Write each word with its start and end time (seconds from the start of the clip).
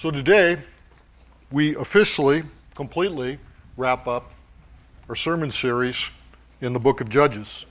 So 0.00 0.10
today, 0.10 0.56
we 1.50 1.76
officially, 1.76 2.42
completely 2.74 3.38
wrap 3.76 4.08
up 4.08 4.32
our 5.10 5.14
sermon 5.14 5.50
series 5.50 6.10
in 6.62 6.72
the 6.72 6.78
book 6.78 7.02
of 7.02 7.10
Judges. 7.10 7.66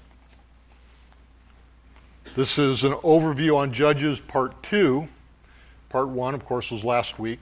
This 2.35 2.59
is 2.59 2.83
an 2.83 2.91
overview 2.97 3.57
on 3.57 3.73
Judges, 3.73 4.19
part 4.19 4.61
two. 4.61 5.07
Part 5.89 6.09
one, 6.09 6.35
of 6.35 6.45
course, 6.45 6.69
was 6.69 6.83
last 6.83 7.17
week. 7.17 7.39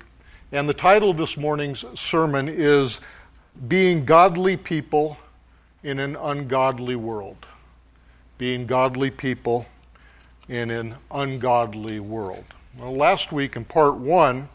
And 0.53 0.69
the 0.69 0.73
title 0.73 1.09
of 1.09 1.17
this 1.17 1.35
morning's 1.35 1.83
sermon 1.93 2.47
is 2.47 3.01
Being 3.67 4.05
Godly 4.05 4.55
People 4.55 5.17
in 5.83 5.99
an 5.99 6.15
Ungodly 6.15 6.95
World. 6.95 7.45
Being 8.37 8.65
Godly 8.65 9.11
People 9.11 9.65
in 10.47 10.71
an 10.71 10.95
Ungodly 11.11 11.99
World. 11.99 12.45
Well, 12.79 12.95
last 12.95 13.33
week, 13.33 13.57
in 13.57 13.65
part 13.65 13.95
one 13.95 14.47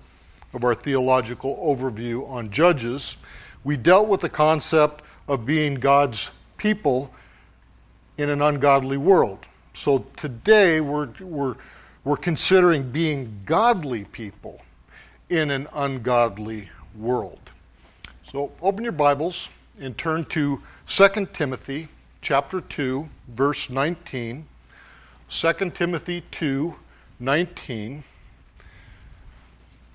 of 0.55 0.64
our 0.64 0.75
theological 0.75 1.57
overview 1.57 2.29
on 2.29 2.50
Judges, 2.50 3.17
we 3.64 3.76
dealt 3.76 4.08
with 4.08 4.21
the 4.21 4.29
concept 4.29 5.03
of 5.29 5.46
being 5.46 5.75
God's 5.75 6.31
people 6.57 7.11
in 8.18 8.29
an 8.29 8.43
ungodly 8.43 8.96
world. 8.96 9.46
So 9.73 10.04
today 10.17 10.81
we're, 10.81 11.09
we're, 11.21 11.57
we're 12.04 12.17
considering 12.17 12.90
being 12.90 13.43
godly 13.46 14.04
people 14.04 14.61
in 15.31 15.50
an 15.50 15.67
ungodly 15.73 16.68
world. 16.96 17.40
So 18.31 18.53
open 18.61 18.84
your 18.84 18.93
Bibles 18.93 19.48
and 19.81 19.96
turn 19.96 20.25
to 20.26 20.62
2 20.87 21.29
Timothy 21.32 21.89
chapter 22.21 22.61
2 22.61 23.09
verse 23.29 23.71
19. 23.71 24.46
2 25.29 25.53
Timothy 25.71 26.23
2 26.31 26.75
19. 27.18 28.04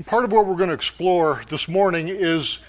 Part 0.06 0.24
of 0.26 0.32
what 0.32 0.46
we're 0.46 0.56
going 0.56 0.70
to 0.70 0.76
explore 0.76 1.42
this 1.50 1.68
morning 1.68 2.08
is 2.08 2.60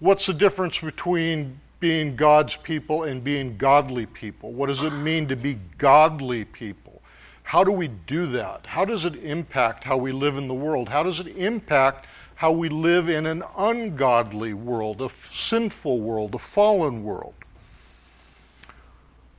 what's 0.00 0.26
the 0.26 0.34
difference 0.34 0.80
between 0.80 1.60
being 1.78 2.16
God's 2.16 2.56
people 2.56 3.04
and 3.04 3.22
being 3.22 3.56
godly 3.56 4.04
people? 4.04 4.50
What 4.52 4.66
does 4.66 4.82
it 4.82 4.90
mean 4.90 5.28
to 5.28 5.36
be 5.36 5.58
godly 5.78 6.44
people? 6.44 7.00
How 7.44 7.62
do 7.62 7.70
we 7.70 7.86
do 7.86 8.26
that? 8.32 8.66
How 8.66 8.84
does 8.84 9.04
it 9.04 9.14
impact 9.14 9.84
how 9.84 9.96
we 9.96 10.10
live 10.10 10.36
in 10.36 10.48
the 10.48 10.54
world? 10.54 10.88
How 10.88 11.04
does 11.04 11.20
it 11.20 11.28
impact 11.28 12.06
how 12.34 12.50
we 12.50 12.68
live 12.68 13.08
in 13.08 13.26
an 13.26 13.44
ungodly 13.56 14.52
world, 14.52 15.00
a 15.02 15.08
sinful 15.08 16.00
world, 16.00 16.34
a 16.34 16.38
fallen 16.38 17.04
world? 17.04 17.34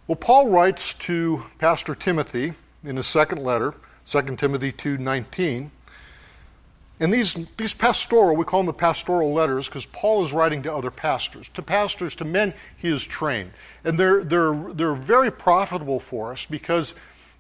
Well, 0.07 0.15
Paul 0.15 0.47
writes 0.47 0.93
to 0.93 1.43
Pastor 1.59 1.93
Timothy 1.93 2.53
in 2.85 2.95
his 2.95 3.07
second 3.07 3.43
letter, 3.43 3.73
2 4.05 4.37
Timothy 4.37 4.71
2:19, 4.71 5.71
and 7.03 7.13
these, 7.13 7.35
these 7.57 7.73
pastoral, 7.73 8.33
we 8.37 8.45
call 8.45 8.61
them 8.61 8.67
the 8.67 8.73
pastoral 8.73 9.33
letters 9.33 9.67
because 9.67 9.85
Paul 9.87 10.23
is 10.23 10.31
writing 10.31 10.63
to 10.63 10.73
other 10.73 10.89
pastors, 10.89 11.49
to 11.49 11.61
pastors, 11.61 12.15
to 12.15 12.23
men 12.23 12.53
he 12.77 12.89
has 12.91 13.03
trained. 13.03 13.51
And 13.83 13.99
they're, 13.99 14.23
they're, 14.23 14.55
they're 14.73 14.93
very 14.95 15.29
profitable 15.29 15.99
for 15.99 16.31
us 16.31 16.45
because 16.45 16.93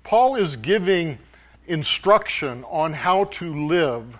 Paul 0.03 0.35
is 0.35 0.57
giving 0.57 1.17
instruction 1.65 2.65
on 2.65 2.91
how 2.91 3.23
to 3.23 3.67
live 3.67 4.17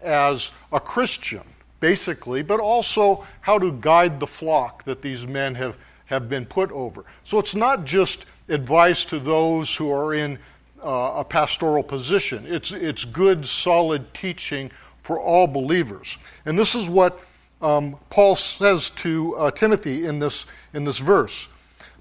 as 0.00 0.50
a 0.72 0.80
Christian, 0.80 1.42
basically, 1.78 2.40
but 2.40 2.58
also 2.58 3.26
how 3.42 3.58
to 3.58 3.72
guide 3.72 4.18
the 4.18 4.26
flock 4.26 4.82
that 4.84 5.02
these 5.02 5.26
men 5.26 5.56
have, 5.56 5.76
have 6.06 6.30
been 6.30 6.46
put 6.46 6.72
over. 6.72 7.04
So 7.22 7.38
it's 7.38 7.54
not 7.54 7.84
just 7.84 8.24
advice 8.48 9.04
to 9.04 9.18
those 9.18 9.76
who 9.76 9.92
are 9.92 10.14
in 10.14 10.38
uh, 10.82 11.16
a 11.16 11.24
pastoral 11.24 11.82
position. 11.82 12.46
It's, 12.46 12.72
it's 12.72 13.04
good, 13.04 13.44
solid 13.44 14.14
teaching 14.14 14.70
for 15.06 15.20
all 15.20 15.46
believers. 15.46 16.18
And 16.46 16.58
this 16.58 16.74
is 16.74 16.88
what 16.88 17.20
um, 17.62 17.96
Paul 18.10 18.34
says 18.34 18.90
to 18.90 19.36
uh, 19.36 19.50
Timothy 19.52 20.04
in 20.04 20.18
this, 20.18 20.46
in 20.74 20.82
this 20.82 20.98
verse. 20.98 21.48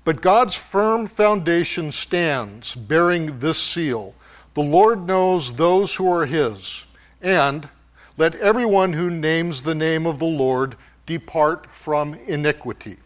But 0.03 0.23
God's 0.23 0.55
firm 0.55 1.05
foundation 1.05 1.91
stands, 1.91 2.73
bearing 2.73 3.37
this 3.39 3.61
seal 3.61 4.15
The 4.55 4.63
Lord 4.63 5.05
knows 5.05 5.53
those 5.53 5.93
who 5.93 6.11
are 6.11 6.25
his, 6.25 6.85
and 7.21 7.69
let 8.17 8.33
everyone 8.35 8.93
who 8.93 9.11
names 9.11 9.61
the 9.61 9.75
name 9.75 10.07
of 10.07 10.17
the 10.17 10.25
Lord 10.25 10.75
depart 11.05 11.67
from 11.75 12.15
iniquity. 12.25 12.97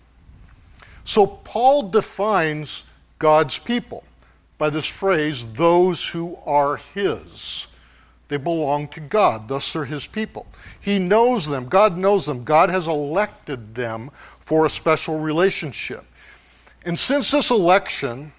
So 1.04 1.28
Paul 1.28 1.90
defines 1.90 2.86
God's 3.18 3.59
people 3.59 4.06
by 4.58 4.70
this 4.70 4.86
phrase, 4.86 5.48
those 5.50 6.08
who 6.08 6.38
are 6.46 6.78
his. 6.94 7.68
They 8.29 8.38
belong 8.38 8.88
to 8.90 9.00
God, 9.00 9.47
thus 9.47 9.73
they're 9.73 9.85
his 9.85 10.07
people. 10.07 10.47
He 10.79 11.00
knows 11.00 11.47
them, 11.47 11.67
God 11.67 11.97
knows 11.97 12.25
them, 12.25 12.44
God 12.44 12.69
has 12.69 12.88
elected 12.88 13.75
them 13.75 14.12
for 14.40 14.66
a 14.66 14.69
special 14.69 15.19
relationship. 15.19 16.06
And 16.85 16.97
since 16.97 17.31
this 17.31 17.51
election 17.51 18.31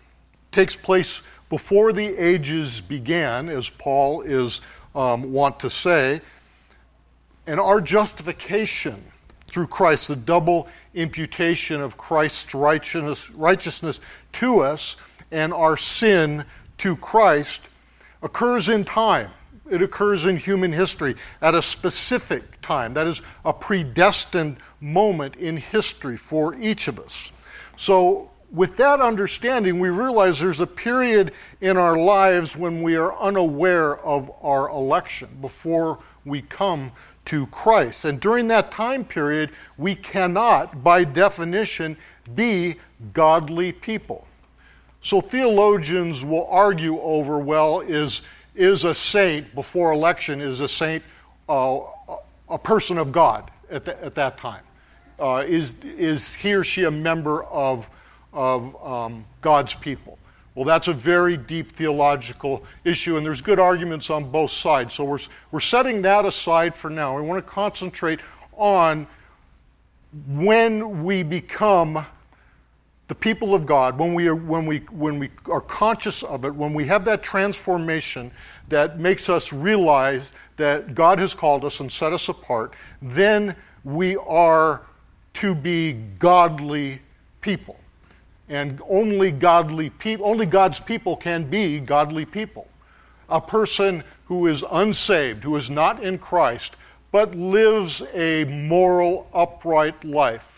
takes 0.53 0.75
place 0.75 1.23
before 1.49 1.93
the 1.93 2.17
ages 2.17 2.81
began, 2.81 3.49
as 3.49 3.69
Paul 3.69 4.23
is 4.23 4.61
um, 4.95 5.33
want 5.33 5.61
to 5.61 5.71
say, 5.71 6.21
and 7.47 7.59
our 7.59 7.81
justification 7.81 9.03
through 9.51 9.67
Christ, 9.67 10.07
the 10.07 10.17
double 10.17 10.69
imputation 10.95 11.81
of 11.81 11.97
Christ's 11.97 12.55
righteousness, 12.55 13.29
righteousness 13.31 14.01
to 14.35 14.61
us, 14.61 14.97
and 15.33 15.53
our 15.53 15.77
sin 15.77 16.45
to 16.79 16.97
Christ 16.97 17.63
occurs 18.23 18.69
in 18.69 18.85
time. 18.85 19.31
It 19.71 19.83
occurs 19.83 20.25
in 20.25 20.37
human 20.37 20.73
history 20.73 21.15
at 21.41 21.55
a 21.55 21.63
specific 21.63 22.61
time. 22.61 22.93
That 22.95 23.07
is 23.07 23.23
a 23.45 23.53
predestined 23.53 24.57
moment 24.81 25.37
in 25.37 25.57
history 25.57 26.17
for 26.17 26.55
each 26.57 26.89
of 26.89 26.99
us. 26.99 27.33
So, 27.77 28.31
with 28.53 28.77
that 28.79 29.01
understanding, 29.01 29.79
we 29.79 29.91
realize 29.91 30.41
there's 30.41 30.59
a 30.59 30.67
period 30.67 31.33
in 31.61 31.77
our 31.77 31.97
lives 31.97 32.57
when 32.57 32.83
we 32.83 32.97
are 32.97 33.17
unaware 33.17 33.99
of 33.99 34.31
our 34.43 34.69
election 34.71 35.29
before 35.41 36.01
we 36.25 36.43
come 36.43 36.91
to 37.27 37.47
Christ. 37.47 38.05
And 38.05 38.19
during 38.19 38.49
that 38.49 38.73
time 38.73 39.05
period, 39.05 39.51
we 39.79 39.95
cannot, 39.95 40.83
by 40.83 41.05
definition, 41.05 41.97
be 42.35 42.77
godly 43.13 43.71
people. 43.71 44.27
So 45.03 45.21
theologians 45.21 46.25
will 46.25 46.47
argue 46.47 47.01
over 47.01 47.39
well, 47.39 47.81
is, 47.81 48.23
is 48.55 48.85
a 48.85 48.95
saint 48.95 49.55
before 49.55 49.93
election, 49.93 50.41
is 50.41 50.61
a 50.61 50.69
saint 50.69 51.03
uh, 51.49 51.81
a 52.49 52.59
person 52.59 52.99
of 52.99 53.13
God 53.13 53.51
at, 53.71 53.85
the, 53.85 54.05
at 54.05 54.15
that 54.17 54.39
time? 54.39 54.63
Uh, 55.19 55.45
is, 55.47 55.75
is 55.83 56.33
he 56.35 56.55
or 56.55 56.65
she 56.65 56.85
a 56.85 56.91
member 56.91 57.45
of, 57.45 57.87
of 58.33 58.85
um, 58.85 59.25
God's 59.41 59.75
people? 59.75 60.19
Well, 60.55 60.65
that's 60.65 60.89
a 60.89 60.93
very 60.93 61.37
deep 61.37 61.73
theological 61.73 62.65
issue, 62.85 63.17
and 63.17 63.25
there's 63.25 63.41
good 63.41 63.61
arguments 63.61 64.11
on 64.11 64.31
both 64.31 64.51
sides. 64.51 64.95
So 64.95 65.05
we're, 65.05 65.21
we're 65.53 65.61
setting 65.61 66.03
that 66.03 66.25
aside 66.25 66.75
for 66.75 66.91
now. 66.91 67.17
We 67.17 67.23
want 67.23 67.45
to 67.45 67.51
concentrate 67.51 68.21
on 68.53 69.07
when 70.27 71.05
we 71.05 71.23
become 71.23 72.05
the 73.11 73.15
people 73.17 73.57
of 73.57 73.67
God, 73.67 73.99
when 73.99 74.15
we, 74.15 74.29
are, 74.29 74.37
when, 74.37 74.67
we, 74.67 74.79
when 74.93 75.19
we 75.19 75.31
are 75.47 75.61
conscious 75.61 76.23
of 76.23 76.45
it, 76.45 76.55
when 76.55 76.73
we 76.73 76.85
have 76.85 77.05
that 77.07 77.25
transformation 77.25 78.31
that 78.69 79.01
makes 79.01 79.29
us 79.29 79.53
realize 79.53 80.33
that 80.59 80.95
God 80.95 81.19
has 81.19 81.35
called 81.35 81.65
us 81.65 81.81
and 81.81 81.91
set 81.91 82.13
us 82.13 82.29
apart, 82.29 82.73
then 83.03 83.57
we 83.83 84.15
are 84.15 84.83
to 85.35 85.57
be 85.57 85.95
godly 86.21 87.03
people. 87.41 87.81
And 88.49 88.81
only 88.89 89.33
godly 89.33 89.91
people, 89.91 90.27
only 90.27 90.47
God's 90.47 90.79
people 90.79 91.17
can 91.17 91.51
be 91.51 91.81
godly 91.81 92.25
people. 92.25 92.69
A 93.29 93.41
person 93.41 94.05
who 94.27 94.47
is 94.47 94.65
unsaved, 94.71 95.43
who 95.43 95.57
is 95.57 95.69
not 95.69 96.01
in 96.01 96.17
Christ, 96.17 96.77
but 97.11 97.35
lives 97.35 98.05
a 98.15 98.45
moral, 98.45 99.29
upright 99.35 100.05
life 100.05 100.50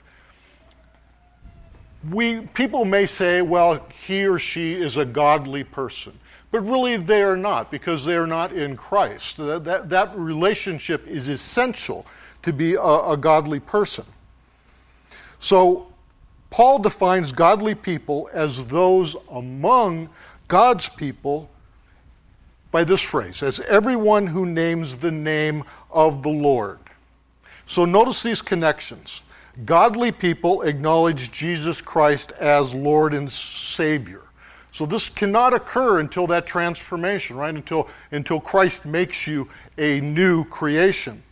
we, 2.10 2.40
people 2.40 2.84
may 2.84 3.06
say, 3.06 3.42
well, 3.42 3.86
he 4.06 4.26
or 4.26 4.38
she 4.38 4.72
is 4.72 4.96
a 4.96 5.04
godly 5.04 5.64
person. 5.64 6.18
But 6.50 6.60
really, 6.60 6.96
they 6.98 7.22
are 7.22 7.36
not 7.36 7.70
because 7.70 8.04
they 8.04 8.14
are 8.14 8.26
not 8.26 8.52
in 8.52 8.76
Christ. 8.76 9.38
That, 9.38 9.64
that, 9.64 9.88
that 9.88 10.16
relationship 10.16 11.06
is 11.06 11.28
essential 11.28 12.04
to 12.42 12.52
be 12.52 12.74
a, 12.74 12.80
a 12.80 13.16
godly 13.16 13.60
person. 13.60 14.04
So, 15.38 15.88
Paul 16.50 16.80
defines 16.80 17.32
godly 17.32 17.74
people 17.74 18.28
as 18.34 18.66
those 18.66 19.16
among 19.30 20.10
God's 20.48 20.88
people 20.88 21.48
by 22.70 22.84
this 22.84 23.00
phrase 23.00 23.42
as 23.42 23.60
everyone 23.60 24.26
who 24.26 24.44
names 24.44 24.96
the 24.96 25.10
name 25.10 25.64
of 25.90 26.22
the 26.22 26.28
Lord. 26.28 26.78
So, 27.66 27.86
notice 27.86 28.22
these 28.22 28.42
connections. 28.42 29.22
Godly 29.64 30.12
people 30.12 30.62
acknowledge 30.62 31.30
Jesus 31.30 31.80
Christ 31.80 32.32
as 32.32 32.74
Lord 32.74 33.12
and 33.12 33.30
Savior. 33.30 34.22
So 34.72 34.86
this 34.86 35.10
cannot 35.10 35.52
occur 35.52 36.00
until 36.00 36.26
that 36.28 36.46
transformation, 36.46 37.36
right? 37.36 37.54
Until, 37.54 37.88
until 38.10 38.40
Christ 38.40 38.86
makes 38.86 39.26
you 39.26 39.48
a 39.76 40.00
new 40.00 40.44
creation. 40.46 41.22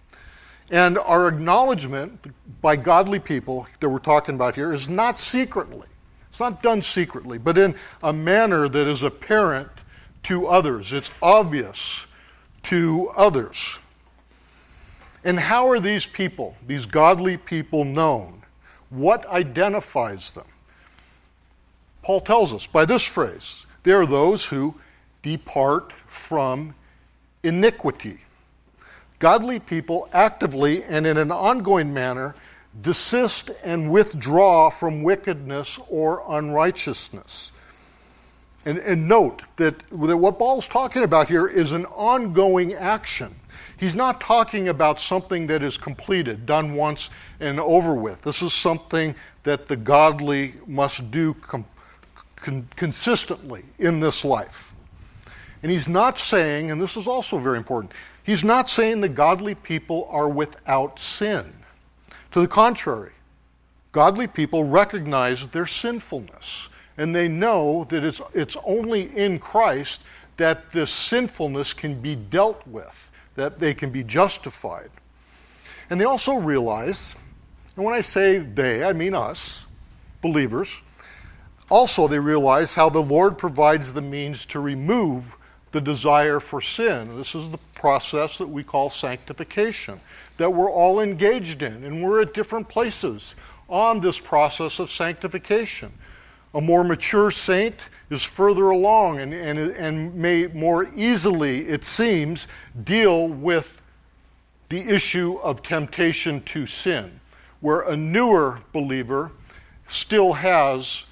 And 0.71 0.99
our 0.99 1.27
acknowledgement 1.27 2.27
by 2.61 2.77
godly 2.77 3.19
people 3.19 3.67
that 3.81 3.89
we're 3.89 3.99
talking 3.99 4.35
about 4.35 4.55
here 4.55 4.73
is 4.75 4.89
not 4.89 5.19
secretly. 5.19 5.89
It's 6.29 6.39
not 6.39 6.63
done 6.63 6.83
secretly, 6.83 7.39
but 7.39 7.59
in 7.59 7.75
a 8.03 8.13
manner 8.13 8.69
that 8.69 8.87
is 8.87 9.03
apparent 9.03 9.69
to 10.25 10.47
others. 10.47 10.93
It's 10.93 11.11
obvious 11.21 12.07
to 12.65 13.09
others. 13.17 13.80
And 15.25 15.39
how 15.39 15.69
are 15.69 15.81
these 15.81 16.07
people, 16.07 16.57
these 16.67 16.87
godly 16.87 17.37
people, 17.37 17.85
known? 17.85 18.43
What 18.89 19.27
identifies 19.27 20.33
them? 20.33 20.47
Paul 22.03 22.21
tells 22.21 22.55
us 22.55 22.67
by 22.67 22.85
this 22.85 23.05
phrase 23.05 23.67
they 23.83 23.93
are 23.93 24.07
those 24.07 24.45
who 24.45 24.75
depart 25.23 25.93
from 26.07 26.75
iniquity. 27.43 28.19
Godly 29.19 29.59
people 29.61 30.09
actively 30.13 30.83
and 30.85 31.07
in 31.07 31.17
an 31.19 31.31
ongoing 31.31 31.93
manner 31.93 32.35
desist 32.81 33.51
and 33.65 33.91
withdraw 33.91 34.71
from 34.71 35.03
wickedness 35.03 35.79
or 35.89 36.25
unrighteousness. 36.29 37.53
And, 38.65 38.79
and 38.79 39.09
note 39.09 39.43
that, 39.57 39.79
that 39.91 40.17
what 40.17 40.39
Paul's 40.39 40.69
talking 40.69 41.03
about 41.03 41.29
here 41.29 41.47
is 41.47 41.73
an 41.73 41.87
ongoing 41.87 42.75
action. 42.75 43.35
He's 43.81 43.95
not 43.95 44.21
talking 44.21 44.69
about 44.69 45.01
something 45.01 45.47
that 45.47 45.63
is 45.63 45.79
completed, 45.79 46.45
done 46.45 46.75
once 46.75 47.09
and 47.41 47.59
over 47.59 47.95
with. 47.95 48.21
This 48.21 48.43
is 48.43 48.53
something 48.53 49.15
that 49.45 49.69
the 49.69 49.77
godly 49.77 50.53
must 50.67 51.11
do 51.11 51.33
com- 51.33 51.65
con- 52.37 52.69
consistently 52.77 53.65
in 53.79 53.99
this 53.99 54.23
life. 54.23 54.75
And 55.63 55.73
he's 55.73 55.89
not 55.89 56.19
saying, 56.19 56.71
and 56.71 56.79
this 56.79 56.95
is 56.99 57.07
also 57.07 57.39
very 57.39 57.57
important, 57.57 57.93
he's 58.23 58.45
not 58.45 58.69
saying 58.69 59.01
the 59.01 59.09
godly 59.09 59.55
people 59.55 60.07
are 60.11 60.29
without 60.29 61.01
sin. 61.01 61.51
To 62.33 62.43
the 62.43 62.49
contrary, 62.49 63.13
godly 63.93 64.27
people 64.27 64.65
recognize 64.65 65.49
their 65.49 65.67
sinfulness 65.67 66.69
and 66.99 67.15
they 67.15 67.29
know 67.29 67.85
that 67.85 68.05
it's, 68.05 68.21
it's 68.35 68.59
only 68.67 69.17
in 69.17 69.39
Christ 69.39 70.03
that 70.37 70.71
this 70.71 70.91
sinfulness 70.93 71.73
can 71.73 71.99
be 71.99 72.15
dealt 72.15 72.67
with 72.67 73.10
that 73.35 73.59
they 73.59 73.75
can 73.75 73.91
be 73.91 74.03
justified. 74.03 74.91
And 75.89 76.01
they 76.01 76.05
also 76.05 76.37
realize, 76.37 77.15
and 77.77 77.85
when 77.85 77.95
I 77.95 78.01
say 78.01 78.39
they, 78.39 78.85
I 78.85 78.93
mean 78.93 79.15
us, 79.15 79.65
believers, 80.23 80.83
also 81.69 82.09
they 82.09 82.19
realize 82.19 82.75
how 82.75 82.91
the 82.91 83.03
Lord 83.03 83.39
provides 83.39 83.93
the 83.93 84.03
means 84.03 84.45
to 84.47 84.61
remove 84.61 85.37
the 85.73 85.81
desire 85.81 86.41
for 86.41 86.61
sin. 86.61 87.17
This 87.17 87.35
is 87.35 87.49
the 87.51 87.59
process 87.75 88.39
that 88.39 88.49
we 88.49 88.63
call 88.65 88.91
sanctification, 88.91 90.01
that 90.37 90.51
we're 90.51 90.71
all 90.71 91.01
engaged 91.01 91.63
in, 91.63 91.85
and 91.85 92.03
we're 92.03 92.23
at 92.23 92.35
different 92.35 92.69
places 92.69 93.35
on 93.69 94.01
this 94.01 94.19
process 94.19 94.81
of 94.81 94.91
sanctification. 94.91 95.93
A 96.55 96.61
more 96.61 96.83
mature 96.83 97.31
saint 97.31 97.77
is 98.11 98.25
further 98.25 98.71
along 98.71 99.21
and, 99.21 99.33
and, 99.33 99.59
and 99.59 100.15
may 100.15 100.49
more 100.49 100.89
easily, 100.95 101.69
it 101.69 101.87
seems, 101.87 102.49
deal 102.83 103.29
with 103.29 103.81
the 104.69 104.81
issue 104.81 105.37
of 105.43 105.63
temptation 105.63 106.41
to 106.43 106.67
sin, 106.67 107.21
where 107.61 107.81
a 107.83 107.97
newer 107.97 108.61
believer 108.73 109.31
still 109.89 110.33
has 110.33 111.07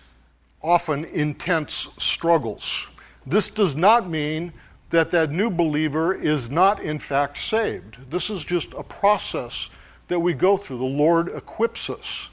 often 0.62 1.04
intense 1.06 1.88
struggles. 1.98 2.88
This 3.26 3.50
does 3.50 3.76
not 3.76 4.08
mean 4.08 4.52
that 4.90 5.10
that 5.10 5.30
new 5.30 5.50
believer 5.50 6.14
is 6.14 6.50
not 6.50 6.82
in 6.82 6.98
fact 6.98 7.38
saved. 7.38 7.96
This 8.10 8.30
is 8.30 8.44
just 8.44 8.72
a 8.74 8.82
process 8.82 9.70
that 10.08 10.18
we 10.18 10.32
go 10.34 10.56
through. 10.56 10.78
The 10.78 10.84
Lord 10.84 11.28
equips 11.28 11.90
us 11.90 12.30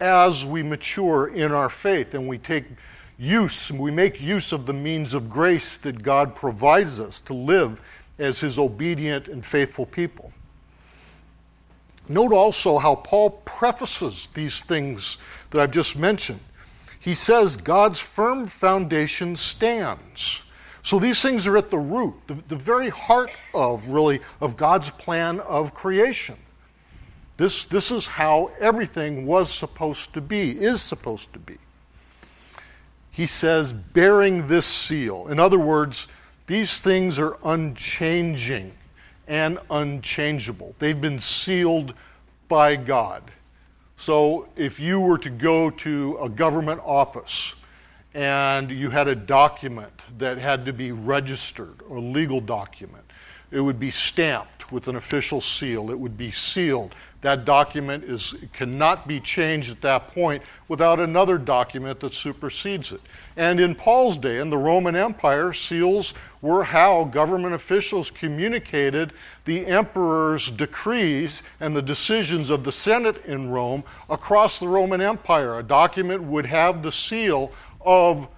as 0.00 0.44
we 0.44 0.62
mature 0.62 1.28
in 1.28 1.52
our 1.52 1.68
faith 1.68 2.14
and 2.14 2.26
we 2.26 2.38
take 2.38 2.64
use, 3.18 3.70
we 3.70 3.90
make 3.90 4.20
use 4.20 4.52
of 4.52 4.64
the 4.64 4.72
means 4.72 5.12
of 5.12 5.28
grace 5.28 5.76
that 5.78 6.02
God 6.02 6.34
provides 6.34 7.00
us 7.00 7.20
to 7.22 7.34
live 7.34 7.80
as 8.18 8.40
his 8.40 8.58
obedient 8.58 9.28
and 9.28 9.44
faithful 9.44 9.86
people. 9.86 10.32
Note 12.08 12.32
also 12.32 12.78
how 12.78 12.94
Paul 12.94 13.30
prefaces 13.44 14.28
these 14.32 14.62
things 14.62 15.18
that 15.50 15.60
I've 15.60 15.70
just 15.72 15.96
mentioned. 15.96 16.40
He 17.00 17.14
says 17.14 17.56
God's 17.56 18.00
firm 18.00 18.46
foundation 18.46 19.36
stands. 19.36 20.42
So 20.82 20.98
these 20.98 21.20
things 21.20 21.46
are 21.46 21.58
at 21.58 21.70
the 21.70 21.78
root, 21.78 22.14
the, 22.26 22.34
the 22.48 22.56
very 22.56 22.88
heart 22.88 23.32
of 23.52 23.86
really 23.88 24.20
of 24.40 24.56
God's 24.56 24.90
plan 24.90 25.40
of 25.40 25.74
creation. 25.74 26.36
This, 27.36 27.66
this 27.66 27.90
is 27.90 28.06
how 28.06 28.50
everything 28.58 29.26
was 29.26 29.52
supposed 29.52 30.14
to 30.14 30.20
be, 30.20 30.50
is 30.50 30.80
supposed 30.80 31.32
to 31.34 31.38
be. 31.38 31.58
He 33.10 33.26
says, 33.26 33.72
bearing 33.72 34.46
this 34.46 34.66
seal. 34.66 35.28
In 35.28 35.40
other 35.40 35.58
words, 35.58 36.08
these 36.46 36.80
things 36.80 37.18
are 37.18 37.36
unchanging 37.44 38.72
and 39.26 39.58
unchangeable. 39.70 40.74
They've 40.78 41.00
been 41.00 41.20
sealed 41.20 41.94
by 42.48 42.76
God. 42.76 43.22
So 43.98 44.48
if 44.56 44.78
you 44.78 45.00
were 45.00 45.18
to 45.18 45.30
go 45.30 45.70
to 45.70 46.18
a 46.22 46.28
government 46.28 46.80
office 46.84 47.54
and 48.14 48.70
you 48.70 48.90
had 48.90 49.08
a 49.08 49.14
document 49.14 49.92
that 50.18 50.38
had 50.38 50.64
to 50.66 50.72
be 50.72 50.92
registered, 50.92 51.80
a 51.90 51.94
legal 51.94 52.40
document, 52.40 53.04
it 53.50 53.60
would 53.60 53.80
be 53.80 53.90
stamped 53.90 54.70
with 54.70 54.88
an 54.88 54.96
official 54.96 55.40
seal, 55.40 55.90
it 55.90 55.98
would 55.98 56.16
be 56.16 56.30
sealed 56.30 56.94
that 57.20 57.44
document 57.44 58.04
is, 58.04 58.34
cannot 58.52 59.08
be 59.08 59.18
changed 59.18 59.70
at 59.70 59.80
that 59.80 60.08
point 60.08 60.42
without 60.68 61.00
another 61.00 61.36
document 61.36 61.98
that 62.00 62.14
supersedes 62.14 62.92
it. 62.92 63.00
And 63.36 63.58
in 63.58 63.74
Paul's 63.74 64.16
day, 64.16 64.38
in 64.38 64.50
the 64.50 64.58
Roman 64.58 64.94
Empire, 64.94 65.52
seals 65.52 66.14
were 66.40 66.62
how 66.62 67.04
government 67.04 67.54
officials 67.54 68.10
communicated 68.10 69.12
the 69.46 69.66
emperor's 69.66 70.48
decrees 70.50 71.42
and 71.58 71.74
the 71.74 71.82
decisions 71.82 72.50
of 72.50 72.62
the 72.62 72.72
Senate 72.72 73.24
in 73.24 73.50
Rome 73.50 73.82
across 74.08 74.60
the 74.60 74.68
Roman 74.68 75.00
Empire. 75.00 75.58
A 75.58 75.62
document 75.64 76.22
would 76.22 76.46
have 76.46 76.84
the 76.84 76.92
seal 76.92 77.52
of 77.80 78.28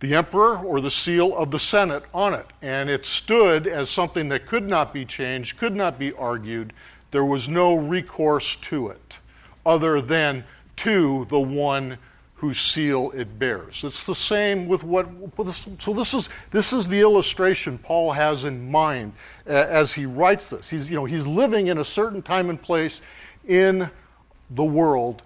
the 0.00 0.14
emperor 0.14 0.58
or 0.58 0.80
the 0.80 0.90
seal 0.90 1.34
of 1.36 1.50
the 1.50 1.60
Senate 1.60 2.02
on 2.12 2.34
it. 2.34 2.46
And 2.60 2.90
it 2.90 3.06
stood 3.06 3.66
as 3.66 3.88
something 3.88 4.28
that 4.30 4.46
could 4.46 4.68
not 4.68 4.92
be 4.92 5.04
changed, 5.04 5.56
could 5.56 5.74
not 5.74 5.98
be 5.98 6.12
argued, 6.12 6.72
there 7.14 7.24
was 7.24 7.48
no 7.48 7.76
recourse 7.76 8.56
to 8.56 8.88
it 8.88 9.14
other 9.64 10.00
than 10.00 10.42
to 10.74 11.24
the 11.30 11.38
one 11.38 11.96
whose 12.34 12.60
seal 12.60 13.12
it 13.14 13.38
bears. 13.38 13.84
It's 13.84 14.04
the 14.04 14.16
same 14.16 14.66
with 14.66 14.82
what. 14.82 15.08
So 15.78 15.92
this 15.92 16.12
is 16.12 16.28
this 16.50 16.72
is 16.72 16.88
the 16.88 16.98
illustration 16.98 17.78
Paul 17.78 18.10
has 18.10 18.42
in 18.42 18.68
mind 18.68 19.12
uh, 19.46 19.52
as 19.52 19.92
he 19.92 20.06
writes 20.06 20.50
this. 20.50 20.68
He's 20.68 20.90
you 20.90 20.96
know 20.96 21.04
he's 21.04 21.24
living 21.24 21.68
in 21.68 21.78
a 21.78 21.84
certain 21.84 22.20
time 22.20 22.50
and 22.50 22.60
place 22.60 23.00
in 23.46 23.88
the 24.50 24.64
world, 24.64 25.22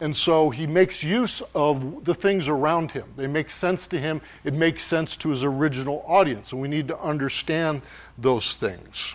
and 0.00 0.16
so 0.16 0.50
he 0.50 0.66
makes 0.66 1.04
use 1.04 1.40
of 1.54 2.04
the 2.04 2.16
things 2.16 2.48
around 2.48 2.90
him. 2.90 3.04
They 3.16 3.28
make 3.28 3.52
sense 3.52 3.86
to 3.86 4.00
him. 4.00 4.22
It 4.42 4.54
makes 4.54 4.82
sense 4.82 5.16
to 5.18 5.28
his 5.28 5.44
original 5.44 6.04
audience, 6.04 6.50
and 6.50 6.60
we 6.60 6.66
need 6.66 6.88
to 6.88 6.98
understand 6.98 7.82
those 8.18 8.56
things. 8.56 9.14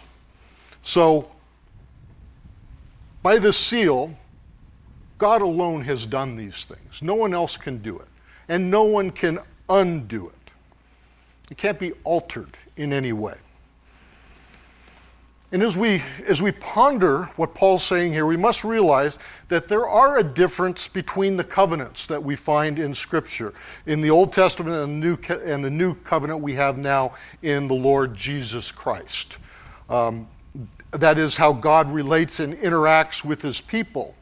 So 0.84 1.30
by 3.24 3.40
this 3.40 3.58
seal, 3.58 4.16
God 5.18 5.42
alone 5.42 5.82
has 5.84 6.06
done 6.06 6.36
these 6.36 6.66
things. 6.66 7.02
No 7.02 7.16
one 7.16 7.34
else 7.34 7.56
can 7.56 7.78
do 7.78 7.98
it. 7.98 8.08
And 8.50 8.70
no 8.70 8.84
one 8.84 9.10
can 9.10 9.40
undo 9.70 10.28
it. 10.28 10.52
It 11.50 11.58
can't 11.58 11.80
be 11.80 11.94
altered 12.04 12.58
in 12.76 12.92
any 12.92 13.14
way. 13.14 13.36
And 15.54 15.62
as 15.62 15.78
we, 15.78 16.02
as 16.26 16.42
we 16.42 16.52
ponder 16.52 17.26
what 17.36 17.54
Paul's 17.54 17.84
saying 17.84 18.12
here, 18.12 18.26
we 18.26 18.36
must 18.36 18.64
realize 18.64 19.20
that 19.50 19.68
there 19.68 19.88
are 19.88 20.18
a 20.18 20.24
difference 20.24 20.88
between 20.88 21.38
the 21.38 21.44
covenants 21.44 22.08
that 22.08 22.22
we 22.22 22.36
find 22.36 22.80
in 22.80 22.96
Scripture, 22.96 23.54
in 23.86 24.02
the 24.02 24.10
Old 24.10 24.34
Testament 24.34 24.76
and 24.76 25.04
the 25.04 25.08
New, 25.08 25.18
and 25.46 25.64
the 25.64 25.70
new 25.70 25.94
covenant 25.94 26.42
we 26.42 26.54
have 26.54 26.80
now 26.80 27.14
in 27.44 27.68
the 27.68 27.76
Lord 27.76 28.16
Jesus 28.16 28.72
Christ. 28.72 29.38
Um, 29.90 30.28
that 30.94 31.18
is 31.18 31.36
how 31.36 31.54
God 31.54 31.92
relates 31.92 32.40
and 32.40 32.56
interacts 32.56 33.24
with 33.24 33.42
his 33.42 33.60
people, 33.60 34.16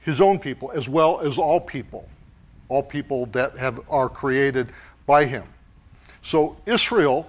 his 0.00 0.20
own 0.20 0.38
people, 0.38 0.70
as 0.72 0.88
well 0.88 1.20
as 1.20 1.38
all 1.38 1.60
people, 1.60 2.08
all 2.68 2.82
people 2.82 3.26
that 3.26 3.56
have, 3.56 3.80
are 3.88 4.08
created 4.08 4.68
by 5.06 5.24
him. 5.24 5.44
So, 6.22 6.56
Israel, 6.66 7.28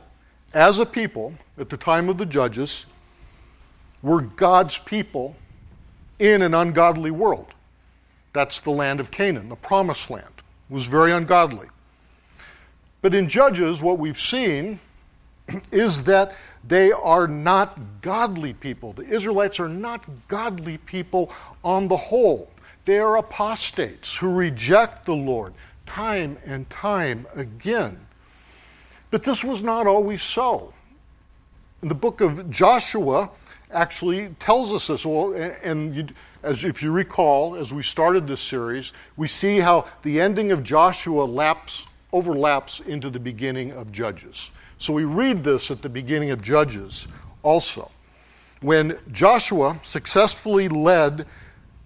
as 0.54 0.80
a 0.80 0.86
people, 0.86 1.34
at 1.58 1.70
the 1.70 1.78
time 1.78 2.10
of 2.10 2.18
the 2.18 2.26
judges, 2.26 2.86
were 4.02 4.22
God's 4.22 4.78
people 4.78 5.36
in 6.20 6.42
an 6.42 6.54
ungodly 6.54 7.12
world. 7.12 7.48
That's 8.34 8.62
the 8.62 8.72
land 8.72 9.00
of 9.00 9.10
Canaan, 9.10 9.50
the 9.50 9.56
promised 9.56 10.10
land. 10.10 10.26
It 10.70 10.74
was 10.74 10.86
very 10.86 11.12
ungodly. 11.12 11.68
But 13.02 13.14
in 13.14 13.30
Judges, 13.30 13.82
what 13.82 14.00
we've 14.00 14.20
seen 14.20 14.80
is 15.72 16.04
that 16.04 16.36
they 16.68 16.92
are 16.92 17.28
not 17.28 18.02
godly 18.02 18.54
people. 18.54 18.94
The 18.94 19.04
Israelites 19.04 19.60
are 19.60 19.70
not 19.70 20.04
godly 20.28 20.78
people 20.80 21.32
on 21.64 21.88
the 21.88 21.98
whole. 21.98 22.50
They 22.86 23.00
are 23.00 23.18
apostates 23.18 24.16
who 24.16 24.36
reject 24.36 25.06
the 25.06 25.16
Lord 25.16 25.54
time 25.86 26.38
and 26.46 26.70
time 26.70 27.26
again. 27.36 27.98
But 29.10 29.24
this 29.24 29.44
was 29.44 29.64
not 29.64 29.88
always 29.88 30.22
so. 30.22 30.74
In 31.82 31.90
the 31.90 31.96
book 31.96 32.22
of 32.22 32.50
Joshua, 32.50 33.30
actually 33.72 34.30
tells 34.40 34.72
us 34.72 34.88
this. 34.88 35.06
Well, 35.06 35.34
and 35.64 35.96
you, 35.96 36.08
as 36.44 36.64
if 36.64 36.82
you 36.82 36.92
recall, 36.92 37.56
as 37.56 37.74
we 37.74 37.84
started 37.84 38.28
this 38.28 38.42
series, 38.42 38.94
we 39.16 39.28
see 39.28 39.60
how 39.60 39.86
the 40.04 40.20
ending 40.22 40.52
of 40.52 40.64
Joshua 40.64 41.24
laps, 41.24 41.86
overlaps 42.14 42.80
into 42.82 43.10
the 43.10 43.20
beginning 43.20 43.72
of 43.72 43.92
Judges. 43.92 44.52
So 44.80 44.94
we 44.94 45.06
read 45.06 45.44
this 45.44 45.72
at 45.72 45.82
the 45.82 45.90
beginning 45.90 46.32
of 46.32 46.42
Judges 46.42 47.08
also. 47.42 47.92
When 48.62 48.98
Joshua 49.12 49.80
successfully 49.84 50.68
led 50.70 51.26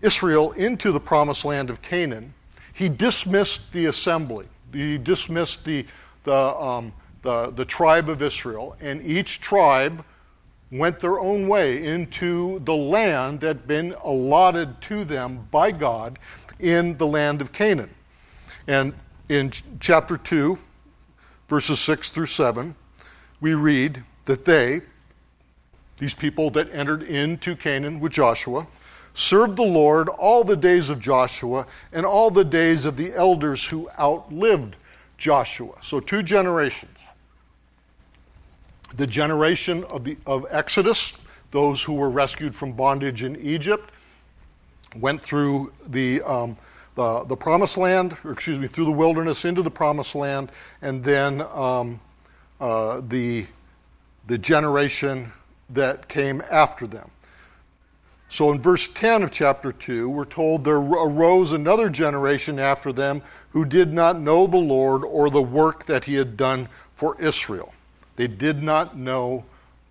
Israel 0.02 0.52
into 0.54 0.92
the 0.92 1.00
promised 1.00 1.46
land 1.46 1.70
of 1.70 1.82
Canaan, 1.82 2.34
he 2.74 2.90
dismissed 2.90 3.72
the 3.72 3.86
assembly. 3.88 4.48
He 4.74 4.98
dismissed 4.98 5.64
the, 5.64 5.86
the, 6.24 6.36
um, 6.36 6.94
the, 7.22 7.52
the 7.52 7.66
tribe 7.66 8.10
of 8.10 8.22
Israel, 8.22 8.76
and 8.82 9.06
each 9.06 9.42
tribe 9.42 10.04
went 10.72 11.00
their 11.00 11.20
own 11.20 11.48
way 11.48 11.84
into 11.84 12.60
the 12.60 12.76
land 12.76 13.42
that 13.42 13.48
had 13.48 13.68
been 13.68 13.94
allotted 14.04 14.82
to 14.82 15.04
them 15.04 15.48
by 15.52 15.72
God 15.72 16.18
in 16.60 16.98
the 16.98 17.08
land 17.08 17.42
of 17.42 17.52
Canaan. 17.52 17.90
And 18.68 18.94
in 19.28 19.52
chapter 19.80 20.18
2, 20.18 20.58
verses 21.48 21.80
6 21.80 22.12
through 22.12 22.28
7, 22.28 22.76
we 23.42 23.56
read 23.56 24.04
that 24.26 24.46
they, 24.46 24.82
these 26.00 26.14
people 26.14 26.50
that 26.52 26.74
entered 26.74 27.04
into 27.04 27.56
Canaan 27.56 28.00
with 28.00 28.14
Joshua, 28.14 28.68
served 29.14 29.58
the 29.58 29.64
Lord 29.64 30.08
all 30.08 30.44
the 30.44 30.56
days 30.56 30.90
of 30.90 31.00
Joshua 31.00 31.66
and 31.92 32.06
all 32.06 32.32
the 32.32 32.46
days 32.46 32.86
of 32.86 32.96
the 32.96 33.14
elders 33.14 33.66
who 33.66 33.90
outlived 34.00 34.78
Joshua. 35.18 35.74
So, 35.82 36.00
two 36.00 36.24
generations 36.24 36.88
the 38.96 39.08
generation 39.08 39.86
of, 39.86 40.04
the, 40.04 40.18
of 40.26 40.46
Exodus, 40.50 41.14
those 41.52 41.82
who 41.82 41.94
were 41.94 42.10
rescued 42.10 42.54
from 42.54 42.74
bondage 42.74 43.24
in 43.24 43.38
Egypt, 43.38 43.90
went 44.98 45.22
through 45.22 45.72
the, 45.88 46.22
um, 46.24 46.58
the, 46.96 47.24
the, 47.24 47.36
promised 47.36 47.78
land, 47.78 48.18
or 48.26 48.32
excuse 48.32 48.60
me, 48.60 48.68
through 48.68 48.84
the 48.84 48.92
wilderness 48.92 49.46
into 49.46 49.62
the 49.62 49.72
promised 49.72 50.14
land, 50.14 50.52
and 50.82 51.04
then 51.04 51.42
um, 51.54 52.02
uh, 52.62 53.02
the, 53.08 53.48
the 54.28 54.38
generation 54.38 55.34
that 55.70 56.08
came 56.08 56.42
after 56.50 56.88
them. 56.88 57.10
So 58.30 58.52
in 58.52 58.62
verse 58.62 58.88
10 58.88 59.24
of 59.24 59.32
chapter 59.32 59.74
2, 59.74 60.10
we're 60.10 60.24
told 60.24 60.64
there 60.64 60.78
arose 60.78 61.52
another 61.52 61.90
generation 61.90 62.60
after 62.60 62.94
them 62.94 63.24
who 63.50 63.66
did 63.66 63.92
not 63.92 64.22
know 64.22 64.48
the 64.48 64.58
Lord 64.58 65.04
or 65.04 65.30
the 65.30 65.42
work 65.42 65.86
that 65.88 66.06
he 66.06 66.16
had 66.16 66.38
done 66.38 66.70
for 66.96 67.20
Israel. 67.20 67.74
They 68.16 68.28
did 68.28 68.64
not 68.64 68.98
know 68.98 69.44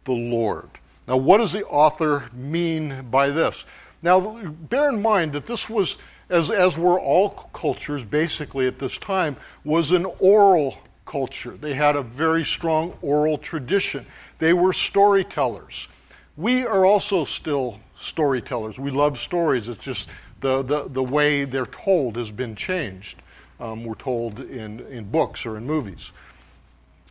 the 0.05 0.13
Lord. 0.13 0.71
Now, 1.07 1.17
what 1.17 1.39
does 1.39 1.53
the 1.53 1.67
author 1.67 2.31
mean 2.33 3.09
by 3.11 3.31
this? 3.31 3.67
Now, 4.01 4.21
bear 4.45 4.89
in 4.89 5.03
mind 5.03 5.33
that 5.33 5.47
this 5.47 5.69
was, 5.69 5.99
as, 6.31 6.51
as 6.51 6.79
were 6.79 6.99
all 6.99 7.31
cultures 7.53 8.05
basically 8.05 8.67
at 8.67 8.79
this 8.79 8.97
time, 8.97 9.37
was 9.65 9.91
an 9.91 10.07
oral 10.19 10.79
culture. 11.11 11.57
They 11.61 11.75
had 11.75 11.97
a 11.97 12.03
very 12.03 12.45
strong 12.45 12.97
oral 13.03 13.37
tradition. 13.37 14.07
They 14.39 14.53
were 14.53 14.73
storytellers. 14.73 15.89
We 16.37 16.65
are 16.65 16.87
also 16.87 17.25
still 17.25 17.81
storytellers. 17.97 18.79
We 18.79 18.93
love 18.93 19.19
stories. 19.19 19.69
It's 19.69 19.83
just 19.83 20.09
the, 20.41 20.63
the, 20.63 20.89
the 20.89 21.03
way 21.03 21.45
they're 21.45 21.67
told 21.67 22.17
has 22.17 22.31
been 22.31 22.55
changed. 22.55 23.21
Um, 23.59 23.85
we're 23.85 23.97
told 23.97 24.39
in, 24.39 24.81
in 24.87 25.11
books 25.11 25.45
or 25.45 25.57
in 25.57 25.67
movies. 25.67 26.13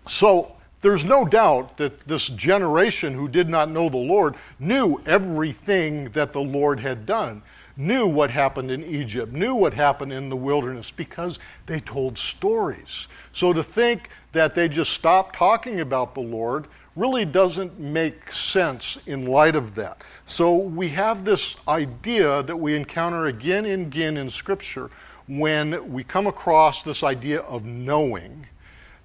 So, 0.07 0.55
there's 0.81 1.03
no 1.03 1.25
doubt 1.25 1.77
that 1.77 2.07
this 2.07 2.27
generation 2.27 3.13
who 3.13 3.27
did 3.27 3.49
not 3.49 3.69
know 3.69 3.89
the 3.89 3.97
Lord 3.97 4.35
knew 4.59 5.01
everything 5.05 6.05
that 6.11 6.31
the 6.31 6.41
Lord 6.41 6.79
had 6.79 7.05
done, 7.05 7.41
knew 7.79 8.05
what 8.05 8.29
happened 8.29 8.69
in 8.69 8.83
Egypt, 8.83 9.31
knew 9.31 9.55
what 9.55 9.73
happened 9.73 10.11
in 10.11 10.27
the 10.27 10.35
wilderness 10.35 10.91
because 10.91 11.39
they 11.65 11.79
told 11.79 12.17
stories. 12.17 13.07
So 13.31 13.53
to 13.53 13.63
think 13.63 14.09
that 14.33 14.53
they 14.53 14.67
just 14.67 14.91
stopped 14.91 15.37
talking 15.37 15.79
about 15.79 16.13
the 16.13 16.21
Lord 16.21 16.67
really 16.97 17.23
doesn't 17.23 17.79
make 17.79 18.31
sense 18.33 18.97
in 19.05 19.25
light 19.25 19.55
of 19.55 19.75
that. 19.75 20.01
So 20.25 20.55
we 20.55 20.89
have 20.89 21.23
this 21.23 21.55
idea 21.69 22.43
that 22.43 22.57
we 22.57 22.75
encounter 22.75 23.27
again 23.27 23.65
and 23.65 23.87
again 23.87 24.17
in 24.17 24.29
Scripture 24.29 24.91
when 25.29 25.93
we 25.93 26.03
come 26.03 26.27
across 26.27 26.83
this 26.83 27.01
idea 27.01 27.39
of 27.41 27.63
knowing 27.63 28.47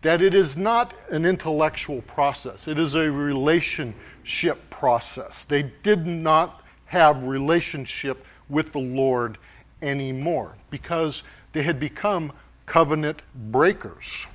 that 0.02 0.20
it 0.20 0.34
is 0.34 0.56
not 0.56 0.92
an 1.10 1.24
intellectual 1.24 2.02
process, 2.02 2.66
it 2.66 2.78
is 2.78 2.94
a 2.94 3.10
relationship 3.10 4.68
process. 4.68 5.44
They 5.44 5.62
did 5.62 6.06
not 6.06 6.62
have 6.86 7.22
relationship 7.24 8.24
with 8.48 8.72
the 8.72 8.80
Lord 8.80 9.38
anymore 9.82 10.54
because 10.70 11.22
they 11.52 11.62
had 11.62 11.78
become 11.78 12.32
covenant 12.66 13.22
breakers. 13.34 14.26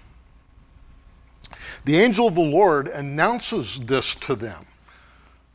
The 1.85 1.99
angel 1.99 2.27
of 2.27 2.35
the 2.35 2.41
Lord 2.41 2.87
announces 2.87 3.79
this 3.79 4.15
to 4.15 4.35
them, 4.35 4.65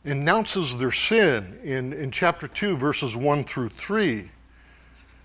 announces 0.03 0.77
their 0.77 0.91
sin 0.91 1.59
in, 1.63 1.93
in 1.93 2.11
chapter 2.11 2.47
2, 2.47 2.77
verses 2.77 3.15
1 3.15 3.43
through 3.45 3.69
3. 3.69 4.29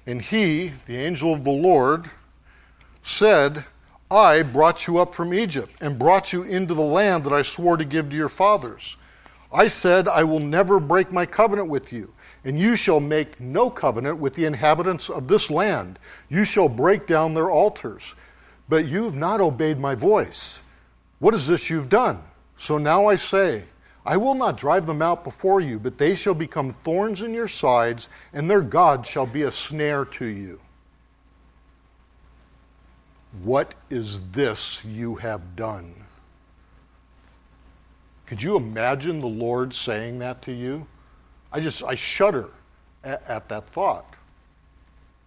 And 0.06 0.22
he, 0.22 0.72
the 0.87 0.96
angel 0.96 1.32
of 1.34 1.44
the 1.44 1.50
Lord, 1.50 2.10
said, 3.02 3.64
I 4.10 4.42
brought 4.42 4.87
you 4.87 4.99
up 4.99 5.14
from 5.14 5.32
Egypt 5.32 5.70
and 5.80 5.99
brought 5.99 6.32
you 6.32 6.42
into 6.42 6.75
the 6.75 6.82
land 6.82 7.25
that 7.25 7.32
I 7.32 7.42
swore 7.42 7.76
to 7.76 7.84
give 7.84 8.10
to 8.10 8.16
your 8.16 8.28
fathers. 8.28 8.96
I 9.52 9.68
said, 9.68 10.08
I 10.08 10.25
will 10.25 10.40
never 10.40 10.80
break 10.80 11.12
my 11.12 11.26
covenant 11.26 11.68
with 11.68 11.92
you, 11.92 12.12
and 12.44 12.59
you 12.59 12.76
shall 12.76 13.00
make 13.00 13.40
no 13.40 13.70
covenant 13.70 14.18
with 14.18 14.35
the 14.35 14.44
inhabitants 14.44 15.11
of 15.11 15.28
this 15.28 15.50
land. 15.50 15.99
You 16.28 16.44
shall 16.44 16.68
break 16.68 17.06
down 17.06 17.35
their 17.35 17.50
altars. 17.50 18.14
But 18.68 18.87
you've 18.87 19.16
not 19.16 19.40
obeyed 19.40 19.78
my 19.78 19.94
voice. 19.94 20.62
What 21.18 21.35
is 21.35 21.47
this 21.47 21.68
you've 21.68 21.88
done? 21.88 22.23
So 22.56 22.78
now 22.78 23.06
I 23.06 23.16
say, 23.16 23.64
I 24.06 24.16
will 24.16 24.35
not 24.35 24.56
drive 24.56 24.87
them 24.87 25.02
out 25.02 25.25
before 25.25 25.61
you, 25.61 25.78
but 25.78 25.99
they 25.99 26.14
shall 26.14 26.35
become 26.35 26.73
thorns 26.73 27.20
in 27.20 27.35
your 27.35 27.49
sides, 27.49 28.09
and 28.32 28.49
their 28.49 28.62
God 28.62 29.06
shall 29.06 29.26
be 29.26 29.42
a 29.42 29.52
snare 29.52 30.04
to 30.06 30.25
you. 30.25 30.61
What 33.42 33.75
is 33.90 34.30
this 34.30 34.85
you 34.85 35.16
have 35.16 35.56
done? 35.56 35.94
Could 38.26 38.42
you 38.42 38.56
imagine 38.56 39.20
the 39.20 39.26
Lord 39.26 39.75
saying 39.75 40.20
that 40.20 40.42
to 40.42 40.52
you? 40.52 40.87
I 41.52 41.61
just, 41.61 41.83
I 41.83 41.95
shudder 41.95 42.49
at, 43.04 43.23
at, 43.28 43.49
that 43.49 43.69
thought. 43.71 44.14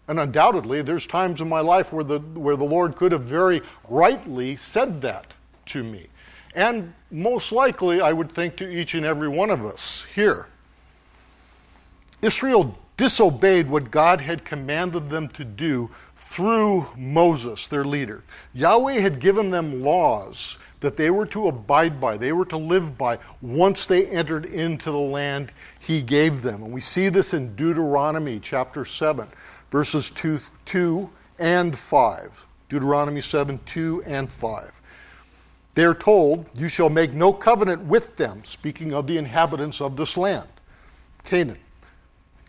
And 0.08 0.20
undoubtedly, 0.20 0.82
there's 0.82 1.08
times 1.08 1.42
in 1.42 1.50
my 1.50 1.62
life 1.62 1.94
where 1.94 2.04
the, 2.04 2.20
where 2.20 2.56
the 2.56 2.66
Lord 2.66 2.96
could 2.96 3.12
have 3.12 3.24
very 3.24 3.62
rightly 3.88 4.58
said 4.58 5.02
that 5.02 5.28
to 5.68 5.84
me. 5.84 6.08
And 6.56 6.94
most 7.10 7.52
likely, 7.52 8.02
I 8.02 8.14
would 8.14 8.32
think 8.32 8.58
to 8.58 8.70
each 8.70 8.94
and 8.94 9.06
every 9.06 9.28
one 9.28 9.50
of 9.50 9.66
us 9.66 10.06
here. 10.14 10.48
Israel 12.22 12.78
disobeyed 12.96 13.70
what 13.70 13.92
God 13.92 14.22
had 14.22 14.46
commanded 14.46 15.10
them 15.10 15.28
to 15.30 15.44
do 15.44 15.90
through 16.30 16.88
Moses, 16.96 17.68
their 17.68 17.86
leader. 17.86 18.24
Yahweh 18.54 19.00
had 19.00 19.20
given 19.20 19.52
them 19.52 19.84
laws 19.84 20.58
that 20.84 20.98
they 20.98 21.10
were 21.10 21.26
to 21.26 21.48
abide 21.48 22.00
by, 22.00 22.18
they 22.18 22.34
were 22.34 22.46
to 22.46 22.58
live 22.58 22.98
by 22.98 23.18
once 23.42 23.88
they 23.88 24.06
entered 24.08 24.46
into 24.46 24.92
the 24.92 24.98
land 24.98 25.52
he 25.80 26.02
gave 26.02 26.42
them. 26.42 26.62
And 26.62 26.74
we 26.74 26.82
see 26.82 27.08
this 27.08 27.34
in 27.34 27.56
Deuteronomy 27.56 28.40
chapter 28.40 28.84
7, 28.84 29.26
verses 29.72 30.12
2, 30.12 30.40
2 30.66 31.10
and 31.40 31.80
5. 31.80 32.46
Deuteronomy 32.68 33.22
7, 33.22 33.60
2 33.66 34.04
and 34.06 34.30
5. 34.30 34.72
They 35.74 35.86
are 35.86 35.96
told, 35.96 36.46
You 36.54 36.68
shall 36.68 36.90
make 36.90 37.14
no 37.14 37.32
covenant 37.32 37.84
with 37.86 38.18
them, 38.18 38.44
speaking 38.44 38.94
of 38.94 39.08
the 39.08 39.18
inhabitants 39.18 39.80
of 39.80 39.96
this 39.96 40.18
land, 40.18 40.50
Canaan 41.24 41.60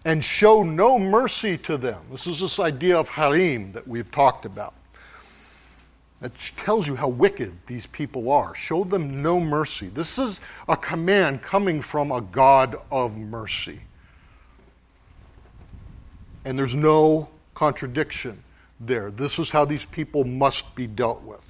and 0.04 0.22
show 0.22 0.62
no 0.62 0.98
mercy 0.98 1.56
to 1.56 1.78
them. 1.78 2.02
This 2.10 2.26
is 2.26 2.40
this 2.40 2.60
idea 2.60 2.98
of 2.98 3.08
harim 3.08 3.72
that 3.72 3.88
we've 3.88 4.10
talked 4.10 4.44
about. 4.44 4.74
It 6.24 6.32
tells 6.56 6.86
you 6.86 6.96
how 6.96 7.08
wicked 7.08 7.52
these 7.66 7.86
people 7.86 8.30
are. 8.30 8.54
Show 8.54 8.84
them 8.84 9.22
no 9.22 9.38
mercy. 9.38 9.88
This 9.88 10.18
is 10.18 10.40
a 10.66 10.76
command 10.76 11.42
coming 11.42 11.82
from 11.82 12.10
a 12.10 12.22
God 12.22 12.76
of 12.90 13.14
mercy. 13.14 13.80
And 16.46 16.58
there's 16.58 16.74
no 16.74 17.28
contradiction 17.54 18.42
there. 18.80 19.10
This 19.10 19.38
is 19.38 19.50
how 19.50 19.66
these 19.66 19.84
people 19.84 20.24
must 20.24 20.74
be 20.74 20.86
dealt 20.86 21.22
with. 21.22 21.42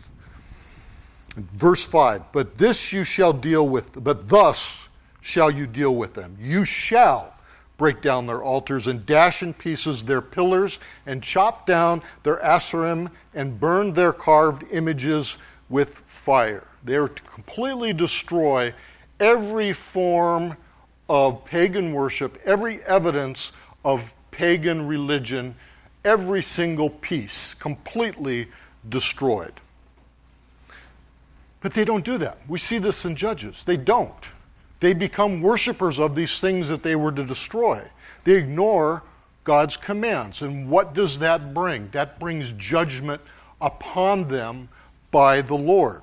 Verse 1.37 1.85
5 1.85 2.33
But 2.33 2.57
this 2.57 2.93
you 2.93 3.05
shall 3.05 3.33
deal 3.33 3.69
with, 3.69 4.03
but 4.03 4.29
thus 4.29 4.89
shall 5.21 5.53
you 5.53 5.69
deal 5.69 5.95
with 5.95 6.15
them. 6.15 6.37
You 6.41 6.65
shall 6.65 7.34
break 7.77 8.01
down 8.01 8.27
their 8.27 8.43
altars 8.43 8.87
and 8.87 9.05
dash 9.05 9.43
in 9.43 9.53
pieces 9.53 10.05
their 10.05 10.23
pillars 10.23 10.79
and 11.07 11.23
chop 11.23 11.67
down 11.67 12.03
their 12.23 12.37
Asherim 12.37 13.11
and 13.35 13.59
burn 13.59 13.93
their 13.93 14.13
carved 14.13 14.65
images 14.71 15.39
with 15.69 15.99
fire. 16.07 16.65
They 16.85 16.95
are 16.97 17.09
to 17.09 17.23
completely 17.23 17.93
destroy 17.93 18.75
every 19.19 19.73
form 19.73 20.57
of 21.09 21.45
pagan 21.45 21.93
worship, 21.93 22.41
every 22.45 22.83
evidence 22.85 23.53
of 23.85 24.15
pagan 24.31 24.87
religion, 24.87 25.55
every 26.05 26.43
single 26.43 26.91
piece 26.91 27.55
completely 27.55 28.49
destroyed. 28.89 29.61
But 31.61 31.73
they 31.73 31.85
don't 31.85 32.05
do 32.05 32.19
that. 32.19 32.39
We 32.47 32.59
see 32.59 32.79
this 32.79 33.05
in 33.05 33.17
Judges. 33.17 33.63
They 33.65 33.79
don't. 33.79 34.13
They 34.85 34.93
become 34.93 35.41
worshippers 35.41 35.99
of 35.99 36.15
these 36.15 36.41
things 36.41 36.69
that 36.69 36.83
they 36.83 36.95
were 36.95 37.11
to 37.11 37.25
destroy. 37.25 37.83
They 38.25 38.35
ignore 38.35 39.03
God's 39.43 39.79
commands. 39.79 40.43
And 40.43 40.69
what 40.69 40.93
does 40.93 41.21
that 41.21 41.55
bring? 41.55 41.89
That 41.93 42.21
brings 42.21 42.53
judgment 42.53 43.23
upon 43.63 44.29
them 44.29 44.69
by 45.11 45.41
the 45.41 45.55
Lord. 45.55 46.03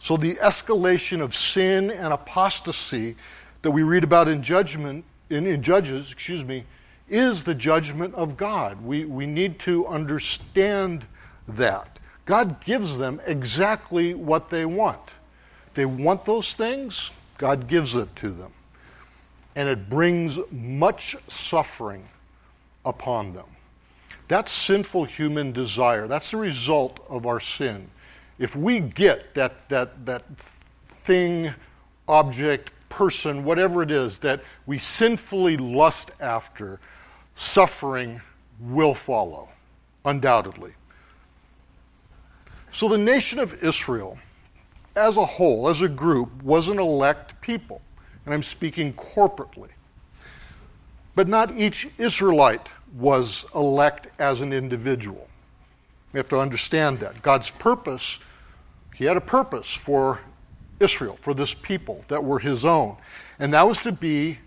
So 0.00 0.16
the 0.16 0.34
escalation 0.42 1.20
of 1.20 1.36
sin 1.36 1.88
and 1.88 2.12
apostasy 2.12 3.14
that 3.62 3.70
we 3.70 3.84
read 3.84 4.02
about 4.02 4.26
in 4.26 4.42
judgment 4.42 5.04
in, 5.30 5.46
in 5.46 5.62
Judges, 5.62 6.10
excuse 6.10 6.44
me, 6.44 6.64
is 7.08 7.44
the 7.44 7.54
judgment 7.54 8.12
of 8.16 8.36
God. 8.36 8.84
We, 8.84 9.04
we 9.04 9.24
need 9.24 9.60
to 9.60 9.86
understand 9.86 11.06
that. 11.46 12.00
God 12.24 12.60
gives 12.64 12.98
them 12.98 13.20
exactly 13.24 14.14
what 14.14 14.50
they 14.50 14.64
want. 14.64 15.12
They 15.74 15.86
want 15.86 16.24
those 16.24 16.56
things, 16.56 17.12
God 17.38 17.68
gives 17.68 17.96
it 17.96 18.14
to 18.16 18.30
them. 18.30 18.52
And 19.56 19.68
it 19.68 19.88
brings 19.88 20.38
much 20.50 21.16
suffering 21.28 22.08
upon 22.84 23.34
them. 23.34 23.46
That's 24.28 24.52
sinful 24.52 25.04
human 25.04 25.52
desire. 25.52 26.08
That's 26.08 26.30
the 26.30 26.38
result 26.38 26.98
of 27.08 27.26
our 27.26 27.40
sin. 27.40 27.90
If 28.38 28.56
we 28.56 28.80
get 28.80 29.34
that, 29.34 29.68
that, 29.68 30.06
that 30.06 30.24
thing, 31.04 31.54
object, 32.08 32.70
person, 32.88 33.44
whatever 33.44 33.82
it 33.82 33.90
is, 33.90 34.18
that 34.18 34.42
we 34.66 34.78
sinfully 34.78 35.56
lust 35.56 36.10
after, 36.20 36.80
suffering 37.36 38.20
will 38.60 38.94
follow, 38.94 39.48
undoubtedly. 40.04 40.72
So 42.70 42.88
the 42.88 42.98
nation 42.98 43.38
of 43.38 43.62
Israel, 43.62 44.18
as 44.96 45.16
a 45.16 45.24
whole, 45.24 45.68
as 45.68 45.82
a 45.82 45.88
group, 45.88 46.42
was 46.42 46.68
an 46.68 46.78
elect 46.78 47.40
people. 47.40 47.80
And 48.24 48.34
I'm 48.34 48.42
speaking 48.42 48.92
corporately. 48.94 49.70
But 51.14 51.28
not 51.28 51.56
each 51.56 51.88
Israelite 51.98 52.68
was 52.96 53.44
elect 53.54 54.08
as 54.18 54.40
an 54.40 54.52
individual. 54.52 55.28
We 56.12 56.18
have 56.18 56.28
to 56.28 56.38
understand 56.38 57.00
that. 57.00 57.22
God's 57.22 57.50
purpose, 57.50 58.20
He 58.94 59.04
had 59.04 59.16
a 59.16 59.20
purpose 59.20 59.74
for 59.74 60.20
Israel, 60.80 61.18
for 61.20 61.34
this 61.34 61.54
people 61.54 62.04
that 62.08 62.22
were 62.22 62.38
His 62.38 62.64
own. 62.64 62.96
And 63.38 63.52
that 63.52 63.66
was 63.66 63.80
to 63.82 63.92
be 63.92 64.38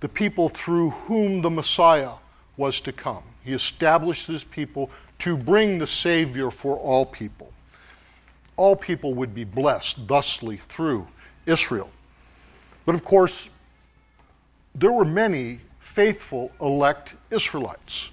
the 0.00 0.08
people 0.08 0.48
through 0.48 0.90
whom 0.90 1.42
the 1.42 1.50
Messiah 1.50 2.12
was 2.56 2.80
to 2.80 2.92
come. 2.92 3.22
He 3.44 3.52
established 3.52 4.28
this 4.28 4.44
people 4.44 4.90
to 5.20 5.36
bring 5.36 5.78
the 5.78 5.86
Savior 5.86 6.50
for 6.50 6.76
all 6.76 7.04
people 7.04 7.52
all 8.58 8.76
people 8.76 9.14
would 9.14 9.34
be 9.34 9.44
blessed 9.44 10.06
thusly 10.06 10.58
through 10.68 11.06
Israel. 11.46 11.90
But 12.84 12.94
of 12.94 13.04
course, 13.04 13.48
there 14.74 14.92
were 14.92 15.04
many 15.04 15.60
faithful 15.78 16.52
elect 16.60 17.12
Israelites. 17.30 18.10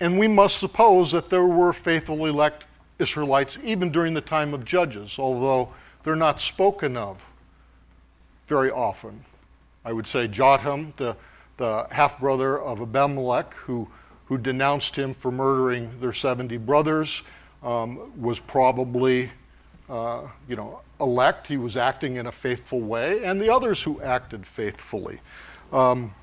And 0.00 0.18
we 0.18 0.28
must 0.28 0.58
suppose 0.58 1.12
that 1.12 1.30
there 1.30 1.46
were 1.46 1.72
faithful 1.72 2.26
elect 2.26 2.64
Israelites 2.98 3.56
even 3.62 3.90
during 3.90 4.14
the 4.14 4.20
time 4.20 4.52
of 4.52 4.64
Judges, 4.64 5.18
although 5.18 5.72
they're 6.02 6.16
not 6.16 6.40
spoken 6.40 6.96
of 6.96 7.22
very 8.48 8.70
often. 8.70 9.24
I 9.84 9.92
would 9.92 10.06
say 10.06 10.26
Jotham, 10.26 10.92
the, 10.96 11.16
the 11.56 11.86
half 11.90 12.18
brother 12.18 12.60
of 12.60 12.80
Abimelech, 12.80 13.54
who, 13.54 13.88
who 14.26 14.38
denounced 14.38 14.96
him 14.96 15.14
for 15.14 15.30
murdering 15.30 16.00
their 16.00 16.12
70 16.12 16.56
brothers, 16.58 17.22
um, 17.62 18.12
was 18.20 18.40
probably 18.40 19.30
uh, 19.88 20.22
you 20.48 20.56
know, 20.56 20.80
elect. 21.00 21.46
He 21.46 21.56
was 21.56 21.76
acting 21.76 22.16
in 22.16 22.26
a 22.26 22.32
faithful 22.32 22.80
way, 22.80 23.24
and 23.24 23.40
the 23.40 23.52
others 23.52 23.82
who 23.82 24.00
acted 24.00 24.46
faithfully. 24.46 25.20
Um, 25.72 26.14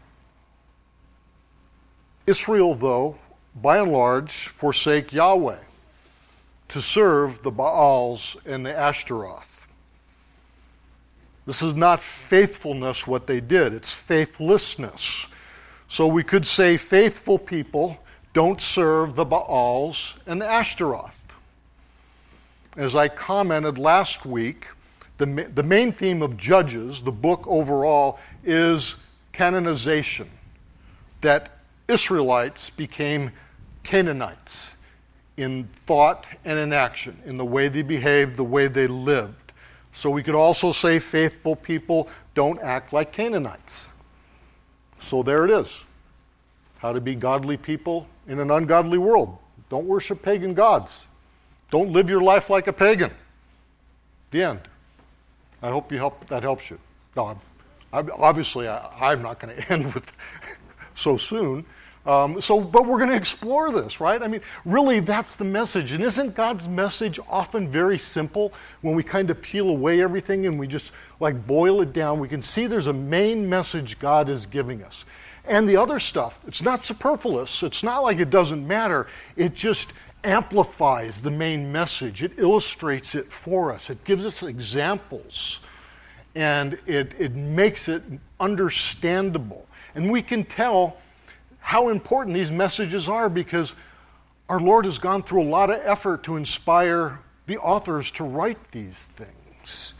Israel, 2.28 2.76
though, 2.76 3.18
by 3.56 3.80
and 3.80 3.92
large, 3.92 4.48
forsake 4.50 5.12
Yahweh 5.12 5.58
to 6.70 6.82
serve 6.82 7.42
the 7.42 7.52
Baals 7.52 8.38
and 8.46 8.66
the 8.66 8.76
Ashtaroth. 8.78 9.68
This 11.46 11.64
is 11.64 11.74
not 11.74 12.00
faithfulness 12.00 13.08
what 13.08 13.26
they 13.26 13.42
did, 13.42 13.74
it's 13.74 13.92
faithlessness. 13.92 15.28
So 15.88 16.06
we 16.06 16.22
could 16.22 16.46
say 16.46 16.78
faithful 16.78 17.40
people 17.40 17.98
don't 18.34 18.62
serve 18.62 19.16
the 19.16 19.26
Baals 19.26 20.16
and 20.28 20.40
the 20.40 20.48
Ashtaroth. 20.48 21.19
As 22.80 22.96
I 22.96 23.10
commented 23.10 23.78
last 23.78 24.26
week, 24.26 24.68
the, 25.18 25.26
the 25.54 25.64
main 25.64 25.92
theme 25.92 26.22
of 26.22 26.38
Judges, 26.38 27.04
the 27.04 27.12
book 27.12 27.46
overall, 27.46 28.22
is 28.46 28.96
Canaanization. 29.34 30.28
That 31.20 31.58
Israelites 31.90 32.70
became 32.70 33.34
Canaanites 33.84 34.70
in 35.36 35.66
thought 35.88 36.26
and 36.46 36.58
in 36.58 36.72
action, 36.72 37.22
in 37.26 37.36
the 37.36 37.44
way 37.44 37.68
they 37.68 37.82
behaved, 37.82 38.38
the 38.38 38.46
way 38.46 38.70
they 38.70 38.88
lived. 38.88 39.52
So 39.94 40.10
we 40.10 40.24
could 40.24 40.34
also 40.34 40.72
say 40.72 41.00
faithful 41.00 41.58
people 41.58 42.08
don't 42.34 42.62
act 42.62 42.94
like 42.94 43.12
Canaanites. 43.12 43.90
So 45.02 45.22
there 45.22 45.44
it 45.44 45.52
is. 45.52 45.82
How 46.78 46.94
to 46.94 47.02
be 47.02 47.14
godly 47.14 47.58
people 47.58 48.08
in 48.26 48.40
an 48.40 48.50
ungodly 48.50 49.00
world. 49.00 49.38
Don't 49.68 49.86
worship 49.86 50.22
pagan 50.22 50.54
gods. 50.54 51.08
Don't 51.72 51.92
live 51.92 52.10
your 52.10 52.22
life 52.22 52.50
like 52.50 52.68
a 52.68 52.74
pagan. 52.74 53.12
The 54.32 54.44
end. 54.44 54.60
I 55.62 55.70
hope 55.70 55.92
you 55.92 55.98
help, 55.98 56.28
that 56.30 56.44
helps 56.44 56.70
you. 56.70 56.80
No, 57.16 57.28
I'm, 57.28 57.40
I'm, 57.92 58.12
obviously, 58.18 58.68
I, 58.68 59.12
am 59.12 59.22
not 59.22 59.40
going 59.40 59.56
to 59.62 59.74
end 59.74 59.94
with 59.94 60.12
so 60.96 61.18
soon. 61.18 61.66
Um, 62.06 62.42
so, 62.42 62.62
but 62.62 62.86
we're 62.86 62.98
going 62.98 63.10
to 63.10 63.16
explore 63.16 63.72
this, 63.72 64.00
right? 64.00 64.24
I 64.24 64.28
mean, 64.28 64.42
really, 64.66 65.00
that's 65.00 65.36
the 65.36 65.46
message. 65.46 65.92
And 65.92 66.04
isn't 66.04 66.34
God's 66.34 66.68
message 66.68 67.20
often 67.28 67.68
very 67.68 67.98
simple 67.98 68.54
when 68.82 68.96
we 68.96 69.04
kind 69.04 69.30
of 69.30 69.42
peel 69.42 69.70
away 69.70 70.02
everything 70.02 70.46
and 70.46 70.58
we 70.58 70.66
just 70.66 70.92
like 71.20 71.46
boil 71.46 71.82
it 71.82 71.94
down? 71.94 72.20
We 72.20 72.28
can 72.28 72.42
see 72.42 72.68
there's 72.68 72.88
a 72.88 72.94
main 72.94 73.50
message 73.50 74.00
God 74.00 74.30
is 74.30 74.46
giving 74.46 74.82
us. 74.82 75.06
And 75.46 75.68
the 75.68 75.78
other 75.78 76.00
stuff, 76.00 76.40
it's 76.48 76.62
not 76.62 76.86
superfluous. 76.86 77.64
It's 77.64 77.84
not 77.84 78.00
like 78.04 78.20
it 78.20 78.30
doesn't 78.30 78.66
matter. 78.66 79.08
It 79.36 79.54
just 79.54 79.94
amplifies 80.24 81.22
the 81.22 81.32
main 81.32 81.72
message, 81.72 82.24
it 82.24 82.34
illustrates 82.38 83.16
it 83.16 83.32
for 83.32 83.72
us, 83.72 83.90
it 83.90 84.04
gives 84.04 84.26
us 84.26 84.44
examples, 84.44 85.60
and 86.36 86.78
it, 86.86 87.14
it 87.18 87.36
makes 87.36 87.88
it 87.88 88.04
understandable. 88.40 89.68
And 89.96 90.12
we 90.12 90.22
can 90.22 90.44
tell 90.44 90.98
how 91.60 91.90
important 91.90 92.36
these 92.36 92.52
messages 92.52 93.10
are 93.10 93.30
because 93.30 93.74
our 94.48 94.60
Lord 94.60 94.86
has 94.86 94.98
gone 94.98 95.24
through 95.24 95.44
a 95.44 95.50
lot 95.50 95.70
of 95.70 95.80
effort 95.84 96.24
to 96.24 96.36
inspire 96.36 97.20
the 97.46 97.58
authors 97.58 98.12
to 98.12 98.24
write 98.24 98.72
these 98.72 99.08
things. 99.16 99.94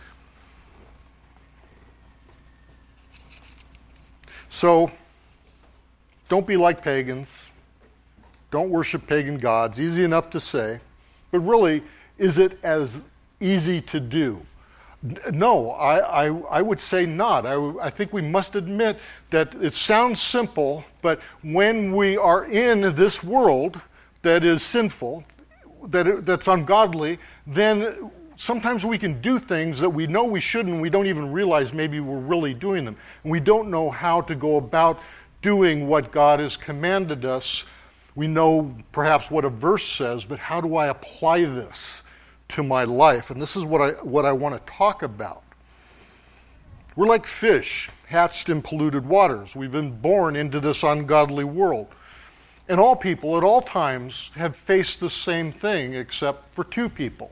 So, 4.50 4.92
don't 6.28 6.46
be 6.48 6.58
like 6.58 6.84
pagans. 6.84 7.28
Don't 8.52 8.70
worship 8.70 9.06
pagan 9.08 9.38
gods. 9.38 9.80
Easy 9.80 10.04
enough 10.04 10.30
to 10.32 10.40
say. 10.40 10.80
But 11.32 11.40
really, 11.40 11.84
is 12.18 12.38
it 12.38 12.64
as 12.64 12.98
easy 13.40 13.82
to 13.82 14.00
do? 14.00 14.46
No, 15.32 15.72
I, 15.72 16.28
I, 16.28 16.38
I 16.50 16.62
would 16.62 16.82
say 16.82 17.06
not. 17.06 17.46
I, 17.46 17.56
I 17.82 17.90
think 17.90 18.12
we 18.12 18.22
must 18.22 18.56
admit 18.56 19.00
that 19.30 19.56
it 19.56 19.74
sounds 19.74 20.22
simple, 20.22 20.84
but 21.02 21.22
when 21.42 21.96
we 21.96 22.18
are 22.18 22.46
in 22.46 22.94
this 22.96 23.24
world 23.24 23.80
that 24.24 24.44
is 24.44 24.62
sinful, 24.62 25.24
that 25.88 26.26
that's 26.26 26.50
ungodly, 26.50 27.18
then 27.48 28.12
sometimes 28.36 28.86
we 28.86 28.98
can 28.98 29.22
do 29.22 29.40
things 29.40 29.80
that 29.80 29.90
we 29.90 30.06
know 30.06 30.26
we 30.26 30.42
shouldn't, 30.42 30.74
and 30.74 30.82
we 30.82 30.90
don't 30.90 31.08
even 31.08 31.32
realize 31.32 31.72
maybe 31.72 32.02
we're 32.02 32.18
really 32.18 32.54
doing 32.54 32.84
them. 32.84 32.98
And 33.24 33.32
we 33.32 33.40
don't 33.40 33.70
know 33.70 33.90
how 33.90 34.20
to 34.22 34.36
go 34.36 34.58
about 34.58 35.00
doing 35.42 35.88
what 35.88 36.12
God 36.12 36.42
has 36.42 36.58
commanded 36.58 37.24
us 37.24 37.64
we 38.20 38.28
know 38.28 38.76
perhaps 38.92 39.32
what 39.32 39.46
a 39.46 39.50
verse 39.50 39.88
says, 39.88 40.26
but 40.26 40.40
how 40.40 40.60
do 40.60 40.76
I 40.76 40.88
apply 40.88 41.46
this 41.46 42.02
to 42.50 42.64
my 42.64 42.84
life. 42.84 43.30
And 43.30 43.42
this 43.42 43.56
is 43.56 43.64
what 43.64 43.82
I, 43.82 43.92
what 44.04 44.26
I 44.26 44.34
want 44.34 44.56
to 44.56 44.74
talk 44.74 45.04
about. 45.04 45.44
We're 46.98 47.08
like 47.08 47.26
fish 47.26 47.90
hatched 48.08 48.50
in 48.50 48.62
polluted 48.62 49.06
waters. 49.06 49.56
We've 49.56 49.72
been 49.72 49.92
born 49.92 50.36
into 50.36 50.60
this 50.60 50.84
ungodly 50.84 51.46
world. 51.46 51.88
And 52.68 52.78
all 52.80 52.96
people 52.96 53.38
at 53.38 53.44
all 53.44 53.62
times 53.62 54.32
have 54.36 54.56
faced 54.56 55.00
the 55.00 55.10
same 55.10 55.52
thing, 55.52 55.94
except 55.94 56.50
for 56.50 56.66
two 56.66 56.90
people 56.90 57.32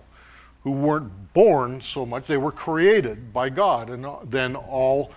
who 0.63 0.71
weren't 0.71 1.33
born 1.33 1.81
so 1.81 2.05
much. 2.05 2.27
They 2.27 2.37
were 2.37 2.51
created 2.51 3.33
by 3.33 3.49
God, 3.49 3.89
and 3.89 4.05
then 4.23 4.55
all 4.55 5.11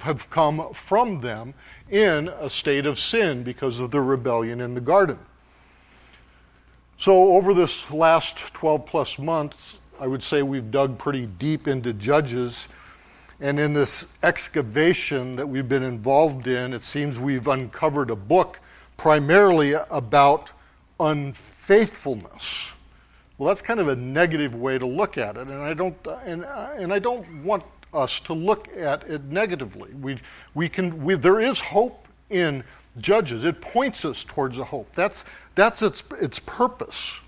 have 0.00 0.28
come 0.30 0.72
from 0.72 1.20
them 1.20 1.54
in 1.90 2.28
a 2.28 2.50
state 2.50 2.86
of 2.86 2.98
sin 2.98 3.42
because 3.42 3.80
of 3.80 3.90
the 3.90 4.00
rebellion 4.00 4.60
in 4.60 4.74
the 4.74 4.80
garden. 4.80 5.18
So, 6.98 7.34
over 7.34 7.52
this 7.52 7.90
last 7.90 8.38
12 8.54 8.86
plus 8.86 9.18
months, 9.18 9.78
I 10.00 10.06
would 10.06 10.22
say 10.22 10.42
we've 10.42 10.70
dug 10.70 10.98
pretty 10.98 11.26
deep 11.26 11.68
into 11.68 11.92
Judges. 11.92 12.68
And 13.38 13.60
in 13.60 13.74
this 13.74 14.06
excavation 14.22 15.36
that 15.36 15.46
we've 15.46 15.68
been 15.68 15.82
involved 15.82 16.46
in, 16.46 16.72
it 16.72 16.84
seems 16.84 17.18
we've 17.18 17.46
uncovered 17.48 18.10
a 18.10 18.16
book 18.16 18.60
primarily 18.96 19.74
about 19.90 20.50
unfaithfulness. 20.98 22.72
Well, 23.36 23.48
that's 23.48 23.60
kind 23.60 23.80
of 23.80 23.88
a 23.88 23.96
negative 23.96 24.54
way 24.54 24.78
to 24.78 24.86
look 24.86 25.18
at 25.18 25.36
it, 25.36 25.48
and 25.48 25.62
I 25.62 25.74
don't, 25.74 25.94
and, 26.24 26.44
and 26.44 26.92
I 26.92 26.98
don't 26.98 27.44
want 27.44 27.62
us 27.92 28.20
to 28.20 28.34
look 28.34 28.68
at 28.76 29.08
it 29.08 29.24
negatively. 29.24 29.92
We, 29.94 30.20
we 30.54 30.68
can, 30.68 31.04
we, 31.04 31.14
there 31.14 31.40
is 31.40 31.60
hope 31.60 32.06
in 32.30 32.64
Judges. 32.98 33.44
It 33.44 33.60
points 33.60 34.04
us 34.04 34.24
towards 34.24 34.58
a 34.58 34.64
hope. 34.64 34.90
That's, 34.94 35.24
that's 35.54 35.82
its, 35.82 36.02
its 36.20 36.38
purpose. 36.38 37.20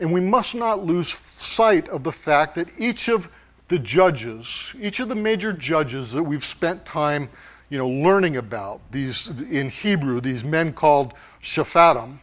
And 0.00 0.12
we 0.12 0.20
must 0.20 0.54
not 0.54 0.84
lose 0.84 1.08
sight 1.08 1.88
of 1.88 2.04
the 2.04 2.12
fact 2.12 2.54
that 2.54 2.68
each 2.78 3.08
of 3.08 3.28
the 3.68 3.78
judges, 3.78 4.46
each 4.80 5.00
of 5.00 5.08
the 5.08 5.14
major 5.14 5.52
judges 5.52 6.12
that 6.12 6.22
we've 6.22 6.44
spent 6.44 6.86
time 6.86 7.28
you 7.68 7.76
know, 7.76 7.88
learning 7.88 8.36
about, 8.38 8.80
these 8.90 9.28
in 9.50 9.68
Hebrew, 9.68 10.22
these 10.22 10.42
men 10.42 10.72
called 10.72 11.12
Shaphatim, 11.42 12.18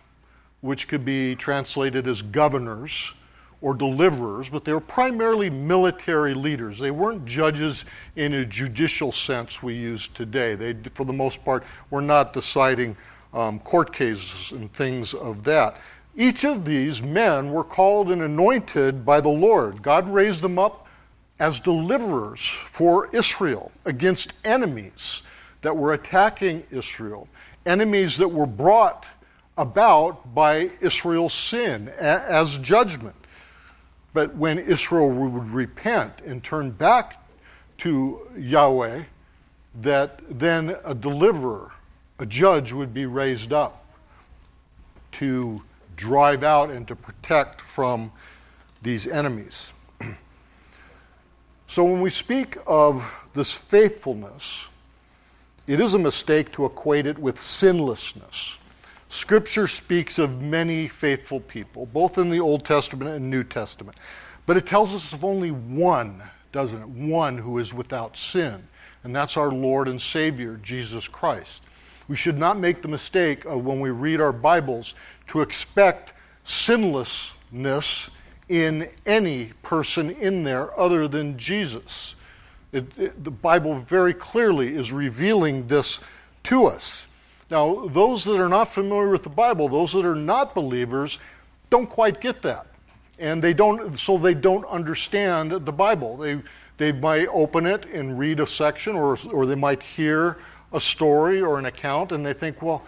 which 0.61 0.87
could 0.87 1.05
be 1.05 1.35
translated 1.35 2.07
as 2.07 2.23
governors 2.23 3.13
or 3.61 3.73
deliverers, 3.73 4.49
but 4.49 4.65
they 4.65 4.73
were 4.73 4.79
primarily 4.79 5.49
military 5.49 6.33
leaders. 6.33 6.77
They 6.77 6.91
weren't 6.91 7.25
judges 7.25 7.85
in 8.15 8.33
a 8.33 8.45
judicial 8.45 9.11
sense 9.11 9.63
we 9.63 9.73
use 9.73 10.07
today. 10.09 10.55
They, 10.55 10.75
for 10.93 11.05
the 11.05 11.13
most 11.13 11.43
part, 11.43 11.63
were 11.89 12.01
not 12.01 12.33
deciding 12.33 12.95
um, 13.33 13.59
court 13.59 13.93
cases 13.93 14.51
and 14.51 14.71
things 14.73 15.13
of 15.13 15.43
that. 15.43 15.77
Each 16.15 16.45
of 16.45 16.63
these 16.63 17.01
men 17.01 17.51
were 17.51 17.63
called 17.63 18.11
and 18.11 18.21
anointed 18.21 19.05
by 19.05 19.19
the 19.19 19.29
Lord. 19.29 19.81
God 19.81 20.07
raised 20.07 20.41
them 20.41 20.57
up 20.57 20.87
as 21.39 21.59
deliverers 21.59 22.45
for 22.45 23.09
Israel 23.13 23.71
against 23.83 24.33
enemies 24.45 25.23
that 25.61 25.75
were 25.75 25.93
attacking 25.93 26.63
Israel, 26.71 27.27
enemies 27.65 28.17
that 28.17 28.27
were 28.27 28.45
brought 28.45 29.05
about 29.57 30.33
by 30.33 30.69
Israel's 30.79 31.33
sin 31.33 31.89
as 31.99 32.57
judgment. 32.59 33.15
But 34.15 34.33
when 34.33 34.59
Israel 34.59 35.09
would 35.09 35.51
repent 35.51 36.21
and 36.25 36.41
turn 36.41 36.71
back 36.71 37.21
to 37.79 38.21
Yahweh, 38.37 39.03
that 39.81 40.21
then 40.29 40.77
a 40.85 40.95
deliverer, 40.95 41.73
a 42.17 42.25
judge, 42.25 42.71
would 42.71 42.93
be 42.93 43.05
raised 43.05 43.51
up 43.51 43.85
to 45.11 45.61
drive 45.97 46.43
out 46.43 46.69
and 46.69 46.87
to 46.87 46.95
protect 46.95 47.59
from 47.59 48.13
these 48.81 49.05
enemies. 49.05 49.73
so 51.67 51.83
when 51.83 51.99
we 51.99 52.09
speak 52.09 52.57
of 52.65 53.27
this 53.33 53.53
faithfulness, 53.53 54.69
it 55.67 55.81
is 55.81 55.93
a 55.93 55.99
mistake 55.99 56.53
to 56.53 56.63
equate 56.63 57.05
it 57.05 57.19
with 57.19 57.41
sinlessness. 57.41 58.59
Scripture 59.09 59.67
speaks 59.67 60.17
of 60.17 60.41
many 60.41 60.87
faithful 60.87 61.39
people, 61.39 61.85
both 61.85 62.17
in 62.17 62.29
the 62.29 62.39
Old 62.39 62.65
Testament 62.65 63.11
and 63.11 63.29
New 63.29 63.43
Testament. 63.43 63.97
But 64.45 64.57
it 64.57 64.65
tells 64.65 64.93
us 64.93 65.13
of 65.13 65.23
only 65.23 65.51
one, 65.51 66.21
doesn't 66.51 66.81
it? 66.81 66.87
One 66.87 67.37
who 67.37 67.57
is 67.59 67.73
without 67.73 68.17
sin. 68.17 68.67
And 69.03 69.15
that's 69.15 69.37
our 69.37 69.51
Lord 69.51 69.87
and 69.87 70.01
Savior, 70.01 70.59
Jesus 70.63 71.07
Christ. 71.07 71.61
We 72.07 72.15
should 72.15 72.37
not 72.37 72.59
make 72.59 72.81
the 72.81 72.87
mistake 72.87 73.45
of 73.45 73.65
when 73.65 73.79
we 73.79 73.89
read 73.89 74.21
our 74.21 74.31
Bibles 74.31 74.95
to 75.27 75.41
expect 75.41 76.13
sinlessness 76.43 78.09
in 78.49 78.89
any 79.05 79.53
person 79.63 80.11
in 80.11 80.43
there 80.43 80.77
other 80.79 81.07
than 81.07 81.37
Jesus. 81.37 82.15
It, 82.71 82.85
it, 82.97 83.23
the 83.23 83.31
Bible 83.31 83.79
very 83.79 84.13
clearly 84.13 84.75
is 84.75 84.91
revealing 84.91 85.67
this 85.67 85.99
to 86.43 86.65
us. 86.65 87.05
Now, 87.55 87.87
those 87.87 88.25
that 88.25 88.41
are 88.41 88.49
not 88.49 88.65
familiar 88.65 89.09
with 89.11 89.23
the 89.23 89.29
Bible, 89.29 89.69
those 89.69 89.93
that 89.93 90.03
are 90.03 90.13
not 90.13 90.53
believers, 90.53 91.19
don't 91.69 91.89
quite 91.89 92.19
get 92.19 92.41
that. 92.41 92.67
And 93.17 93.41
they 93.41 93.53
don't, 93.53 93.97
so 93.97 94.17
they 94.17 94.33
don't 94.33 94.65
understand 94.65 95.53
the 95.53 95.71
Bible. 95.71 96.17
They, 96.17 96.41
they 96.75 96.91
might 96.91 97.29
open 97.29 97.65
it 97.65 97.85
and 97.85 98.19
read 98.19 98.41
a 98.41 98.45
section, 98.45 98.97
or, 98.97 99.17
or 99.31 99.45
they 99.45 99.55
might 99.55 99.81
hear 99.81 100.39
a 100.73 100.81
story 100.81 101.39
or 101.39 101.57
an 101.57 101.65
account, 101.65 102.11
and 102.11 102.25
they 102.25 102.33
think, 102.33 102.61
well, 102.61 102.83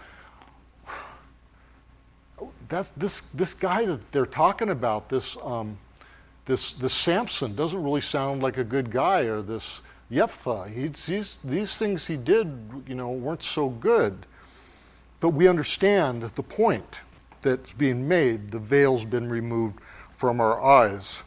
that's, 2.68 2.90
this, 2.90 3.20
this 3.20 3.54
guy 3.54 3.86
that 3.86 4.12
they're 4.12 4.26
talking 4.26 4.68
about, 4.68 5.08
this, 5.08 5.38
um, 5.44 5.78
this, 6.44 6.74
this 6.74 6.92
Samson, 6.92 7.54
doesn't 7.54 7.82
really 7.82 8.02
sound 8.02 8.42
like 8.42 8.58
a 8.58 8.64
good 8.64 8.90
guy, 8.90 9.20
or 9.22 9.40
this 9.40 9.80
Jephthah, 10.12 10.68
he's, 10.68 11.38
these 11.42 11.78
things 11.78 12.06
he 12.06 12.18
did, 12.18 12.84
you 12.86 12.94
know, 12.94 13.12
weren't 13.12 13.42
so 13.42 13.70
good. 13.70 14.26
But 15.20 15.30
we 15.30 15.48
understand 15.48 16.22
the 16.22 16.42
point 16.42 17.00
that's 17.42 17.72
being 17.72 18.06
made. 18.06 18.50
The 18.50 18.58
veil's 18.58 19.04
been 19.04 19.28
removed 19.28 19.80
from 20.16 20.40
our 20.40 20.62
eyes. 20.62 21.22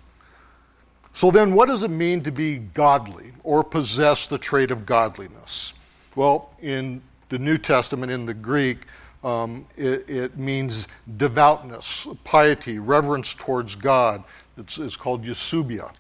So 1.14 1.30
then, 1.30 1.54
what 1.54 1.68
does 1.68 1.84
it 1.84 1.92
mean 1.92 2.24
to 2.24 2.32
be 2.32 2.58
godly 2.58 3.34
or 3.44 3.64
possess 3.64 4.28
the 4.28 4.38
trait 4.38 4.72
of 4.72 4.86
godliness? 4.86 5.74
Well, 6.16 6.54
in 6.62 7.02
the 7.30 7.40
New 7.40 7.58
Testament, 7.58 8.12
in 8.12 8.26
the 8.26 8.34
Greek, 8.34 8.86
um, 9.24 9.66
it, 9.78 10.10
it, 10.10 10.38
means 10.38 10.88
devoutness, 11.18 12.08
piety, 12.24 12.80
reverence 12.80 13.36
towards 13.36 13.76
God. 13.76 14.24
It's, 14.58 14.80
it's 14.80 14.98
called 14.98 15.24
eusebeia. 15.24 15.94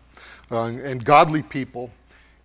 Uh, 0.50 0.66
and 0.66 1.04
godly 1.04 1.44
people 1.44 1.92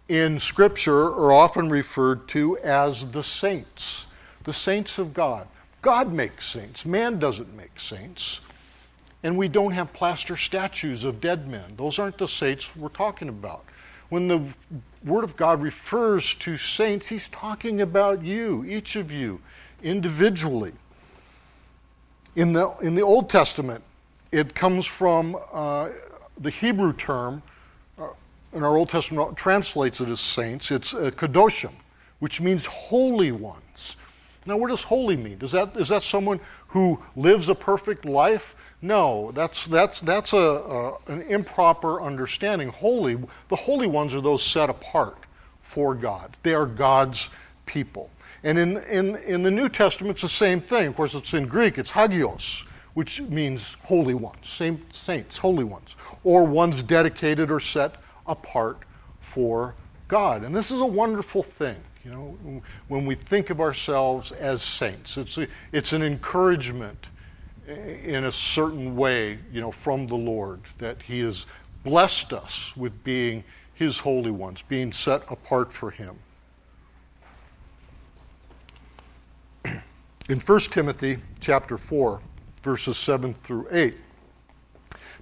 in 0.09 0.39
Scripture 0.39 1.07
are 1.07 1.33
often 1.33 1.69
referred 1.69 2.29
to 2.29 2.59
as 2.59 3.07
the 3.11 3.23
saints 3.23 4.06
the 4.47 4.53
saints 4.53 4.99
of 4.99 5.13
God. 5.13 5.47
God 5.83 6.13
makes 6.13 6.47
saints, 6.49 6.87
man 6.87 7.19
doesn't 7.19 7.55
make 7.55 7.79
saints. 7.79 8.41
And 9.23 9.37
we 9.37 9.49
don't 9.49 9.73
have 9.73 9.93
plaster 9.93 10.37
statues 10.37 11.03
of 11.03 11.21
dead 11.21 11.49
men. 11.49 11.75
Those 11.77 11.99
aren't 11.99 12.19
the 12.19 12.29
saints 12.29 12.77
we're 12.77 12.89
talking 12.89 13.29
about. 13.29 13.65
When 14.09 14.29
the 14.29 14.43
Word 15.05 15.25
of 15.25 15.37
God 15.37 15.61
refers 15.61 16.35
to 16.37 16.57
saints, 16.57 17.09
He's 17.09 17.29
talking 17.29 17.81
about 17.81 18.23
you, 18.23 18.65
each 18.65 18.95
of 18.95 19.11
you, 19.11 19.41
individually. 19.83 20.73
In 22.37 22.53
the, 22.53 22.73
in 22.83 22.95
the 22.95 23.03
Old 23.03 23.29
Testament, 23.29 23.83
it 24.31 24.55
comes 24.55 24.87
from 24.87 25.37
uh, 25.53 25.89
the 26.39 26.51
Hebrew 26.51 26.93
term, 26.93 27.43
uh, 27.99 28.09
in 28.53 28.63
our 28.63 28.77
Old 28.77 28.91
Testament 28.91 29.37
translates 29.37 30.01
it 30.01 30.09
as 30.09 30.21
saints. 30.21 30.71
It's 30.71 30.95
uh, 30.95 31.11
kadoshim, 31.11 31.73
which 32.21 32.41
means 32.41 32.67
holy 32.67 33.33
ones. 33.33 33.97
Now, 34.47 34.57
what 34.57 34.71
does 34.71 34.83
holy 34.83 35.17
mean? 35.17 35.39
Is 35.43 35.53
that, 35.53 35.77
is 35.77 35.89
that 35.89 36.03
someone 36.03 36.41
who 36.69 37.03
lives 37.17 37.49
a 37.49 37.55
perfect 37.55 38.05
life? 38.05 38.57
No, 38.81 39.33
that's, 39.33 39.67
that's, 39.67 40.01
that's 40.01 40.33
a, 40.33 40.37
a, 40.37 40.97
an 41.09 41.23
improper 41.23 42.01
understanding. 42.01 42.69
Holy, 42.69 43.17
the 43.49 43.57
holy 43.57 43.87
ones 43.87 44.15
are 44.15 44.21
those 44.21 44.45
set 44.45 44.71
apart 44.71 45.19
for 45.61 45.95
God. 45.95 46.37
They 46.43 46.55
are 46.55 46.67
God's 46.67 47.31
people. 47.67 48.11
And 48.45 48.59
in, 48.59 48.77
in, 48.85 49.17
in 49.17 49.43
the 49.43 49.51
New 49.51 49.69
Testament, 49.69 50.13
it's 50.13 50.23
the 50.23 50.29
same 50.29 50.61
thing. 50.61 50.87
Of 50.87 50.97
course, 50.97 51.15
it's 51.15 51.35
in 51.35 51.49
Greek, 51.49 51.79
it's 51.79 51.91
hagios, 51.91 52.65
which 52.95 53.21
means 53.23 53.77
holy 53.83 54.15
ones, 54.15 54.49
same 54.49 54.81
saints, 54.93 55.37
holy 55.37 55.65
ones, 55.65 55.97
or 56.23 56.45
ones 56.45 56.83
dedicated 56.83 57.51
or 57.51 57.59
set 57.59 57.97
apart 58.27 58.79
for 59.19 59.75
God. 60.07 60.45
And 60.45 60.55
this 60.55 60.71
is 60.71 60.79
a 60.79 60.87
wonderful 60.87 61.43
thing. 61.43 61.77
You 62.07 62.13
know, 62.13 62.63
when 62.87 63.05
we 63.05 63.17
think 63.17 63.51
of 63.51 63.61
ourselves 63.61 64.31
as 64.31 64.63
saints, 64.63 65.17
it's, 65.17 65.39
a, 65.39 65.49
it's 65.73 65.93
an 65.93 66.05
encouragement 66.05 67.07
eh, 67.67 67.97
in 68.05 68.27
a 68.27 68.31
certain 68.31 68.95
way, 68.95 69.41
you 69.53 69.61
know, 69.61 69.73
from 69.73 70.07
the 70.07 70.15
Lord 70.15 70.61
that 70.79 71.03
He 71.03 71.19
has 71.21 71.47
blessed 71.83 72.33
us 72.33 72.73
with 72.77 73.03
being 73.03 73.43
His 73.75 73.99
holy 73.99 74.31
ones, 74.31 74.63
being 74.63 74.93
set 74.93 75.29
apart 75.29 75.73
for 75.73 75.91
Him. 75.91 76.17
In 80.29 80.39
1 80.39 80.61
Timothy 80.61 81.19
chapter 81.41 81.77
4, 81.77 82.21
verses 82.63 82.97
7 82.99 83.35
through 83.35 83.67
8, 83.73 83.97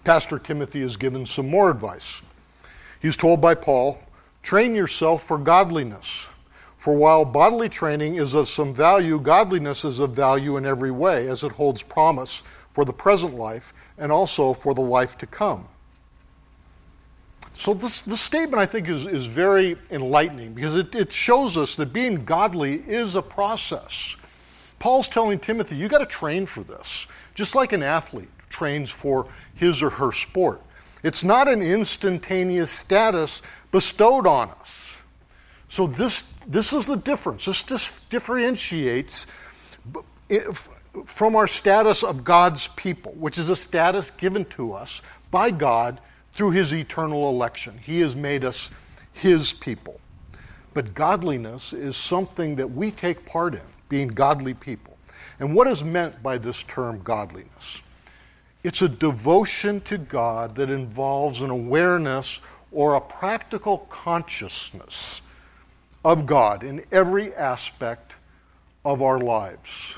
Pastor 0.05 0.39
Timothy 0.39 0.83
is 0.83 0.99
given 0.99 1.25
some 1.25 1.49
more 1.49 1.71
advice. 1.71 2.21
He's 3.01 3.17
told 3.17 3.41
by 3.41 3.55
Paul, 3.55 4.03
train 4.43 4.75
yourself 4.75 5.23
for 5.23 5.39
godliness. 5.39 6.29
For 6.85 6.93
while 6.93 7.25
bodily 7.25 7.71
training 7.71 8.17
is 8.17 8.35
of 8.35 8.47
some 8.47 8.75
value, 8.75 9.19
godliness 9.19 9.87
is 9.87 10.01
of 10.01 10.11
value 10.11 10.59
in 10.59 10.67
every 10.67 10.91
way, 10.91 11.29
as 11.29 11.43
it 11.43 11.53
holds 11.53 11.83
promise 11.83 12.43
for 12.75 12.85
the 12.85 12.93
present 12.93 13.37
life 13.37 13.73
and 13.97 14.13
also 14.13 14.53
for 14.53 14.75
the 14.75 14.83
life 14.83 15.17
to 15.17 15.27
come. 15.27 15.67
So, 17.55 17.73
this, 17.73 18.03
this 18.03 18.21
statement 18.21 18.61
I 18.61 18.67
think 18.67 18.87
is, 18.91 19.07
is 19.07 19.25
very 19.25 19.79
enlightening 19.91 20.53
because 20.53 20.77
it, 20.77 20.95
it 20.95 21.11
shows 21.11 21.57
us 21.57 21.75
that 21.77 21.95
being 21.95 22.27
godly 22.27 22.83
is 22.87 23.17
a 23.17 23.23
process. 23.23 24.17
Paul's 24.79 25.09
telling 25.09 25.39
Timothy, 25.39 25.77
you 25.77 25.89
got 25.89 26.01
to 26.01 26.07
train 26.07 26.45
for 26.45 26.65
this, 26.65 27.07
just 27.35 27.55
like 27.55 27.73
an 27.73 27.83
athlete 27.83 28.29
trains 28.51 28.91
for 28.91 29.27
his 29.55 29.83
or 29.83 29.89
her 29.89 30.13
sport. 30.13 30.61
It's 31.03 31.25
not 31.25 31.49
an 31.49 31.63
instantaneous 31.63 32.71
status 32.71 33.41
bestowed 33.71 34.27
on 34.27 34.51
us. 34.51 34.84
So, 35.75 35.89
this, 35.89 36.23
this 36.47 36.73
is 36.73 36.87
the 36.87 36.95
difference. 36.95 37.47
This, 37.47 37.65
this 37.65 37.91
differentiates 38.09 39.27
from 41.05 41.35
our 41.35 41.49
status 41.49 42.05
of 42.05 42.23
God's 42.23 42.69
people, 42.77 43.11
which 43.19 43.39
is 43.39 43.49
a 43.49 43.57
status 43.57 44.13
given 44.13 44.45
to 44.51 44.73
us 44.73 45.03
by 45.33 45.51
God 45.51 45.99
through 46.33 46.53
his 46.53 46.73
eternal 46.73 47.29
election. 47.29 47.77
He 47.83 47.99
has 48.03 48.15
made 48.15 48.45
us 48.45 48.71
his 49.15 49.53
people. 49.53 49.99
But 50.75 50.95
godliness 50.95 51.73
is 51.73 51.97
something 51.97 52.55
that 52.55 52.71
we 52.71 52.93
take 52.93 53.27
part 53.27 53.55
in, 53.55 53.63
being 53.89 54.07
godly 54.07 54.55
people. 54.55 54.97
And 55.41 55.57
what 55.57 55.67
is 55.67 55.83
meant 55.83 56.23
by 56.23 56.39
this 56.39 56.63
term 56.63 57.01
godliness? 57.03 57.81
It's 58.63 58.83
a 58.83 58.89
devotion 58.89 59.81
to 59.81 59.99
God 59.99 60.55
that 60.55 60.71
involves 60.71 61.41
an 61.41 61.51
awareness 61.51 62.41
or 62.71 62.95
a 62.95 63.01
practical 63.01 63.79
consciousness 63.91 65.21
of 66.05 66.27
God 66.27 66.63
in 66.63 66.85
every 66.93 67.35
aspect 67.35 68.13
of 68.85 69.01
our 69.01 69.19
lives. 69.19 69.97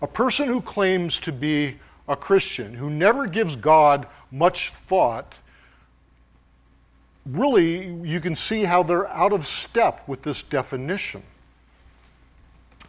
A 0.00 0.06
person 0.06 0.48
who 0.48 0.60
claims 0.60 1.20
to 1.20 1.32
be 1.32 1.76
a 2.08 2.16
Christian, 2.16 2.74
who 2.74 2.88
never 2.88 3.26
gives 3.26 3.56
God 3.56 4.06
much 4.30 4.70
thought, 4.88 5.34
really 7.26 7.86
you 7.86 8.20
can 8.20 8.34
see 8.34 8.62
how 8.62 8.82
they're 8.82 9.08
out 9.08 9.32
of 9.32 9.46
step 9.46 10.06
with 10.06 10.22
this 10.22 10.42
definition. 10.42 11.22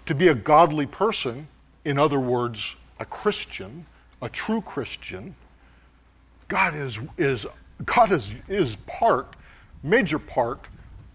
To 0.06 0.16
be 0.16 0.30
a 0.30 0.36
godly 0.36 0.86
person, 0.86 1.48
in 1.84 2.00
other 2.00 2.20
words, 2.20 2.76
a 3.00 3.06
Christian, 3.06 3.86
a 4.22 4.30
true 4.30 4.62
Christian, 4.62 5.36
God 6.48 6.76
is, 6.76 6.98
is, 7.18 7.46
God 7.86 8.12
is, 8.12 8.34
is 8.48 8.78
part, 8.88 9.36
major 9.84 10.20
part 10.20 10.66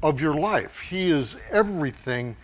of 0.03 0.21
your 0.21 0.35
life. 0.35 0.81
He 0.81 1.11
is 1.11 1.37
everything 1.51 2.37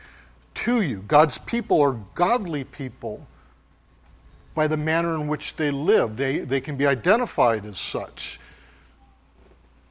to 0.54 0.82
you. 0.82 1.04
God's 1.08 1.38
people 1.38 1.80
are 1.80 1.98
godly 2.14 2.64
people 2.64 3.26
by 4.54 4.66
the 4.66 4.76
manner 4.76 5.14
in 5.14 5.28
which 5.28 5.56
they 5.56 5.70
live. 5.70 6.16
They, 6.16 6.40
they 6.40 6.60
can 6.60 6.76
be 6.76 6.86
identified 6.86 7.64
as 7.64 7.78
such. 7.78 8.40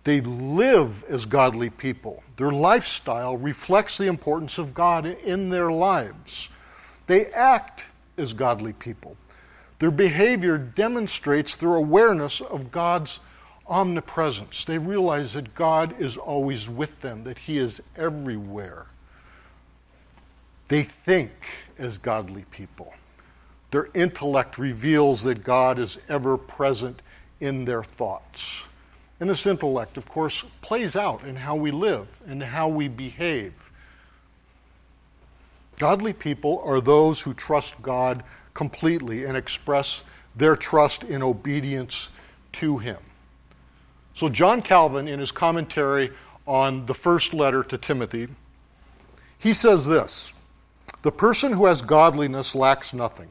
They 0.04 0.22
live 0.22 1.04
as 1.10 1.26
godly 1.26 1.70
people. 1.70 2.24
Their 2.38 2.52
lifestyle 2.52 3.38
reflects 3.38 3.98
the 3.98 4.08
importance 4.08 4.58
of 4.58 4.74
God 4.74 5.06
in 5.06 5.50
their 5.50 5.72
lives. 5.72 6.50
They 7.08 7.28
act 7.28 7.84
as 8.18 8.34
godly 8.34 8.74
people. 8.74 9.18
Their 9.80 9.92
behavior 9.92 10.58
demonstrates 10.58 11.56
their 11.56 11.76
awareness 11.76 12.42
of 12.42 12.72
God's 12.72 13.20
omnipresence. 13.70 14.66
They 14.66 14.78
realize 14.78 15.34
that 15.34 15.54
God 15.56 16.00
is 16.00 16.18
always 16.18 16.70
with 16.70 17.02
them, 17.02 17.24
that 17.24 17.38
He 17.38 17.58
is 17.58 17.82
everywhere. 17.96 18.88
They 20.68 20.84
think 20.84 21.32
as 21.78 21.98
godly 21.98 22.46
people. 22.52 22.94
Their 23.72 23.90
intellect 23.94 24.58
reveals 24.58 25.24
that 25.24 25.44
God 25.44 25.80
is 25.80 26.00
ever 26.10 26.38
present 26.38 27.02
in 27.40 27.66
their 27.66 27.84
thoughts. 27.84 28.62
And 29.20 29.30
this 29.30 29.46
intellect, 29.46 29.98
of 29.98 30.08
course, 30.08 30.46
plays 30.62 30.96
out 30.96 31.24
in 31.24 31.36
how 31.36 31.56
we 31.56 31.72
live 31.72 32.08
and 32.28 32.42
how 32.42 32.68
we 32.68 32.88
behave. 32.88 33.54
Godly 35.78 36.14
people 36.14 36.62
are 36.64 36.82
those 36.82 37.22
who 37.22 37.34
trust 37.34 37.82
God 37.82 38.24
completely 38.54 39.26
and 39.26 39.38
express 39.38 40.04
their 40.36 40.56
trust 40.56 41.04
in 41.04 41.22
obedience 41.22 42.10
to 42.54 42.78
Him. 42.78 42.98
So, 44.18 44.30
John 44.30 44.64
Calvin, 44.64 45.08
in 45.08 45.20
his 45.20 45.32
commentary 45.32 46.10
on 46.48 46.88
the 46.88 46.96
first 46.96 47.36
letter 47.36 47.64
to 47.66 47.78
Timothy, 47.78 48.28
he 49.38 49.54
says 49.54 49.86
this 49.86 50.34
The 51.04 51.12
person 51.12 51.52
who 51.52 51.68
has 51.68 51.84
godliness 51.84 52.56
lacks 52.56 52.96
nothing. 52.96 53.30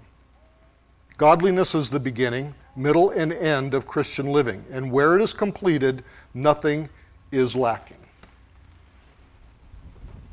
Godliness 1.16 1.74
is 1.74 1.90
the 1.90 1.98
beginning, 1.98 2.54
middle, 2.76 3.10
and 3.10 3.32
end 3.32 3.74
of 3.74 3.88
Christian 3.88 4.26
living, 4.26 4.64
and 4.70 4.92
where 4.92 5.16
it 5.16 5.22
is 5.22 5.32
completed, 5.32 6.04
nothing 6.34 6.88
is 7.32 7.56
lacking. 7.56 7.96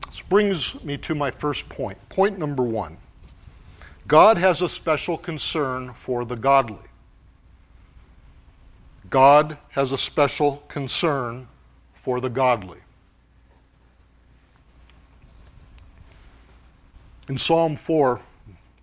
This 0.06 0.22
brings 0.22 0.84
me 0.84 0.98
to 0.98 1.16
my 1.16 1.32
first 1.32 1.68
point. 1.68 1.98
Point 2.10 2.38
number 2.38 2.62
one 2.62 2.98
God 4.06 4.38
has 4.38 4.62
a 4.62 4.70
special 4.70 5.18
concern 5.18 5.94
for 5.94 6.26
the 6.26 6.36
godly. 6.36 6.78
God 9.14 9.60
has 9.70 9.92
a 9.92 9.98
special 10.00 10.64
concern 10.68 11.48
for 11.94 12.20
the 12.20 12.32
godly. 12.32 12.80
In 17.30 17.38
Psalm 17.38 17.76
4, 17.76 18.20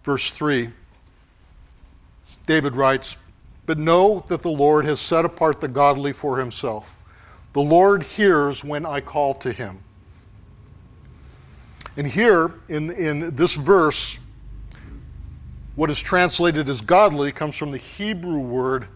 verse 0.05 0.31
3, 0.31 0.71
David 2.47 2.77
writes, 2.77 3.17
But 3.67 3.77
know 3.77 4.25
that 4.29 4.43
the 4.43 4.53
Lord 4.53 4.85
has 4.85 5.01
set 5.01 5.25
apart 5.25 5.61
the 5.61 5.67
godly 5.67 6.13
for 6.13 6.39
himself. 6.39 7.03
The 7.53 7.63
Lord 7.63 8.05
hears 8.05 8.63
when 8.63 8.87
I 8.87 9.01
call 9.01 9.35
to 9.35 9.51
him. 9.51 9.81
And 11.97 12.07
here, 12.07 12.55
in, 12.69 12.93
in 12.93 13.35
this 13.35 13.57
verse, 13.57 14.21
what 15.75 15.91
is 15.91 15.99
translated 15.99 16.69
as 16.69 16.81
godly 16.81 17.33
comes 17.33 17.57
from 17.57 17.73
the 17.73 17.79
Hebrew 17.79 18.39
word 18.39 18.87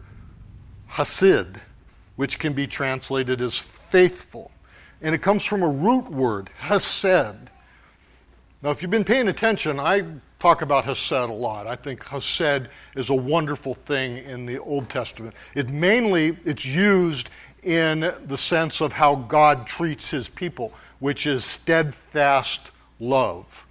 hasid, 0.94 1.56
which 2.16 2.38
can 2.38 2.52
be 2.52 2.66
translated 2.66 3.40
as 3.40 3.58
faithful. 3.58 4.50
And 5.02 5.14
it 5.14 5.22
comes 5.22 5.44
from 5.44 5.62
a 5.62 5.68
root 5.68 6.10
word, 6.10 6.50
hesed. 6.58 7.50
Now, 8.62 8.70
if 8.70 8.80
you've 8.80 8.90
been 8.90 9.04
paying 9.04 9.28
attention, 9.28 9.78
I 9.78 10.04
talk 10.38 10.62
about 10.62 10.84
Hesed 10.84 11.12
a 11.12 11.26
lot. 11.26 11.66
I 11.66 11.76
think 11.76 12.04
Hesed 12.04 12.68
is 12.96 13.10
a 13.10 13.14
wonderful 13.14 13.74
thing 13.74 14.18
in 14.18 14.46
the 14.46 14.58
Old 14.58 14.88
Testament. 14.88 15.34
It 15.54 15.68
mainly 15.68 16.38
it's 16.44 16.64
used 16.64 17.28
in 17.62 18.12
the 18.26 18.38
sense 18.38 18.80
of 18.80 18.92
how 18.92 19.16
God 19.16 19.66
treats 19.66 20.10
his 20.10 20.28
people, 20.28 20.72
which 20.98 21.26
is 21.26 21.44
steadfast 21.44 22.60
love 23.00 23.66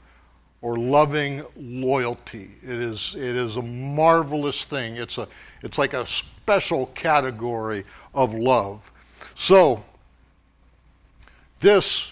or 0.61 0.77
loving 0.77 1.43
loyalty. 1.55 2.51
It 2.63 2.79
is, 2.79 3.15
it 3.15 3.35
is 3.35 3.57
a 3.57 3.61
marvelous 3.61 4.63
thing. 4.63 4.97
It's, 4.97 5.17
a, 5.17 5.27
it's 5.61 5.77
like 5.77 5.93
a 5.93 6.05
special 6.43 6.87
category 6.87 7.85
of 8.13 8.33
love. 8.33 8.91
So, 9.33 9.81
this 11.61 12.11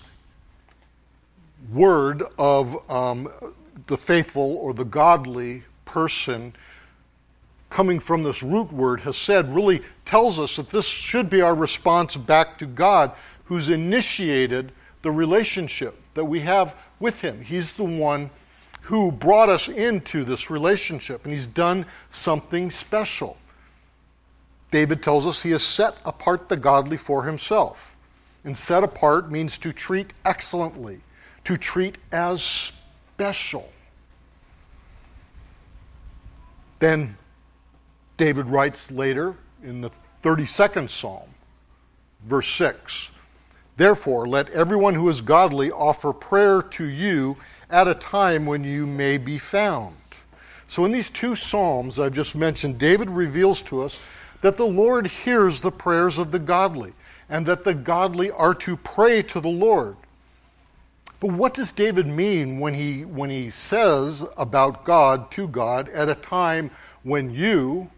word 1.73 2.23
of 2.37 2.89
um, 2.89 3.29
the 3.87 3.97
faithful 3.97 4.55
or 4.55 4.73
the 4.73 4.85
godly 4.85 5.63
person 5.83 6.53
coming 7.69 7.99
from 7.99 8.23
this 8.23 8.41
root 8.41 8.71
word 8.71 9.01
hesed 9.01 9.49
really 9.49 9.81
tells 10.05 10.39
us 10.39 10.55
that 10.55 10.69
this 10.69 10.85
should 10.85 11.29
be 11.29 11.41
our 11.41 11.53
response 11.53 12.15
back 12.15 12.57
to 12.59 12.65
God 12.65 13.11
who's 13.43 13.67
initiated 13.67 14.71
the 15.01 15.11
relationship 15.11 15.99
that 16.13 16.23
we 16.23 16.39
have 16.39 16.73
with 17.01 17.19
him. 17.19 17.41
He's 17.41 17.73
the 17.73 17.83
one 17.83 18.29
who 18.83 19.11
brought 19.11 19.49
us 19.49 19.67
into 19.67 20.23
this 20.23 20.49
relationship 20.49 21.25
and 21.25 21.33
he's 21.33 21.47
done 21.47 21.85
something 22.11 22.71
special. 22.71 23.35
David 24.71 25.03
tells 25.03 25.27
us 25.27 25.41
he 25.41 25.51
has 25.51 25.63
set 25.63 25.97
apart 26.05 26.47
the 26.49 26.57
godly 26.57 26.97
for 26.97 27.23
himself. 27.23 27.95
And 28.43 28.57
set 28.57 28.83
apart 28.83 29.29
means 29.29 29.57
to 29.59 29.71
treat 29.71 30.13
excellently, 30.25 31.01
to 31.43 31.57
treat 31.57 31.97
as 32.11 32.41
special. 32.41 33.71
Then 36.79 37.17
David 38.17 38.47
writes 38.47 38.89
later 38.89 39.35
in 39.63 39.81
the 39.81 39.91
32nd 40.23 40.89
Psalm, 40.89 41.29
verse 42.25 42.47
6 42.47 43.11
Therefore, 43.77 44.27
let 44.27 44.49
everyone 44.49 44.95
who 44.95 45.09
is 45.09 45.21
godly 45.21 45.71
offer 45.71 46.13
prayer 46.13 46.61
to 46.61 46.85
you 46.85 47.37
at 47.69 47.87
a 47.87 47.95
time 47.95 48.45
when 48.45 48.63
you 48.63 48.85
may 48.85 49.17
be 49.17 49.37
found. 49.37 49.95
So, 50.67 50.85
in 50.85 50.91
these 50.91 51.09
two 51.09 51.35
Psalms 51.35 51.99
I've 51.99 52.13
just 52.13 52.35
mentioned, 52.35 52.77
David 52.77 53.09
reveals 53.09 53.61
to 53.63 53.81
us 53.81 53.99
that 54.41 54.57
the 54.57 54.65
Lord 54.65 55.07
hears 55.07 55.61
the 55.61 55.71
prayers 55.71 56.17
of 56.17 56.31
the 56.31 56.39
godly, 56.39 56.93
and 57.29 57.45
that 57.45 57.63
the 57.63 57.73
godly 57.73 58.29
are 58.31 58.53
to 58.55 58.75
pray 58.75 59.21
to 59.23 59.39
the 59.39 59.49
Lord. 59.49 59.95
But 61.19 61.31
what 61.33 61.53
does 61.53 61.71
David 61.71 62.07
mean 62.07 62.59
when 62.59 62.73
he, 62.73 63.05
when 63.05 63.29
he 63.29 63.51
says 63.51 64.25
about 64.35 64.83
God 64.83 65.29
to 65.31 65.47
God 65.47 65.87
at 65.89 66.09
a 66.09 66.15
time 66.15 66.71
when 67.03 67.29
you 67.29 67.91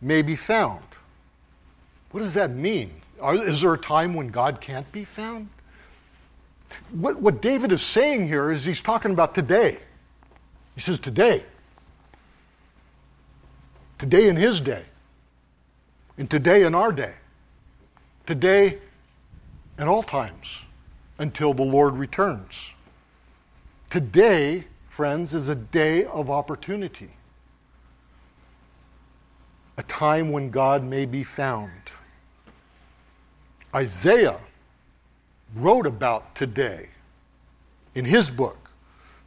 may 0.00 0.22
be 0.22 0.34
found? 0.34 0.82
What 2.10 2.20
does 2.20 2.34
that 2.34 2.50
mean? 2.50 2.90
Is 3.22 3.60
there 3.60 3.74
a 3.74 3.78
time 3.78 4.14
when 4.14 4.28
God 4.28 4.60
can't 4.60 4.90
be 4.90 5.04
found? 5.04 5.48
What, 6.90 7.20
what 7.20 7.40
David 7.40 7.70
is 7.72 7.82
saying 7.82 8.26
here 8.26 8.50
is 8.50 8.64
he's 8.64 8.80
talking 8.80 9.12
about 9.12 9.34
today. 9.34 9.78
He 10.74 10.80
says, 10.80 10.98
today. 10.98 11.44
Today 13.98 14.28
in 14.28 14.36
his 14.36 14.60
day. 14.60 14.84
And 16.18 16.28
today 16.28 16.64
in 16.64 16.74
our 16.74 16.92
day. 16.92 17.14
Today 18.26 18.78
at 19.78 19.88
all 19.88 20.02
times 20.02 20.64
until 21.18 21.54
the 21.54 21.62
Lord 21.62 21.96
returns. 21.96 22.74
Today, 23.88 24.64
friends, 24.88 25.32
is 25.32 25.48
a 25.48 25.54
day 25.54 26.04
of 26.04 26.28
opportunity, 26.28 27.10
a 29.78 29.82
time 29.84 30.30
when 30.30 30.50
God 30.50 30.84
may 30.84 31.06
be 31.06 31.24
found. 31.24 31.70
Isaiah 33.74 34.40
wrote 35.54 35.86
about 35.86 36.34
today 36.34 36.88
in 37.94 38.04
his 38.04 38.28
book, 38.28 38.70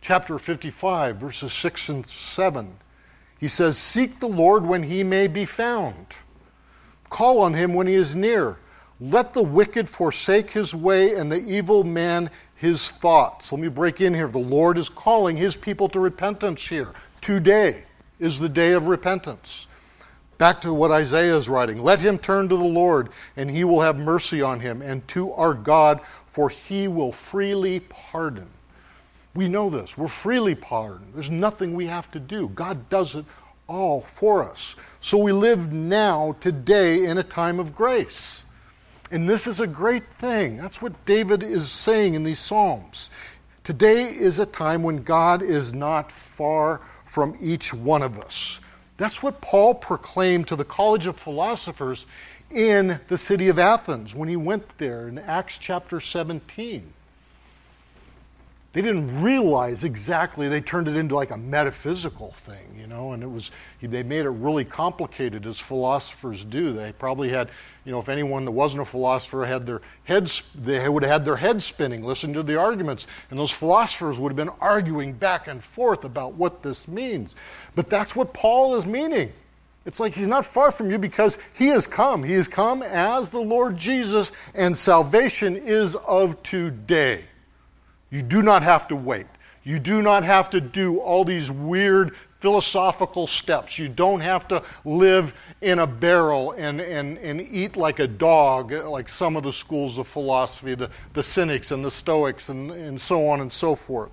chapter 0.01 0.37
55, 0.37 1.15
verses 1.15 1.53
6 1.53 1.89
and 1.89 2.07
7. 2.07 2.77
He 3.39 3.47
says, 3.47 3.77
Seek 3.77 4.19
the 4.19 4.27
Lord 4.27 4.65
when 4.65 4.83
he 4.83 5.03
may 5.03 5.27
be 5.27 5.45
found, 5.45 6.05
call 7.11 7.41
on 7.41 7.53
him 7.53 7.75
when 7.75 7.85
he 7.85 7.93
is 7.93 8.15
near. 8.15 8.57
Let 8.99 9.33
the 9.33 9.43
wicked 9.43 9.87
forsake 9.87 10.49
his 10.49 10.73
way 10.73 11.13
and 11.15 11.31
the 11.31 11.43
evil 11.45 11.83
man 11.83 12.31
his 12.55 12.91
thoughts. 12.91 13.51
Let 13.51 13.61
me 13.61 13.67
break 13.67 14.01
in 14.01 14.13
here. 14.13 14.27
The 14.27 14.39
Lord 14.39 14.77
is 14.77 14.89
calling 14.89 15.35
his 15.35 15.55
people 15.55 15.89
to 15.89 15.99
repentance 15.99 16.67
here. 16.67 16.93
Today 17.19 17.83
is 18.19 18.39
the 18.39 18.49
day 18.49 18.73
of 18.73 18.87
repentance. 18.87 19.67
Back 20.37 20.61
to 20.61 20.73
what 20.73 20.91
Isaiah 20.91 21.35
is 21.35 21.49
writing. 21.49 21.81
Let 21.81 21.99
him 21.99 22.17
turn 22.17 22.49
to 22.49 22.55
the 22.55 22.63
Lord, 22.63 23.09
and 23.35 23.49
he 23.49 23.63
will 23.63 23.81
have 23.81 23.97
mercy 23.97 24.41
on 24.41 24.59
him, 24.59 24.81
and 24.81 25.07
to 25.09 25.31
our 25.33 25.53
God, 25.53 26.01
for 26.27 26.49
he 26.49 26.87
will 26.87 27.11
freely 27.11 27.79
pardon. 27.79 28.47
We 29.33 29.47
know 29.47 29.69
this. 29.69 29.97
We're 29.97 30.07
freely 30.07 30.55
pardoned. 30.55 31.13
There's 31.13 31.31
nothing 31.31 31.73
we 31.73 31.87
have 31.87 32.11
to 32.11 32.19
do. 32.19 32.49
God 32.49 32.89
does 32.89 33.15
it 33.15 33.25
all 33.67 34.01
for 34.01 34.43
us. 34.43 34.75
So 35.03 35.17
we 35.17 35.31
live 35.31 35.73
now, 35.73 36.35
today, 36.41 37.05
in 37.05 37.17
a 37.17 37.23
time 37.23 37.59
of 37.59 37.75
grace. 37.75 38.43
And 39.09 39.27
this 39.27 39.47
is 39.47 39.59
a 39.59 39.65
great 39.65 40.03
thing. 40.19 40.57
That's 40.57 40.79
what 40.79 41.05
David 41.05 41.41
is 41.41 41.71
saying 41.71 42.13
in 42.13 42.23
these 42.23 42.37
Psalms. 42.37 43.09
Today 43.63 44.03
is 44.03 44.37
a 44.37 44.45
time 44.45 44.83
when 44.83 45.01
God 45.01 45.41
is 45.41 45.73
not 45.73 46.11
far 46.11 46.81
from 47.07 47.35
each 47.41 47.73
one 47.73 48.03
of 48.03 48.19
us. 48.19 48.59
That's 48.97 49.23
what 49.23 49.41
Paul 49.41 49.73
proclaimed 49.73 50.47
to 50.49 50.55
the 50.55 50.63
College 50.63 51.07
of 51.07 51.19
Philosophers 51.19 52.05
in 52.51 52.99
the 53.07 53.17
city 53.17 53.47
of 53.47 53.57
Athens 53.57 54.13
when 54.13 54.29
he 54.29 54.35
went 54.35 54.77
there 54.77 55.07
in 55.07 55.17
Acts 55.17 55.57
chapter 55.57 55.99
17. 55.99 56.93
They 58.73 58.81
didn't 58.81 59.21
realize 59.21 59.83
exactly, 59.83 60.47
they 60.47 60.61
turned 60.61 60.87
it 60.87 60.95
into 60.95 61.13
like 61.13 61.31
a 61.31 61.37
metaphysical 61.37 62.31
thing, 62.45 62.73
you 62.79 62.87
know, 62.87 63.11
and 63.11 63.21
it 63.21 63.27
was, 63.27 63.51
they 63.81 64.01
made 64.01 64.25
it 64.25 64.29
really 64.29 64.63
complicated 64.63 65.45
as 65.45 65.59
philosophers 65.59 66.45
do. 66.45 66.71
They 66.71 66.93
probably 66.93 67.29
had 67.29 67.49
you 67.85 67.91
know, 67.91 67.99
if 67.99 68.09
anyone 68.09 68.45
that 68.45 68.51
wasn't 68.51 68.81
a 68.81 68.85
philosopher 68.85 69.45
had 69.45 69.65
their 69.65 69.81
heads, 70.03 70.43
they 70.53 70.87
would 70.87 71.01
have 71.01 71.11
had 71.11 71.25
their 71.25 71.37
heads 71.37 71.65
spinning, 71.65 72.03
listening 72.03 72.35
to 72.35 72.43
the 72.43 72.59
arguments, 72.59 73.07
and 73.29 73.39
those 73.39 73.51
philosophers 73.51 74.19
would 74.19 74.29
have 74.29 74.35
been 74.37 74.53
arguing 74.61 75.13
back 75.13 75.47
and 75.47 75.63
forth 75.63 76.03
about 76.03 76.33
what 76.33 76.61
this 76.61 76.87
means. 76.87 77.35
But 77.73 77.89
that's 77.89 78.15
what 78.15 78.33
Paul 78.33 78.75
is 78.75 78.85
meaning. 78.85 79.33
It's 79.83 79.99
like 79.99 80.13
he's 80.13 80.27
not 80.27 80.45
far 80.45 80.71
from 80.71 80.91
you 80.91 80.99
because 80.99 81.39
he 81.53 81.69
has 81.69 81.87
come. 81.87 82.23
He 82.23 82.33
has 82.33 82.47
come 82.47 82.83
as 82.83 83.31
the 83.31 83.41
Lord 83.41 83.77
Jesus, 83.77 84.31
and 84.53 84.77
salvation 84.77 85.55
is 85.55 85.95
of 85.95 86.41
today. 86.43 87.23
You 88.11 88.21
do 88.21 88.41
not 88.41 88.61
have 88.61 88.87
to 88.89 88.95
wait. 88.95 89.27
You 89.63 89.79
do 89.79 90.01
not 90.01 90.23
have 90.23 90.49
to 90.51 90.61
do 90.61 90.99
all 90.99 91.23
these 91.23 91.49
weird 91.49 92.15
philosophical 92.39 93.27
steps. 93.27 93.77
You 93.77 93.87
don't 93.87 94.19
have 94.19 94.47
to 94.47 94.63
live 94.83 95.33
in 95.61 95.79
a 95.79 95.87
barrel 95.87 96.53
and, 96.53 96.81
and, 96.81 97.17
and 97.19 97.39
eat 97.39 97.77
like 97.77 97.99
a 97.99 98.07
dog, 98.07 98.71
like 98.71 99.07
some 99.07 99.35
of 99.35 99.43
the 99.43 99.53
schools 99.53 99.99
of 99.99 100.07
philosophy, 100.07 100.73
the, 100.73 100.89
the 101.13 101.23
Cynics 101.23 101.71
and 101.71 101.85
the 101.85 101.91
Stoics, 101.91 102.49
and, 102.49 102.71
and 102.71 102.99
so 102.99 103.27
on 103.27 103.41
and 103.41 103.53
so 103.53 103.75
forth. 103.75 104.11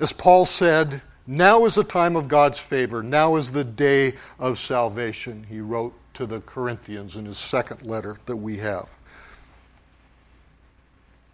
As 0.00 0.12
Paul 0.12 0.46
said, 0.46 1.00
now 1.26 1.64
is 1.64 1.76
the 1.76 1.84
time 1.84 2.16
of 2.16 2.26
God's 2.26 2.58
favor. 2.58 3.02
Now 3.02 3.36
is 3.36 3.52
the 3.52 3.64
day 3.64 4.14
of 4.40 4.58
salvation, 4.58 5.46
he 5.48 5.60
wrote 5.60 5.94
to 6.14 6.26
the 6.26 6.40
Corinthians 6.40 7.14
in 7.14 7.24
his 7.26 7.38
second 7.38 7.82
letter 7.82 8.18
that 8.26 8.36
we 8.36 8.56
have. 8.56 8.88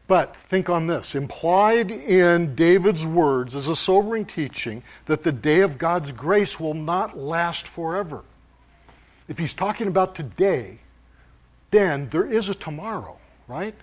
But 0.07 0.37
think 0.37 0.69
on 0.69 0.87
this 0.87 1.15
implied 1.15 1.91
in 1.91 2.55
David's 2.55 3.07
words 3.07 3.55
is 3.55 3.69
a 3.69 3.77
sobering 3.77 4.27
teaching 4.27 4.83
that 5.07 5.23
the 5.23 5.33
day 5.33 5.61
of 5.61 5.79
God's 5.79 6.13
grace 6.13 6.61
will 6.61 6.75
not 6.75 7.19
last 7.19 7.67
forever. 7.67 8.23
If 9.29 9.39
he's 9.39 9.55
talking 9.55 9.87
about 9.87 10.15
today, 10.15 10.79
then 11.71 12.09
there 12.11 12.31
is 12.31 12.51
a 12.51 12.55
tomorrow, 12.55 13.17
right? 13.49 13.75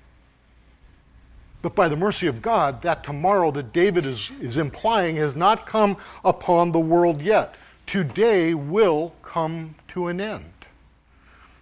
But 1.63 1.75
by 1.75 1.89
the 1.89 1.95
mercy 1.95 2.27
of 2.27 2.41
God, 2.41 2.81
that 2.83 3.03
tomorrow 3.03 3.51
that 3.51 3.73
David 3.73 4.05
is, 4.05 4.31
is 4.39 4.57
implying 4.57 5.15
has 5.15 5.35
not 5.35 5.65
come 5.65 5.97
upon 6.23 6.71
the 6.71 6.79
world 6.79 7.21
yet. 7.21 7.55
Today 7.85 8.53
will 8.53 9.13
come 9.23 9.75
to 9.89 10.07
an 10.07 10.21
end. 10.21 10.53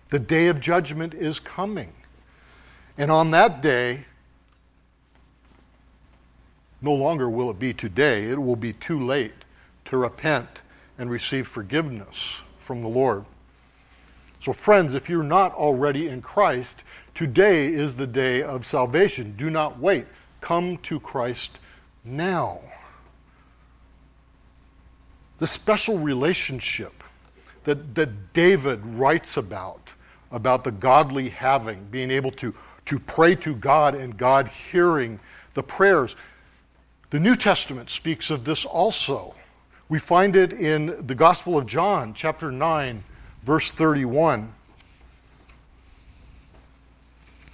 The 0.10 0.20
day 0.20 0.48
of 0.48 0.60
judgment 0.60 1.14
is 1.14 1.40
coming. 1.40 1.94
And 2.98 3.10
on 3.10 3.32
that 3.32 3.62
day, 3.62 4.06
no 6.82 6.94
longer 6.94 7.30
will 7.30 7.50
it 7.50 7.60
be 7.60 7.74
today, 7.74 8.26
it 8.26 8.42
will 8.42 8.56
be 8.56 8.74
too 8.74 9.04
late 9.04 9.34
to 9.86 9.98
repent 9.98 10.62
and 10.98 11.10
receive 11.10 11.48
forgiveness 11.48 12.42
from 12.58 12.82
the 12.82 12.88
Lord. 12.88 13.26
So, 14.40 14.54
friends, 14.54 14.96
if 14.96 15.10
you're 15.10 15.24
not 15.24 15.54
already 15.54 16.08
in 16.08 16.22
Christ, 16.22 16.84
today 17.14 17.68
is 17.68 17.96
the 17.96 18.08
day 18.08 18.42
of 18.42 18.66
salvation. 18.66 19.36
Do 19.36 19.50
not 19.50 19.80
wait. 19.80 20.06
Come 20.40 20.78
to 20.78 21.00
Christ 21.00 21.60
now. 22.06 22.60
The 25.40 25.48
special 25.48 25.98
relationship 25.98 27.04
that, 27.66 27.96
that 27.96 28.34
David 28.34 28.86
writes 28.86 29.36
about, 29.36 29.90
about 30.32 30.64
the 30.64 30.72
godly 30.72 31.30
having, 31.30 31.84
being 31.92 32.12
able 32.12 32.32
to, 32.32 32.54
to 32.86 33.00
pray 33.00 33.36
to 33.36 33.56
God 33.56 33.96
and 33.96 34.16
God 34.16 34.48
hearing 34.48 35.20
the 35.54 35.64
prayers, 35.64 36.16
the 37.10 37.20
New 37.20 37.36
Testament 37.36 37.90
speaks 37.90 38.30
of 38.30 38.44
this 38.44 38.66
also. 38.66 39.34
We 39.88 39.98
find 39.98 40.36
it 40.36 40.54
in 40.54 41.08
the 41.08 41.16
Gospel 41.16 41.58
of 41.58 41.66
John, 41.66 42.14
chapter 42.14 42.52
9, 42.52 43.04
verse 43.44 43.72
31, 43.72 44.54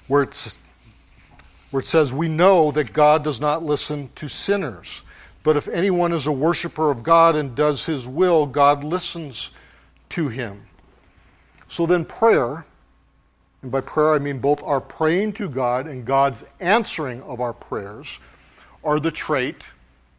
where, 0.08 0.24
it's, 0.24 0.58
where 1.72 1.80
it 1.80 1.88
says, 1.88 2.12
We 2.12 2.28
know 2.28 2.72
that 2.72 2.92
God 2.92 3.24
does 3.24 3.40
not 3.40 3.64
listen 3.64 4.10
to 4.16 4.28
sinners, 4.28 5.04
but 5.44 5.56
if 5.56 5.70
anyone 5.70 6.12
is 6.12 6.28
a 6.28 6.32
worshiper 6.34 6.92
of 6.92 7.02
God 7.02 7.38
and 7.38 7.56
does 7.56 7.86
his 7.86 8.06
will, 8.06 8.46
God 8.46 8.84
listens 8.84 9.52
to 10.10 10.28
him. 10.28 10.66
So 11.70 11.86
then, 11.86 12.04
prayer, 12.04 12.66
and 13.62 13.72
by 13.72 13.82
prayer 13.82 14.14
I 14.14 14.20
mean 14.20 14.40
both 14.40 14.62
our 14.64 14.82
praying 14.82 15.34
to 15.34 15.48
God 15.48 15.88
and 15.88 16.04
God's 16.06 16.44
answering 16.60 17.22
of 17.24 17.40
our 17.40 17.54
prayers 17.54 18.20
are 18.86 19.00
the 19.00 19.12
trait, 19.12 19.64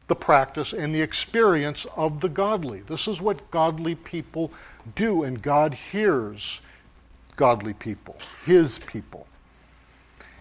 the 0.08 0.16
practice, 0.16 0.72
and 0.72 0.94
the 0.94 1.00
experience 1.00 1.86
of 1.96 2.20
the 2.20 2.28
godly. 2.28 2.80
This 2.80 3.08
is 3.08 3.20
what 3.20 3.50
godly 3.50 3.94
people 3.94 4.52
do, 4.94 5.22
and 5.22 5.40
God 5.40 5.72
hears 5.72 6.60
godly 7.36 7.74
people, 7.74 8.16
His 8.44 8.78
people. 8.80 9.26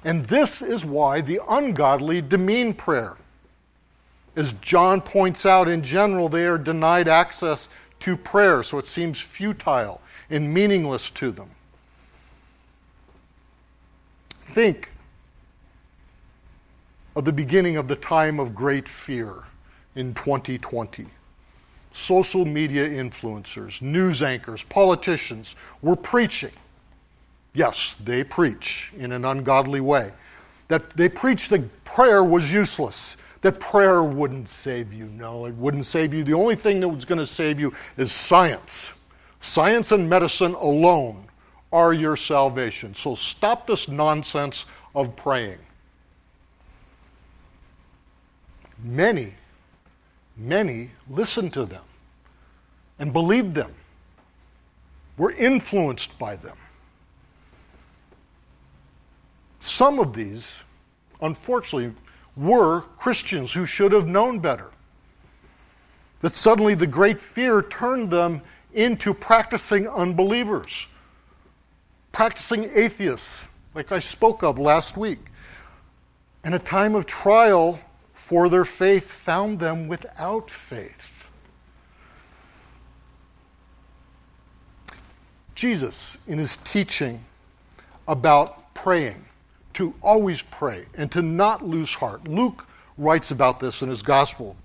And 0.03 0.25
this 0.25 0.61
is 0.61 0.83
why 0.83 1.21
the 1.21 1.39
ungodly 1.47 2.21
demean 2.21 2.73
prayer. 2.73 3.15
As 4.35 4.53
John 4.53 5.01
points 5.01 5.45
out, 5.45 5.67
in 5.67 5.81
general, 5.81 6.27
they 6.27 6.45
are 6.45 6.57
denied 6.57 7.07
access 7.07 7.69
to 8.01 8.17
prayer, 8.17 8.63
so 8.63 8.77
it 8.77 8.87
seems 8.87 9.19
futile 9.19 10.01
and 10.29 10.53
meaningless 10.53 11.09
to 11.11 11.31
them. 11.31 11.49
Think 14.45 14.91
of 17.15 17.25
the 17.25 17.33
beginning 17.33 17.77
of 17.77 17.87
the 17.87 17.95
time 17.95 18.39
of 18.39 18.53
great 18.53 18.87
fear 18.87 19.43
in 19.95 20.13
2020. 20.13 21.07
social 21.95 22.43
media 22.43 22.87
influencers, 22.87 23.81
news 23.81 24.21
anchors, 24.21 24.63
politicians 24.65 25.55
were 25.81 25.95
preaching. 25.95 26.51
Yes, 27.53 27.95
they 28.03 28.23
preach 28.23 28.91
in 28.97 29.13
an 29.13 29.23
ungodly 29.23 29.79
way. 29.79 30.11
That 30.67 30.89
they 30.97 31.07
preach 31.07 31.47
that 31.49 31.85
prayer 31.85 32.23
was 32.23 32.51
useless, 32.51 33.15
that 33.41 33.61
prayer 33.61 34.03
wouldn't 34.03 34.49
save 34.49 34.91
you. 34.91 35.05
No, 35.05 35.45
it 35.45 35.55
wouldn't 35.55 35.85
save 35.85 36.13
you. 36.13 36.23
The 36.25 36.33
only 36.33 36.55
thing 36.55 36.81
that 36.81 36.89
was 36.89 37.05
going 37.05 37.19
to 37.19 37.27
save 37.27 37.59
you 37.59 37.73
is 37.95 38.11
science. 38.11 38.89
Science 39.39 39.93
and 39.93 40.09
medicine 40.09 40.53
alone 40.55 41.23
are 41.71 41.93
your 41.93 42.17
salvation. 42.17 42.93
So 42.93 43.15
stop 43.15 43.67
this 43.67 43.87
nonsense 43.87 44.65
of 44.93 45.15
praying. 45.15 45.59
Many, 48.83 49.33
many 50.35 50.91
listened 51.09 51.53
to 51.53 51.65
them 51.65 51.83
and 52.99 53.11
believed 53.13 53.53
them, 53.53 53.73
were 55.17 55.31
influenced 55.31 56.17
by 56.19 56.35
them. 56.35 56.57
Some 59.59 59.99
of 59.99 60.13
these, 60.13 60.53
unfortunately, 61.21 61.93
were 62.35 62.81
Christians 62.97 63.53
who 63.53 63.65
should 63.65 63.91
have 63.91 64.07
known 64.07 64.39
better. 64.39 64.69
That 66.21 66.35
suddenly 66.35 66.75
the 66.75 66.87
great 66.87 67.21
fear 67.21 67.61
turned 67.61 68.11
them 68.11 68.41
into 68.73 69.13
practicing 69.13 69.87
unbelievers, 69.87 70.87
practicing 72.11 72.69
atheists, 72.75 73.39
like 73.73 73.91
I 73.91 73.99
spoke 73.99 74.43
of 74.43 74.59
last 74.59 74.97
week. 74.97 75.19
And 76.43 76.53
a 76.53 76.59
time 76.59 76.93
of 76.93 77.05
trial 77.05 77.79
for 78.25 78.49
their 78.49 78.65
faith 78.65 79.05
found 79.05 79.59
them 79.59 79.87
without 79.87 80.49
faith. 80.49 81.27
Jesus, 85.53 86.17
in 86.25 86.39
his 86.39 86.57
teaching 86.57 87.23
about 88.07 88.73
praying, 88.73 89.23
to 89.75 89.93
always 90.01 90.41
pray 90.41 90.87
and 90.95 91.11
to 91.11 91.21
not 91.21 91.67
lose 91.67 91.93
heart. 91.93 92.27
Luke 92.27 92.65
writes 92.97 93.29
about 93.29 93.59
this 93.59 93.83
in 93.83 93.89
his 93.89 94.01
gospel, 94.01 94.55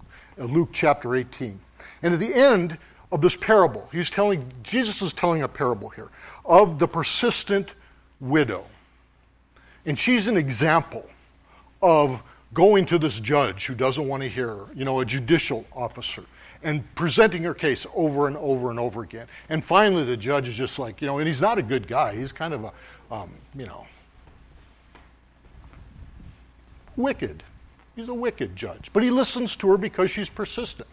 uh, 0.41 0.45
Luke 0.45 0.71
chapter 0.73 1.15
18. 1.15 1.61
And 2.03 2.15
at 2.15 2.19
the 2.19 2.33
end 2.33 2.79
of 3.13 3.21
this 3.21 3.37
parable, 3.37 3.87
he's 3.93 4.09
telling, 4.09 4.51
Jesus 4.63 5.03
is 5.03 5.13
telling 5.13 5.43
a 5.43 5.49
parable 5.49 5.91
here 5.91 6.09
of 6.47 6.79
the 6.79 6.89
persistent 6.89 7.73
widow. 8.21 8.65
And 9.85 9.99
she's 9.99 10.29
an 10.29 10.39
example 10.39 11.07
of 11.83 12.23
going 12.53 12.85
to 12.87 12.99
this 12.99 13.21
judge 13.21 13.67
who 13.67 13.75
doesn't 13.75 14.07
want 14.07 14.23
to 14.23 14.29
hear 14.29 14.49
her, 14.49 14.67
you 14.75 14.85
know, 14.85 15.01
a 15.01 15.05
judicial 15.05 15.65
officer, 15.73 16.25
and 16.63 16.83
presenting 16.95 17.43
her 17.45 17.55
case 17.55 17.87
over 17.95 18.27
and 18.27 18.37
over 18.37 18.71
and 18.71 18.79
over 18.79 19.03
again. 19.03 19.27
And 19.49 19.65
finally, 19.65 20.05
the 20.05 20.17
judge 20.17 20.49
is 20.49 20.55
just 20.55 20.79
like, 20.79 21.01
you 21.01 21.07
know, 21.07 21.19
and 21.19 21.27
he's 21.27 21.41
not 21.41 21.59
a 21.59 21.63
good 21.63 21.87
guy. 21.87 22.15
He's 22.15 22.33
kind 22.33 22.53
of 22.53 22.65
a, 22.65 22.73
um, 23.15 23.31
you 23.55 23.67
know, 23.67 23.87
wicked. 26.97 27.43
He's 27.97 28.09
a 28.09 28.15
wicked 28.15 28.57
judge. 28.57 28.91
But 28.93 29.03
he 29.03 29.11
listens 29.11 29.57
to 29.57 29.71
her 29.71 29.79
because 29.79 30.11
she's 30.11 30.29
persistent. 30.29 30.89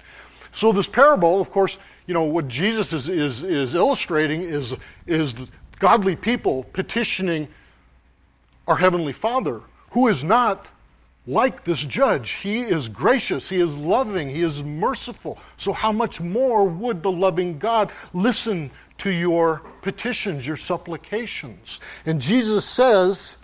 So 0.54 0.72
this 0.72 0.88
parable, 0.88 1.42
of 1.42 1.52
course, 1.52 1.78
you 2.06 2.14
know, 2.14 2.24
what 2.24 2.48
Jesus 2.48 2.94
is, 2.94 3.10
is, 3.10 3.44
is 3.44 3.76
illustrating 3.76 4.42
is, 4.42 4.76
is 5.06 5.36
godly 5.80 6.16
people 6.16 6.64
petitioning 6.74 7.48
our 8.68 8.78
Heavenly 8.78 9.14
Father, 9.14 9.62
who 9.92 10.08
is 10.08 10.24
not 10.24 10.68
like 11.28 11.66
this 11.66 11.80
judge. 11.80 12.32
He 12.32 12.62
is 12.62 12.88
gracious, 12.88 13.50
he 13.50 13.60
is 13.60 13.74
loving, 13.74 14.30
he 14.30 14.42
is 14.42 14.64
merciful. 14.64 15.38
So, 15.58 15.74
how 15.74 15.92
much 15.92 16.22
more 16.22 16.64
would 16.64 17.04
the 17.04 17.12
loving 17.12 17.60
God 17.60 17.92
listen 18.14 18.72
to 19.00 19.10
your 19.10 19.62
petitions, 19.82 20.48
your 20.48 20.58
supplications? 20.58 21.82
And 22.06 22.22
Jesus 22.22 22.66
says, 22.66 23.38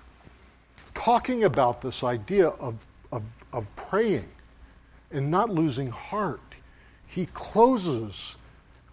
talking 0.93 1.43
about 1.43 1.81
this 1.81 2.03
idea 2.03 2.47
of, 2.47 2.75
of, 3.11 3.23
of 3.51 3.75
praying 3.75 4.29
and 5.11 5.29
not 5.29 5.49
losing 5.49 5.89
heart, 5.89 6.39
he 7.07 7.27
closes 7.33 8.37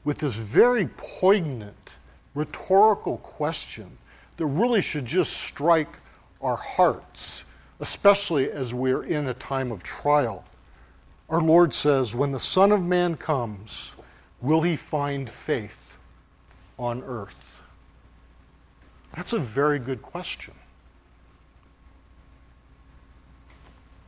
with 0.04 0.18
this 0.18 0.34
very 0.34 0.88
poignant 0.96 1.90
rhetorical 2.34 3.18
question 3.18 3.98
that 4.36 4.46
really 4.46 4.82
should 4.82 5.04
just 5.04 5.34
strike 5.34 5.98
our 6.40 6.56
hearts, 6.56 7.44
especially 7.80 8.50
as 8.50 8.72
we're 8.74 9.02
in 9.02 9.26
a 9.26 9.34
time 9.34 9.72
of 9.72 9.82
trial. 9.82 10.44
Our 11.28 11.40
Lord 11.40 11.72
says, 11.72 12.14
When 12.14 12.32
the 12.32 12.40
Son 12.40 12.72
of 12.72 12.82
Man 12.82 13.16
comes, 13.16 13.96
will 14.40 14.62
he 14.62 14.76
find 14.76 15.28
faith 15.28 15.96
on 16.78 17.02
earth? 17.04 17.60
That's 19.16 19.32
a 19.32 19.38
very 19.38 19.78
good 19.78 20.02
question. 20.02 20.54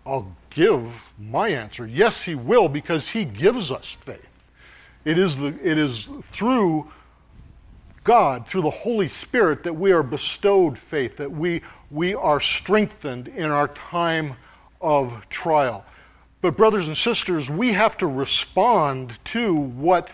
I'll 0.04 0.34
give 0.50 0.92
my 1.18 1.48
answer. 1.48 1.86
Yes, 1.86 2.22
He 2.22 2.34
will, 2.34 2.68
because 2.68 3.08
He 3.08 3.24
gives 3.24 3.70
us 3.70 3.96
faith. 4.00 4.28
It 5.04 5.18
is, 5.18 5.36
the, 5.36 5.48
it 5.62 5.78
is 5.78 6.08
through 6.24 6.90
God, 8.04 8.46
through 8.46 8.62
the 8.62 8.70
Holy 8.70 9.08
Spirit, 9.08 9.62
that 9.64 9.74
we 9.74 9.92
are 9.92 10.02
bestowed 10.02 10.76
faith, 10.76 11.16
that 11.18 11.30
we, 11.30 11.62
we 11.90 12.14
are 12.14 12.40
strengthened 12.40 13.28
in 13.28 13.50
our 13.50 13.68
time 13.68 14.34
of 14.80 15.28
trial. 15.28 15.84
But, 16.40 16.56
brothers 16.56 16.88
and 16.88 16.96
sisters, 16.96 17.48
we 17.48 17.72
have 17.72 17.96
to 17.98 18.06
respond 18.08 19.18
to 19.26 19.54
what 19.54 20.10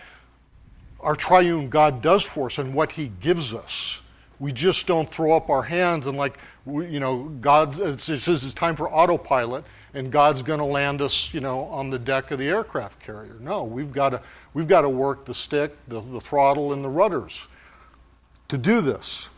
our 0.99 1.15
triune 1.15 1.69
God 1.69 2.03
does 2.03 2.23
for 2.23 2.47
us 2.47 2.59
and 2.59 2.75
what 2.75 2.91
He 2.91 3.11
gives 3.19 3.53
us. 3.53 4.01
We 4.39 4.51
just 4.51 4.85
don't 4.85 5.09
throw 5.09 5.35
up 5.35 5.49
our 5.49 5.63
hands 5.63 6.05
and, 6.05 6.15
like, 6.15 6.37
you 6.67 6.99
know, 6.99 7.23
God, 7.41 7.79
it 7.79 8.01
says 8.01 8.27
it's 8.27 8.53
time 8.53 8.75
for 8.75 8.93
autopilot 8.93 9.65
and 9.95 10.11
God's 10.11 10.43
going 10.43 10.59
to 10.59 10.65
land 10.65 11.01
us, 11.01 11.33
you 11.33 11.39
know, 11.39 11.63
on 11.65 11.89
the 11.89 11.97
deck 11.97 12.29
of 12.29 12.37
the 12.37 12.47
aircraft 12.47 12.99
carrier. 12.99 13.37
No, 13.39 13.63
we've 13.63 13.91
got 13.91 14.09
to, 14.09 14.21
we've 14.53 14.67
got 14.67 14.81
to 14.81 14.89
work 14.89 15.25
the 15.25 15.33
stick, 15.33 15.75
the, 15.87 15.99
the 15.99 16.21
throttle, 16.21 16.73
and 16.73 16.83
the 16.83 16.89
rudders 16.89 17.47
to 18.49 18.57
do 18.57 18.81
this. 18.81 19.29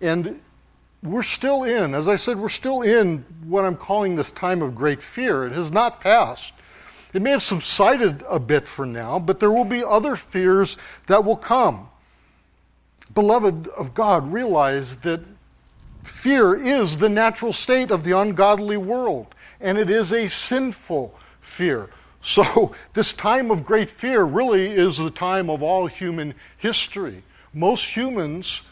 And 0.00 0.40
we're 1.02 1.22
still 1.22 1.64
in, 1.64 1.94
as 1.94 2.08
I 2.08 2.16
said, 2.16 2.38
we're 2.38 2.48
still 2.48 2.82
in 2.82 3.24
what 3.44 3.64
I'm 3.64 3.76
calling 3.76 4.14
this 4.14 4.30
time 4.30 4.62
of 4.62 4.74
great 4.74 5.02
fear. 5.02 5.46
It 5.46 5.52
has 5.52 5.70
not 5.70 6.00
passed. 6.00 6.54
It 7.14 7.22
may 7.22 7.30
have 7.30 7.42
subsided 7.42 8.24
a 8.28 8.38
bit 8.38 8.68
for 8.68 8.86
now, 8.86 9.18
but 9.18 9.40
there 9.40 9.50
will 9.50 9.64
be 9.64 9.82
other 9.82 10.16
fears 10.16 10.76
that 11.06 11.24
will 11.24 11.36
come. 11.36 11.88
Beloved 13.14 13.68
of 13.68 13.94
God, 13.94 14.32
realize 14.32 14.94
that 14.96 15.20
Fear 16.02 16.56
is 16.56 16.98
the 16.98 17.08
natural 17.08 17.52
state 17.52 17.90
of 17.90 18.02
the 18.02 18.16
ungodly 18.18 18.76
world, 18.76 19.34
and 19.60 19.78
it 19.78 19.88
is 19.88 20.12
a 20.12 20.28
sinful 20.28 21.14
fear. 21.40 21.90
So, 22.20 22.74
this 22.92 23.12
time 23.12 23.50
of 23.50 23.64
great 23.64 23.90
fear 23.90 24.24
really 24.24 24.66
is 24.66 24.96
the 24.98 25.10
time 25.10 25.48
of 25.48 25.62
all 25.62 25.86
human 25.86 26.34
history. 26.58 27.22
Most 27.54 27.96
humans 27.96 28.62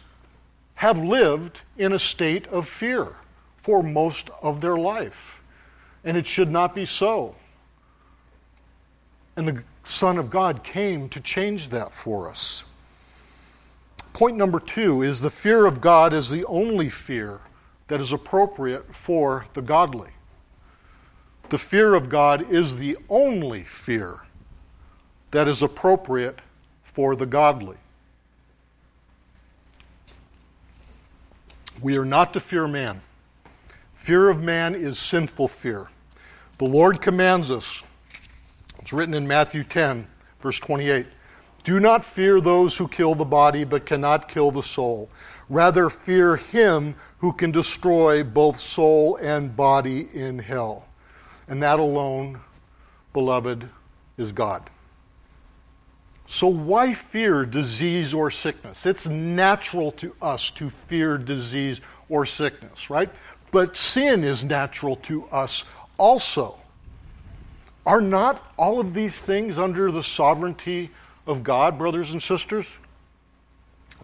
have 0.75 0.99
lived 0.99 1.61
in 1.77 1.93
a 1.93 1.99
state 1.99 2.47
of 2.47 2.67
fear 2.67 3.17
for 3.59 3.83
most 3.83 4.31
of 4.43 4.61
their 4.61 4.79
life, 4.79 5.41
and 6.05 6.17
it 6.17 6.27
should 6.27 6.51
not 6.51 6.75
be 6.75 6.87
so. 6.87 7.35
And 9.37 9.47
the 9.47 9.63
Son 9.85 10.17
of 10.19 10.31
God 10.31 10.65
came 10.65 11.09
to 11.11 11.21
change 11.21 11.69
that 11.69 11.93
for 11.93 12.31
us. 12.31 12.65
Point 14.13 14.37
number 14.37 14.61
two 14.61 15.03
is 15.03 15.21
the 15.21 15.31
fear 15.31 15.67
of 15.67 15.81
God 15.81 16.13
is 16.13 16.31
the 16.31 16.45
only 16.47 16.89
fear 16.89 17.41
that 17.89 18.01
is 18.01 18.13
appropriate 18.13 18.95
for 18.95 19.47
the 19.53 19.63
godly. 19.63 20.11
The 21.51 21.59
fear 21.59 21.95
of 21.95 22.09
God 22.09 22.51
is 22.51 22.77
the 22.77 22.97
only 23.09 23.63
fear 23.63 24.21
that 25.33 25.49
is 25.49 25.63
appropriate 25.63 26.39
for 26.83 27.17
the 27.17 27.27
godly. 27.27 27.77
We 31.83 31.97
are 31.97 32.05
not 32.05 32.35
to 32.35 32.41
fear 32.41 32.69
man. 32.69 33.01
Fear 33.95 34.29
of 34.29 34.43
man 34.43 34.75
is 34.75 34.99
sinful 34.99 35.49
fear. 35.49 35.89
The 36.59 36.67
Lord 36.67 37.01
commands 37.01 37.51
us. 37.51 37.83
It's 38.81 38.93
written 38.93 39.15
in 39.15 39.27
Matthew 39.27 39.65
10, 39.65 40.07
verse 40.41 40.61
28. 40.61 41.07
Do 41.65 41.81
not 41.81 42.05
fear 42.05 42.41
those 42.41 42.77
who 42.77 42.89
kill 42.89 43.15
the 43.15 43.25
body 43.25 43.65
but 43.65 43.87
cannot 43.87 44.29
kill 44.29 44.51
the 44.51 44.63
soul. 44.63 45.11
Rather, 45.49 45.89
fear 45.91 46.37
him 46.37 46.95
who 47.19 47.33
can 47.33 47.51
destroy 47.51 48.25
both 48.25 48.59
soul 48.59 49.17
and 49.17 49.57
body 49.57 50.09
in 50.13 50.39
hell. 50.39 50.87
And 51.49 51.63
that 51.63 51.79
alone, 51.79 52.41
beloved, 53.13 53.69
is 54.17 54.33
God. 54.33 54.69
So, 56.33 56.47
why 56.47 56.95
fear 56.95 57.45
disease 57.45 58.15
or 58.15 58.31
sickness? 58.31 58.87
It's 58.87 59.09
natural 59.09 59.91
to 59.93 60.15
us 60.23 60.53
to 60.53 60.71
fear 60.71 61.19
disease 61.19 61.81
or 62.09 62.25
sickness, 62.25 62.89
right? 62.89 63.11
But 63.51 63.77
sin 63.77 64.23
is 64.23 64.45
natural 64.45 64.95
to 64.97 65.25
us 65.27 65.65
also. 65.99 66.57
Are 67.85 68.01
not 68.01 68.49
all 68.57 68.79
of 68.79 68.95
these 68.95 69.19
things 69.19 69.59
under 69.59 69.91
the 69.91 70.05
sovereignty 70.05 70.91
of 71.27 71.43
God, 71.43 71.77
brothers 71.77 72.13
and 72.13 72.23
sisters? 72.23 72.79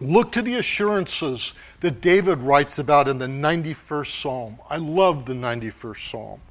Look 0.01 0.33
to 0.33 0.41
the 0.41 0.55
assurances 0.55 1.53
that 1.79 2.01
David 2.01 2.39
writes 2.39 2.77
about 2.77 3.07
in 3.07 3.19
the 3.19 3.27
91st 3.27 4.21
Psalm. 4.21 4.57
I 4.69 4.75
love 4.75 5.25
the 5.25 5.33
91st 5.33 6.11
Psalm. 6.11 6.41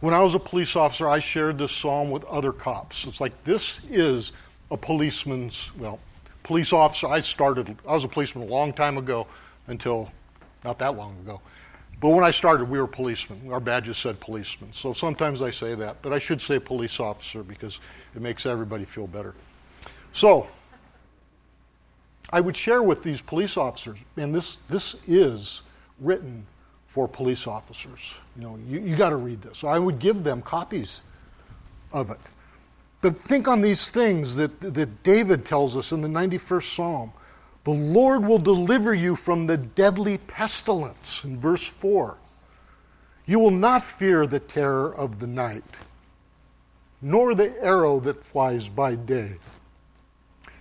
When 0.00 0.14
I 0.14 0.20
was 0.20 0.34
a 0.34 0.40
police 0.40 0.74
officer, 0.74 1.08
I 1.08 1.20
shared 1.20 1.58
this 1.58 1.70
psalm 1.70 2.10
with 2.10 2.24
other 2.24 2.50
cops. 2.50 3.04
It's 3.06 3.20
like 3.20 3.44
this 3.44 3.78
is 3.88 4.32
a 4.72 4.76
policeman's, 4.76 5.70
well, 5.78 6.00
police 6.42 6.72
officer. 6.72 7.06
I 7.06 7.20
started, 7.20 7.76
I 7.86 7.92
was 7.92 8.04
a 8.04 8.08
policeman 8.08 8.48
a 8.48 8.50
long 8.50 8.72
time 8.72 8.96
ago 8.96 9.26
until 9.66 10.10
not 10.64 10.78
that 10.78 10.96
long 10.96 11.16
ago. 11.20 11.40
But 12.00 12.08
when 12.08 12.24
I 12.24 12.32
started, 12.32 12.68
we 12.68 12.80
were 12.80 12.88
policemen. 12.88 13.52
Our 13.52 13.60
badges 13.60 13.98
said 13.98 14.18
policemen. 14.18 14.72
So 14.72 14.92
sometimes 14.92 15.40
I 15.40 15.50
say 15.50 15.76
that, 15.76 16.02
but 16.02 16.12
I 16.12 16.18
should 16.18 16.40
say 16.40 16.58
police 16.58 16.98
officer 16.98 17.44
because 17.44 17.78
it 18.16 18.22
makes 18.22 18.46
everybody 18.46 18.84
feel 18.84 19.06
better. 19.06 19.34
So 20.12 20.48
I 22.30 22.40
would 22.40 22.56
share 22.56 22.82
with 22.82 23.02
these 23.02 23.20
police 23.20 23.56
officers, 23.56 23.98
and 24.16 24.34
this, 24.34 24.56
this 24.68 24.96
is 25.06 25.62
written 26.00 26.44
for 26.86 27.06
police 27.06 27.46
officers. 27.46 28.14
You 28.36 28.42
know, 28.42 28.58
you, 28.66 28.80
you 28.80 28.96
got 28.96 29.10
to 29.10 29.16
read 29.16 29.42
this. 29.42 29.58
So 29.58 29.68
I 29.68 29.78
would 29.78 29.98
give 29.98 30.24
them 30.24 30.40
copies 30.42 31.02
of 31.92 32.10
it. 32.10 32.18
But 33.02 33.16
think 33.16 33.48
on 33.48 33.60
these 33.60 33.90
things 33.90 34.36
that, 34.36 34.60
that 34.60 35.02
David 35.02 35.44
tells 35.44 35.76
us 35.76 35.92
in 35.92 36.00
the 36.00 36.08
91st 36.08 36.74
Psalm. 36.74 37.12
The 37.64 37.72
Lord 37.72 38.24
will 38.24 38.38
deliver 38.38 38.94
you 38.94 39.14
from 39.14 39.46
the 39.46 39.56
deadly 39.56 40.18
pestilence, 40.18 41.22
in 41.24 41.38
verse 41.38 41.66
4. 41.66 42.16
You 43.26 43.38
will 43.38 43.50
not 43.50 43.82
fear 43.82 44.26
the 44.26 44.40
terror 44.40 44.94
of 44.94 45.18
the 45.18 45.26
night, 45.26 45.64
nor 47.00 47.34
the 47.34 47.54
arrow 47.62 48.00
that 48.00 48.22
flies 48.22 48.68
by 48.68 48.94
day, 48.94 49.36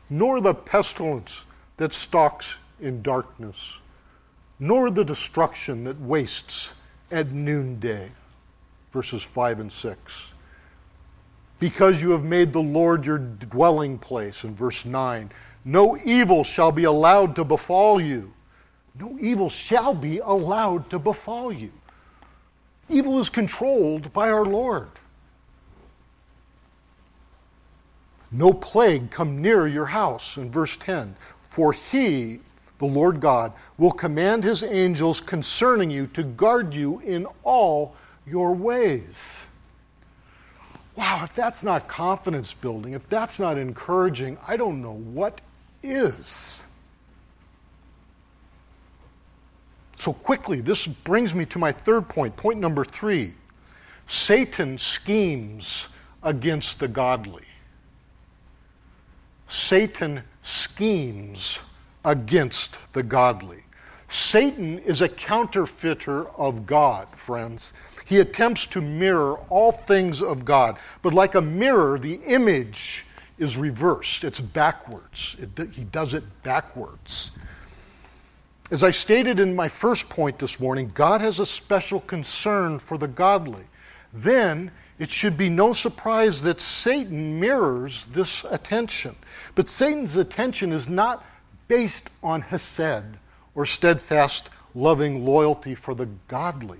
nor 0.10 0.42
the 0.42 0.54
pestilence 0.54 1.46
that 1.78 1.94
stalks 1.94 2.60
in 2.80 3.02
darkness, 3.02 3.82
nor 4.60 4.92
the 4.92 5.06
destruction 5.06 5.84
that 5.84 6.00
wastes 6.00 6.72
at 7.12 7.32
noonday. 7.32 8.10
Verses 8.92 9.24
5 9.24 9.60
and 9.60 9.72
6. 9.72 10.34
Because 11.62 12.02
you 12.02 12.10
have 12.12 12.26
made 12.26 12.52
the 12.52 12.60
Lord 12.60 13.06
your 13.06 13.20
dwelling 13.20 13.98
place, 13.98 14.44
in 14.44 14.54
verse 14.54 14.84
9 14.84 15.32
no 15.64 15.96
evil 16.04 16.44
shall 16.44 16.72
be 16.72 16.86
allowed 16.86 17.36
to 17.36 17.44
befall 17.44 18.02
you. 18.02 18.34
No 19.00 19.16
evil 19.20 19.50
shall 19.50 19.94
be 19.94 20.18
allowed 20.18 20.90
to 20.90 21.00
befall 21.00 21.54
you. 21.54 21.72
Evil 22.90 23.20
is 23.20 23.30
controlled 23.30 24.12
by 24.12 24.30
our 24.30 24.46
Lord. 24.46 24.90
No 28.32 28.54
plague 28.54 29.12
come 29.12 29.42
near 29.42 29.68
your 29.68 29.86
house, 29.86 30.38
in 30.38 30.52
verse 30.52 30.78
10. 30.78 31.16
For 31.46 31.74
he, 31.74 32.40
the 32.80 32.86
Lord 32.86 33.20
God, 33.20 33.54
will 33.78 33.92
command 33.92 34.44
his 34.44 34.64
angels 34.64 35.22
concerning 35.22 35.92
you 35.92 36.08
to 36.08 36.24
guard 36.24 36.74
you 36.74 37.00
in 37.02 37.28
all 37.44 37.96
your 38.26 38.54
ways. 38.54 39.46
Wow, 40.96 41.22
if 41.24 41.34
that's 41.34 41.64
not 41.64 41.88
confidence 41.88 42.54
building, 42.54 42.94
if 42.94 43.08
that's 43.10 43.40
not 43.40 43.58
encouraging, 43.58 44.38
I 44.48 44.58
don't 44.58 44.82
know 44.82 44.96
what 44.96 45.40
is. 45.82 46.62
So, 49.96 50.14
quickly, 50.14 50.62
this 50.62 50.88
brings 50.88 51.34
me 51.34 51.46
to 51.46 51.60
my 51.60 51.72
third 51.72 52.10
point, 52.10 52.36
point 52.36 52.60
number 52.60 52.84
three. 52.84 53.34
Satan 54.08 54.78
schemes 54.78 55.88
against 56.24 56.80
the 56.80 56.88
godly. 56.88 57.46
Satan 59.48 60.24
schemes 60.42 61.60
against 62.04 62.80
the 62.94 63.04
godly. 63.04 63.64
Satan 64.10 64.80
is 64.80 65.02
a 65.02 65.08
counterfeiter 65.08 66.30
of 66.32 66.66
God, 66.66 67.08
friends. 67.16 67.72
He 68.06 68.20
attempts 68.20 68.66
to 68.68 68.82
mirror 68.82 69.36
all 69.50 69.72
things 69.72 70.22
of 70.22 70.46
God. 70.46 70.78
But 71.02 71.14
like 71.14 71.36
a 71.36 71.42
mirror, 71.42 72.00
the 72.00 72.16
image 72.26 73.06
is 73.38 73.58
reversed, 73.58 74.24
it's 74.24 74.40
backwards. 74.40 75.36
It, 75.40 75.70
he 75.72 75.84
does 75.84 76.14
it 76.14 76.24
backwards. 76.44 77.32
As 78.70 78.84
I 78.84 78.92
stated 78.92 79.40
in 79.40 79.56
my 79.56 79.68
first 79.68 80.08
point 80.08 80.40
this 80.40 80.60
morning, 80.60 80.92
God 80.94 81.22
has 81.22 81.40
a 81.40 81.46
special 81.46 82.00
concern 82.02 82.80
for 82.80 82.98
the 82.98 83.08
godly. 83.08 83.64
Then 84.14 84.72
it 85.00 85.12
should 85.12 85.36
be 85.36 85.50
no 85.50 85.74
surprise 85.74 86.44
that 86.44 86.62
Satan 86.62 87.40
mirrors 87.40 88.06
this 88.08 88.46
attention. 88.46 89.16
But 89.56 89.68
Satan's 89.68 90.16
attention 90.16 90.72
is 90.72 90.88
not 90.88 91.26
based 91.68 92.10
on 92.22 92.42
hesed 92.42 93.18
or 93.56 93.66
steadfast, 93.66 94.50
loving 94.76 95.26
loyalty 95.26 95.76
for 95.76 95.96
the 95.96 96.08
godly, 96.28 96.80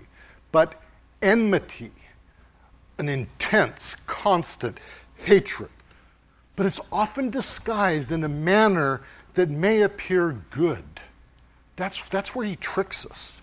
but 0.52 0.81
enmity, 1.22 1.92
an 2.98 3.10
intense, 3.10 3.96
constant 4.06 4.80
hatred 5.16 5.70
but 6.62 6.66
it's 6.66 6.80
often 6.92 7.32
disguised 7.32 8.12
in 8.12 8.24
a 8.24 8.30
manner 8.30 9.02
that 9.34 9.50
may 9.50 9.82
appear 9.82 10.38
good. 10.52 10.84
That's, 11.76 12.00
that's 12.12 12.36
where 12.36 12.46
he 12.46 12.56
tricks 12.56 13.04
us. 13.04 13.42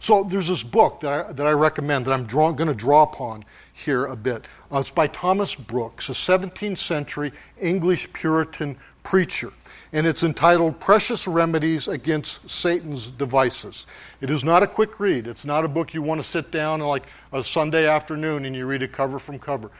So 0.00 0.24
there's 0.24 0.48
this 0.48 0.62
book 0.62 1.00
that 1.00 1.12
I, 1.12 1.32
that 1.32 1.46
I 1.46 1.52
recommend 1.52 2.06
that 2.06 2.12
I'm 2.12 2.26
going 2.26 2.66
to 2.66 2.74
draw 2.74 3.02
upon 3.02 3.44
here 3.72 4.06
a 4.06 4.16
bit. 4.16 4.44
Uh, 4.72 4.78
it's 4.78 4.90
by 4.90 5.06
Thomas 5.08 5.54
Brooks, 5.54 6.08
a 6.08 6.12
17th 6.12 6.78
century 6.78 7.32
English 7.60 8.12
Puritan 8.12 8.76
preacher. 9.02 9.52
And 9.92 10.06
it's 10.06 10.22
entitled 10.22 10.78
Precious 10.80 11.26
Remedies 11.26 11.88
Against 11.88 12.48
Satan's 12.48 13.10
Devices. 13.10 13.86
It 14.20 14.28
is 14.28 14.44
not 14.44 14.62
a 14.62 14.66
quick 14.66 15.00
read. 15.00 15.26
It's 15.26 15.44
not 15.44 15.64
a 15.64 15.68
book 15.68 15.94
you 15.94 16.02
want 16.02 16.20
to 16.20 16.26
sit 16.26 16.50
down 16.50 16.80
like 16.80 17.06
a 17.32 17.42
Sunday 17.42 17.88
afternoon 17.88 18.44
and 18.44 18.54
you 18.54 18.66
read 18.66 18.82
it 18.82 18.92
cover 18.92 19.18
from 19.18 19.38
cover. 19.38 19.70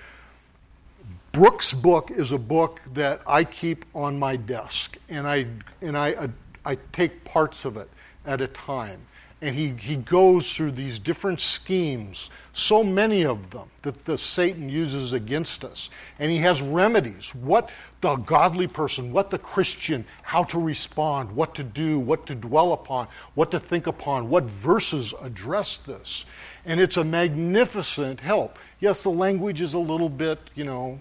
Brooks' 1.33 1.75
book 1.75 2.11
is 2.11 2.33
a 2.33 2.39
book 2.39 2.81
that 2.95 3.21
I 3.27 3.45
keep 3.45 3.85
on 3.95 4.19
my 4.19 4.37
desk, 4.37 4.97
and 5.09 5.27
I 5.27 5.47
and 5.83 5.97
I 5.97 6.15
uh, 6.15 6.29
I 6.65 6.79
take 6.93 7.23
parts 7.25 7.65
of 7.65 7.77
it 7.77 7.89
at 8.25 8.41
a 8.41 8.49
time. 8.49 9.01
And 9.41 9.55
he, 9.55 9.69
he 9.69 9.95
goes 9.97 10.53
through 10.53 10.73
these 10.73 10.99
different 10.99 11.41
schemes, 11.41 12.29
so 12.53 12.83
many 12.83 13.25
of 13.25 13.51
them 13.51 13.71
that 13.83 14.05
the 14.05 14.19
Satan 14.19 14.69
uses 14.69 15.13
against 15.13 15.65
us. 15.65 15.91
And 16.19 16.29
he 16.29 16.39
has 16.39 16.61
remedies. 16.61 17.33
What 17.37 17.71
the 18.01 18.17
godly 18.17 18.67
person, 18.67 19.13
what 19.13 19.31
the 19.31 19.39
Christian, 19.39 20.05
how 20.23 20.43
to 20.45 20.59
respond, 20.59 21.31
what 21.31 21.55
to 21.55 21.63
do, 21.63 22.01
what 22.01 22.27
to 22.27 22.35
dwell 22.35 22.73
upon, 22.73 23.07
what 23.35 23.53
to 23.53 23.61
think 23.61 23.87
upon, 23.87 24.29
what 24.29 24.45
verses 24.45 25.15
address 25.23 25.77
this. 25.79 26.25
And 26.65 26.81
it's 26.81 26.97
a 26.97 27.05
magnificent 27.05 28.19
help. 28.19 28.59
Yes, 28.81 29.05
the 29.05 29.11
language 29.11 29.61
is 29.61 29.75
a 29.75 29.79
little 29.79 30.09
bit, 30.09 30.41
you 30.57 30.65
know, 30.65 30.99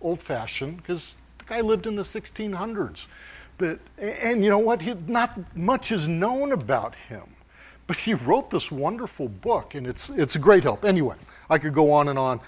old 0.00 0.20
fashioned 0.20 0.76
because 0.76 1.14
the 1.38 1.44
guy 1.46 1.60
lived 1.60 1.88
in 1.88 1.96
the 1.96 2.04
1600s. 2.04 3.06
But, 3.58 3.80
and 3.98 4.44
you 4.44 4.50
know 4.50 4.58
what? 4.58 4.82
He, 4.82 4.94
not 5.08 5.56
much 5.56 5.90
is 5.90 6.06
known 6.06 6.52
about 6.52 6.94
him. 6.94 7.22
But 7.86 7.98
he 7.98 8.14
wrote 8.14 8.50
this 8.50 8.70
wonderful 8.70 9.28
book, 9.28 9.74
and 9.74 9.86
it's, 9.86 10.08
it's 10.10 10.36
a 10.36 10.38
great 10.38 10.62
help. 10.62 10.84
Anyway, 10.84 11.16
I 11.50 11.58
could 11.58 11.74
go 11.74 11.92
on 11.92 12.08
and 12.08 12.18
on. 12.18 12.40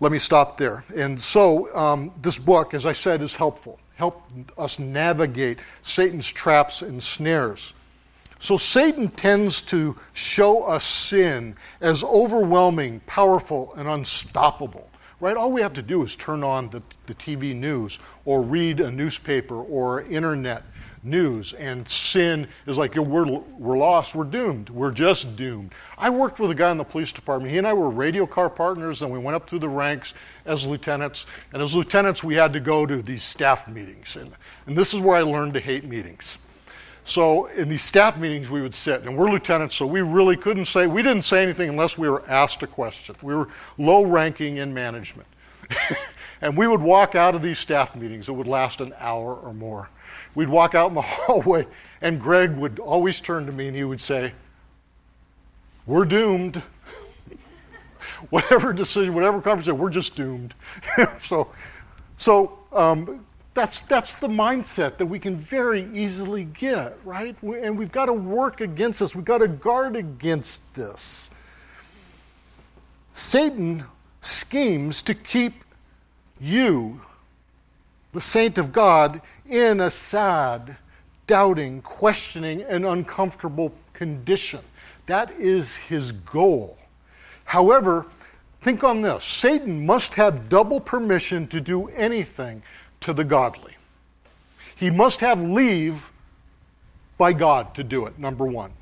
Let 0.00 0.12
me 0.12 0.18
stop 0.18 0.56
there. 0.56 0.82
And 0.96 1.22
so, 1.22 1.74
um, 1.76 2.12
this 2.22 2.38
book, 2.38 2.72
as 2.72 2.86
I 2.86 2.94
said, 2.94 3.20
is 3.20 3.34
helpful. 3.34 3.78
Help 3.96 4.22
us 4.56 4.78
navigate 4.78 5.58
Satan's 5.82 6.26
traps 6.26 6.80
and 6.80 7.02
snares. 7.02 7.74
So, 8.38 8.56
Satan 8.56 9.08
tends 9.08 9.60
to 9.62 9.94
show 10.14 10.64
us 10.64 10.86
sin 10.86 11.54
as 11.82 12.02
overwhelming, 12.02 13.00
powerful, 13.00 13.74
and 13.76 13.86
unstoppable 13.86 14.90
right? 15.20 15.36
All 15.36 15.52
we 15.52 15.60
have 15.60 15.74
to 15.74 15.82
do 15.82 16.02
is 16.02 16.16
turn 16.16 16.42
on 16.42 16.70
the, 16.70 16.82
the 17.06 17.14
TV 17.14 17.54
news 17.54 17.98
or 18.24 18.42
read 18.42 18.80
a 18.80 18.90
newspaper 18.90 19.56
or 19.56 20.02
internet 20.02 20.64
news, 21.02 21.52
and 21.54 21.88
sin 21.88 22.46
is 22.66 22.76
like, 22.76 22.94
we're, 22.94 23.26
we're 23.26 23.76
lost, 23.76 24.14
we're 24.14 24.24
doomed, 24.24 24.70
we're 24.70 24.90
just 24.90 25.36
doomed. 25.36 25.72
I 25.96 26.10
worked 26.10 26.38
with 26.38 26.50
a 26.50 26.54
guy 26.54 26.70
in 26.70 26.78
the 26.78 26.84
police 26.84 27.12
department. 27.12 27.52
He 27.52 27.58
and 27.58 27.66
I 27.66 27.72
were 27.72 27.90
radio 27.90 28.26
car 28.26 28.50
partners, 28.50 29.02
and 29.02 29.10
we 29.10 29.18
went 29.18 29.34
up 29.34 29.48
through 29.48 29.60
the 29.60 29.68
ranks 29.68 30.14
as 30.44 30.66
lieutenants. 30.66 31.26
And 31.52 31.62
as 31.62 31.74
lieutenants, 31.74 32.22
we 32.22 32.34
had 32.34 32.52
to 32.52 32.60
go 32.60 32.86
to 32.86 33.02
these 33.02 33.22
staff 33.22 33.68
meetings. 33.68 34.16
And, 34.16 34.32
and 34.66 34.76
this 34.76 34.92
is 34.92 35.00
where 35.00 35.16
I 35.16 35.22
learned 35.22 35.54
to 35.54 35.60
hate 35.60 35.84
meetings. 35.84 36.38
So 37.04 37.46
in 37.46 37.68
these 37.68 37.82
staff 37.82 38.18
meetings, 38.18 38.48
we 38.48 38.62
would 38.62 38.74
sit, 38.74 39.02
and 39.02 39.16
we're 39.16 39.30
lieutenants, 39.30 39.74
so 39.74 39.86
we 39.86 40.00
really 40.02 40.36
couldn't 40.36 40.66
say, 40.66 40.86
we 40.86 41.02
didn't 41.02 41.22
say 41.22 41.42
anything 41.42 41.68
unless 41.68 41.96
we 41.96 42.08
were 42.08 42.22
asked 42.28 42.62
a 42.62 42.66
question. 42.66 43.16
We 43.22 43.34
were 43.34 43.48
low 43.78 44.04
ranking 44.04 44.58
in 44.58 44.72
management. 44.74 45.26
and 46.40 46.56
we 46.56 46.66
would 46.66 46.80
walk 46.80 47.14
out 47.14 47.34
of 47.34 47.42
these 47.42 47.58
staff 47.58 47.96
meetings, 47.96 48.28
it 48.28 48.32
would 48.32 48.46
last 48.46 48.80
an 48.80 48.94
hour 48.98 49.34
or 49.34 49.52
more. 49.52 49.88
We'd 50.34 50.48
walk 50.48 50.74
out 50.74 50.88
in 50.88 50.94
the 50.94 51.00
hallway, 51.02 51.66
and 52.00 52.20
Greg 52.20 52.56
would 52.56 52.78
always 52.78 53.20
turn 53.20 53.46
to 53.46 53.52
me 53.52 53.68
and 53.68 53.76
he 53.76 53.84
would 53.84 54.00
say, 54.00 54.32
We're 55.86 56.04
doomed. 56.04 56.62
whatever 58.30 58.72
decision, 58.72 59.14
whatever 59.14 59.40
conversation, 59.40 59.78
we're 59.78 59.90
just 59.90 60.14
doomed. 60.14 60.54
so, 61.20 61.50
so 62.16 62.58
um, 62.72 63.24
that's, 63.54 63.80
that's 63.82 64.14
the 64.16 64.28
mindset 64.28 64.98
that 64.98 65.06
we 65.06 65.18
can 65.18 65.36
very 65.36 65.88
easily 65.92 66.44
get, 66.44 66.98
right? 67.04 67.36
And 67.42 67.78
we've 67.78 67.92
got 67.92 68.06
to 68.06 68.12
work 68.12 68.60
against 68.60 69.00
this. 69.00 69.14
We've 69.14 69.24
got 69.24 69.38
to 69.38 69.48
guard 69.48 69.96
against 69.96 70.74
this. 70.74 71.30
Satan 73.12 73.84
schemes 74.22 75.02
to 75.02 75.14
keep 75.14 75.64
you, 76.40 77.00
the 78.12 78.20
saint 78.20 78.56
of 78.56 78.72
God, 78.72 79.20
in 79.50 79.80
a 79.80 79.90
sad, 79.90 80.76
doubting, 81.26 81.82
questioning, 81.82 82.62
and 82.62 82.86
uncomfortable 82.86 83.72
condition. 83.92 84.60
That 85.06 85.32
is 85.32 85.74
his 85.74 86.12
goal. 86.12 86.78
However, 87.44 88.06
think 88.62 88.84
on 88.84 89.02
this 89.02 89.24
Satan 89.24 89.84
must 89.84 90.14
have 90.14 90.48
double 90.48 90.80
permission 90.80 91.46
to 91.48 91.60
do 91.60 91.88
anything 91.88 92.62
to 93.00 93.12
the 93.12 93.24
godly. 93.24 93.76
He 94.76 94.90
must 94.90 95.20
have 95.20 95.42
leave 95.42 96.10
by 97.18 97.32
God 97.32 97.74
to 97.74 97.84
do 97.84 98.06
it, 98.06 98.18
number 98.18 98.46
one. 98.46 98.72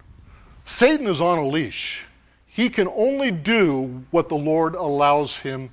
Satan 0.64 1.06
is 1.06 1.20
on 1.20 1.38
a 1.38 1.46
leash. 1.46 2.04
He 2.46 2.68
can 2.68 2.88
only 2.88 3.30
do 3.30 4.04
what 4.10 4.28
the 4.28 4.36
Lord 4.36 4.74
allows 4.74 5.38
him 5.38 5.70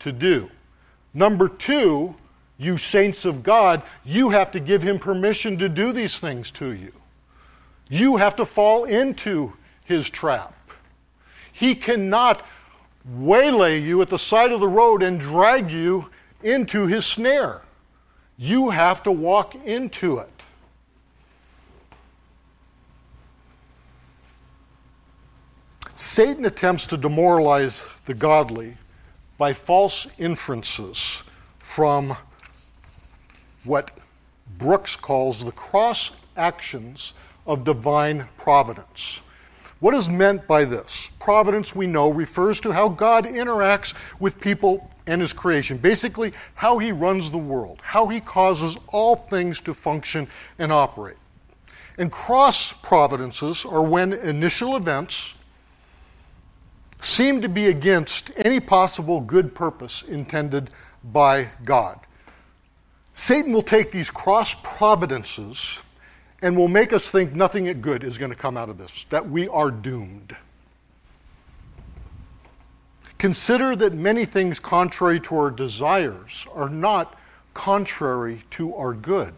to 0.00 0.12
do. 0.12 0.50
Number 1.14 1.48
two, 1.48 2.14
you 2.56 2.78
saints 2.78 3.24
of 3.24 3.42
God, 3.42 3.82
you 4.04 4.30
have 4.30 4.50
to 4.52 4.60
give 4.60 4.82
him 4.82 4.98
permission 4.98 5.58
to 5.58 5.68
do 5.68 5.92
these 5.92 6.18
things 6.18 6.50
to 6.52 6.72
you. 6.72 6.92
You 7.88 8.16
have 8.16 8.36
to 8.36 8.46
fall 8.46 8.84
into 8.84 9.52
his 9.84 10.08
trap. 10.08 10.54
He 11.52 11.74
cannot 11.74 12.44
waylay 13.04 13.80
you 13.80 14.00
at 14.02 14.08
the 14.08 14.18
side 14.18 14.52
of 14.52 14.60
the 14.60 14.68
road 14.68 15.02
and 15.02 15.20
drag 15.20 15.70
you 15.70 16.08
into 16.42 16.86
his 16.86 17.04
snare. 17.04 17.62
You 18.36 18.70
have 18.70 19.02
to 19.04 19.12
walk 19.12 19.54
into 19.54 20.18
it. 20.18 20.30
Satan 25.96 26.44
attempts 26.44 26.86
to 26.88 26.96
demoralize 26.96 27.84
the 28.04 28.14
godly 28.14 28.76
by 29.38 29.52
false 29.52 30.06
inferences 30.18 31.22
from 31.58 32.16
what 33.64 33.90
Brooks 34.58 34.96
calls 34.96 35.44
the 35.44 35.52
cross 35.52 36.12
actions 36.36 37.14
of 37.46 37.64
divine 37.64 38.28
providence. 38.36 39.20
What 39.80 39.94
is 39.94 40.08
meant 40.08 40.46
by 40.46 40.64
this? 40.64 41.10
Providence, 41.18 41.74
we 41.74 41.86
know, 41.86 42.08
refers 42.10 42.60
to 42.60 42.72
how 42.72 42.88
God 42.88 43.26
interacts 43.26 43.94
with 44.18 44.40
people 44.40 44.90
and 45.06 45.20
his 45.20 45.32
creation. 45.32 45.76
Basically, 45.76 46.32
how 46.54 46.78
he 46.78 46.92
runs 46.92 47.30
the 47.30 47.38
world, 47.38 47.80
how 47.82 48.08
he 48.08 48.20
causes 48.20 48.78
all 48.88 49.16
things 49.16 49.60
to 49.62 49.74
function 49.74 50.26
and 50.58 50.72
operate. 50.72 51.16
And 51.98 52.10
cross 52.10 52.72
providences 52.72 53.64
are 53.64 53.82
when 53.82 54.14
initial 54.14 54.76
events 54.76 55.34
seem 57.00 57.42
to 57.42 57.48
be 57.48 57.66
against 57.66 58.30
any 58.36 58.60
possible 58.60 59.20
good 59.20 59.54
purpose 59.54 60.02
intended 60.02 60.70
by 61.04 61.50
God. 61.64 62.00
Satan 63.14 63.52
will 63.52 63.62
take 63.62 63.90
these 63.90 64.10
cross 64.10 64.54
providences 64.62 65.78
and 66.42 66.56
will 66.56 66.68
make 66.68 66.92
us 66.92 67.08
think 67.08 67.32
nothing 67.32 67.80
good 67.80 68.04
is 68.04 68.18
going 68.18 68.30
to 68.30 68.36
come 68.36 68.56
out 68.56 68.68
of 68.68 68.76
this, 68.76 69.06
that 69.10 69.30
we 69.30 69.48
are 69.48 69.70
doomed. 69.70 70.36
Consider 73.18 73.74
that 73.76 73.94
many 73.94 74.26
things 74.26 74.58
contrary 74.58 75.20
to 75.20 75.36
our 75.36 75.50
desires 75.50 76.46
are 76.52 76.68
not 76.68 77.18
contrary 77.54 78.42
to 78.50 78.74
our 78.74 78.92
good. 78.92 79.32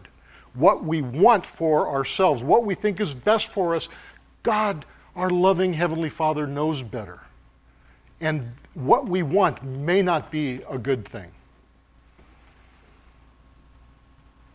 What 0.55 0.83
we 0.83 1.01
want 1.01 1.45
for 1.45 1.87
ourselves, 1.87 2.43
what 2.43 2.65
we 2.65 2.75
think 2.75 2.99
is 2.99 3.13
best 3.13 3.47
for 3.47 3.75
us, 3.75 3.87
God, 4.43 4.85
our 5.15 5.29
loving 5.29 5.71
Heavenly 5.71 6.09
Father, 6.09 6.47
knows 6.47 6.81
better. 6.81 7.21
And 8.19 8.51
what 8.73 9.07
we 9.07 9.23
want 9.23 9.63
may 9.63 10.01
not 10.01 10.31
be 10.31 10.61
a 10.69 10.77
good 10.77 11.07
thing. 11.07 11.31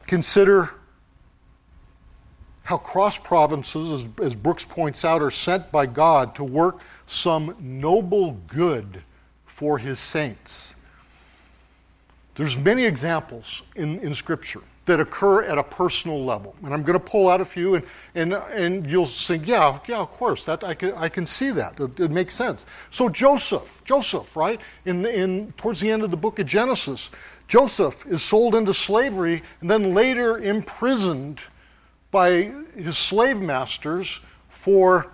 Consider 0.06 0.70
how 2.64 2.78
cross 2.78 3.18
providences, 3.18 3.92
as, 3.92 4.08
as, 4.24 4.36
Brooks 4.36 4.64
points 4.64 5.04
out, 5.04 5.20
are 5.20 5.30
sent 5.30 5.72
by 5.72 5.86
God 5.86 6.34
to 6.36 6.44
work 6.44 6.80
some 7.06 7.56
noble 7.58 8.32
good 8.46 9.02
for 9.46 9.78
his 9.78 9.98
saints. 9.98 10.74
There's 12.34 12.56
many 12.56 12.84
examples 12.84 13.62
in, 13.74 13.98
in 14.00 14.14
Scripture 14.14 14.62
that 14.86 14.98
occur 14.98 15.42
at 15.42 15.58
a 15.58 15.62
personal 15.62 16.24
level. 16.24 16.56
And 16.64 16.74
I'm 16.74 16.82
going 16.82 16.98
to 16.98 17.04
pull 17.04 17.28
out 17.28 17.40
a 17.40 17.44
few, 17.44 17.76
and, 17.76 17.84
and, 18.14 18.32
and 18.32 18.90
you'll 18.90 19.06
think, 19.06 19.46
yeah, 19.46 19.78
yeah, 19.86 19.98
of 19.98 20.10
course, 20.10 20.44
that, 20.46 20.64
I, 20.64 20.74
can, 20.74 20.92
I 20.94 21.08
can 21.08 21.24
see 21.24 21.50
that. 21.52 21.78
It, 21.78 22.00
it 22.00 22.10
makes 22.10 22.34
sense. 22.34 22.66
So 22.90 23.08
Joseph, 23.08 23.68
Joseph, 23.84 24.34
right, 24.36 24.60
in, 24.84 25.06
in, 25.06 25.52
towards 25.56 25.80
the 25.80 25.90
end 25.90 26.02
of 26.02 26.10
the 26.10 26.16
book 26.16 26.38
of 26.40 26.46
Genesis, 26.46 27.12
Joseph 27.52 28.06
is 28.06 28.22
sold 28.22 28.54
into 28.54 28.72
slavery 28.72 29.42
and 29.60 29.70
then 29.70 29.92
later 29.92 30.38
imprisoned 30.38 31.38
by 32.10 32.50
his 32.74 32.96
slave 32.96 33.42
masters 33.42 34.20
for 34.48 35.08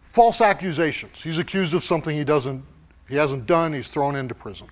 false 0.00 0.40
accusations. 0.40 1.22
He's 1.22 1.36
accused 1.36 1.74
of 1.74 1.84
something 1.84 2.16
he 2.16 2.24
doesn't 2.24 2.64
he 3.06 3.16
hasn't 3.16 3.44
done, 3.44 3.74
he's 3.74 3.90
thrown 3.90 4.16
into 4.16 4.34
prison. 4.34 4.68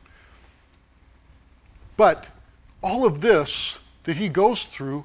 But 1.99 2.25
all 2.83 3.05
of 3.05 3.21
this 3.21 3.79
that 4.05 4.17
he 4.17 4.31
goes 4.31 4.65
through 4.65 5.05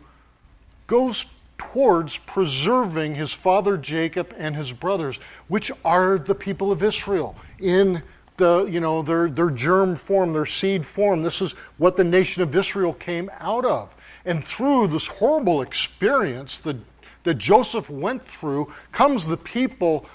goes 0.87 1.25
towards 1.57 2.19
preserving 2.19 3.15
his 3.15 3.33
father 3.33 3.75
Jacob 3.75 4.33
and 4.37 4.55
his 4.55 4.71
brothers, 4.71 5.19
which 5.49 5.73
are 5.83 6.17
the 6.17 6.35
people 6.35 6.71
of 6.71 6.83
Israel 6.83 7.35
in 7.59 8.01
the 8.37 8.65
you 8.65 8.79
know 8.79 9.01
their 9.01 9.29
their 9.29 9.49
germ 9.49 9.95
form, 9.95 10.33
their 10.33 10.45
seed 10.45 10.85
form. 10.85 11.21
This 11.21 11.41
is 11.41 11.53
what 11.77 11.95
the 11.97 12.03
nation 12.03 12.41
of 12.41 12.55
Israel 12.55 12.93
came 12.93 13.29
out 13.39 13.65
of. 13.65 13.93
And 14.25 14.43
through 14.43 14.87
this 14.87 15.07
horrible 15.07 15.61
experience 15.61 16.59
that, 16.59 16.77
that 17.23 17.35
Joseph 17.35 17.89
went 17.89 18.25
through 18.25 18.71
comes 18.91 19.27
the 19.27 19.37
people 19.37 20.05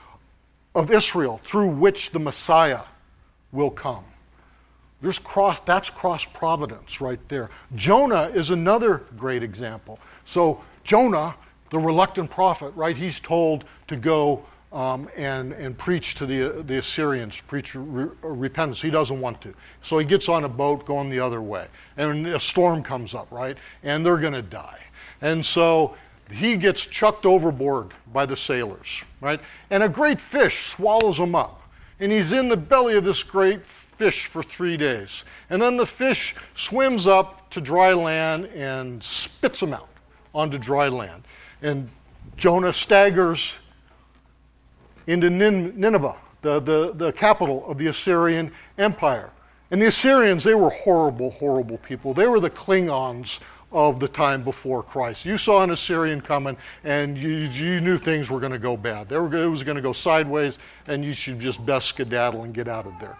of 0.75 0.91
Israel 0.91 1.41
through 1.45 1.69
which 1.69 2.11
the 2.11 2.19
Messiah 2.19 2.83
will 3.53 3.71
come. 3.71 4.05
There's 5.01 5.19
cross, 5.19 5.59
that's 5.65 5.91
cross 5.91 6.25
providence 6.25 7.01
right 7.01 7.21
there. 7.29 7.51
Jonah 7.75 8.31
is 8.35 8.51
another 8.51 9.05
great 9.17 9.43
example. 9.43 9.99
So, 10.25 10.61
Jonah, 10.85 11.37
the 11.71 11.79
reluctant 11.79 12.31
prophet, 12.31 12.73
right, 12.75 12.97
he's 12.97 13.21
told 13.21 13.65
to 13.89 13.97
go 13.97 14.45
um, 14.73 15.09
and, 15.17 15.53
and 15.53 15.77
preach 15.79 16.15
to 16.17 16.27
the, 16.27 16.63
the 16.63 16.79
Assyrians, 16.79 17.41
preach 17.47 17.75
re- 17.75 18.09
repentance. 18.23 18.83
He 18.83 18.91
doesn't 18.91 19.21
want 19.21 19.41
to. 19.43 19.55
So 19.83 19.99
he 19.99 20.05
gets 20.05 20.29
on 20.29 20.45
a 20.45 20.49
boat 20.49 20.85
going 20.85 21.09
the 21.09 21.21
other 21.21 21.41
way. 21.41 21.67
And 21.97 22.27
a 22.27 22.41
storm 22.41 22.83
comes 22.83 23.15
up, 23.15 23.29
right? 23.31 23.57
And 23.83 24.05
they're 24.05 24.19
going 24.19 24.35
to 24.35 24.43
die. 24.43 24.81
And 25.21 25.45
so 25.45 25.97
he 26.31 26.57
gets 26.57 26.85
chucked 26.85 27.25
overboard 27.25 27.95
by 28.13 28.27
the 28.27 28.37
sailors, 28.37 29.03
right? 29.21 29.41
And 29.71 29.83
a 29.83 29.89
great 29.89 30.21
fish 30.21 30.67
swallows 30.67 31.19
him 31.19 31.35
up. 31.35 31.63
And 32.01 32.13
he's 32.13 32.33
in 32.33 32.49
the 32.49 32.57
belly 32.57 32.95
of 32.97 33.05
this 33.05 33.23
great 33.23 33.65
fish 33.65 34.27
for 34.27 34.43
three 34.43 34.77
days. 34.77 35.25
And 35.51 35.61
then 35.61 35.77
the 35.77 35.87
fish 35.87 36.35
swims 36.55 37.07
up 37.07 37.51
to 37.51 37.61
dry 37.61 37.93
land 37.95 38.47
and 38.47 39.03
spits 39.03 39.63
him 39.63 39.73
out 39.73 39.89
onto 40.35 40.59
dry 40.59 40.89
land. 40.89 41.25
And 41.63 41.91
Jonah 42.37 42.73
staggers 42.73 43.55
into 45.09 45.31
Nineveh, 45.31 46.15
the, 46.43 46.61
the, 46.61 46.93
the 46.95 47.13
capital 47.13 47.67
of 47.67 47.79
the 47.79 47.89
Assyrian 47.89 48.53
Empire. 48.77 49.31
And 49.71 49.83
the 49.83 49.87
Assyrians, 49.87 50.45
they 50.45 50.55
were 50.55 50.71
horrible, 50.71 51.31
horrible 51.31 51.79
people. 51.79 52.15
They 52.15 52.27
were 52.27 52.41
the 52.41 52.51
Klingons 52.51 53.41
of 53.73 54.01
the 54.01 54.09
time 54.09 54.45
before 54.45 54.83
Christ. 54.83 55.25
You 55.25 55.37
saw 55.37 55.63
an 55.63 55.71
Assyrian 55.71 56.21
coming, 56.21 56.57
and 56.85 57.19
you, 57.19 57.31
you 57.31 57.81
knew 57.81 57.99
things 57.99 58.31
were 58.31 58.41
going 58.41 58.53
to 58.53 58.59
go 58.59 58.77
bad. 58.77 59.09
They 59.09 59.19
were, 59.19 59.35
it 59.35 59.49
was 59.49 59.63
going 59.63 59.77
to 59.77 59.83
go 59.83 59.93
sideways, 59.93 60.59
and 60.87 61.05
you 61.05 61.15
should 61.15 61.41
just 61.41 61.65
best 61.65 61.87
skedaddle 61.89 62.45
and 62.45 62.55
get 62.55 62.69
out 62.69 62.87
of 62.87 62.93
there. 63.01 63.17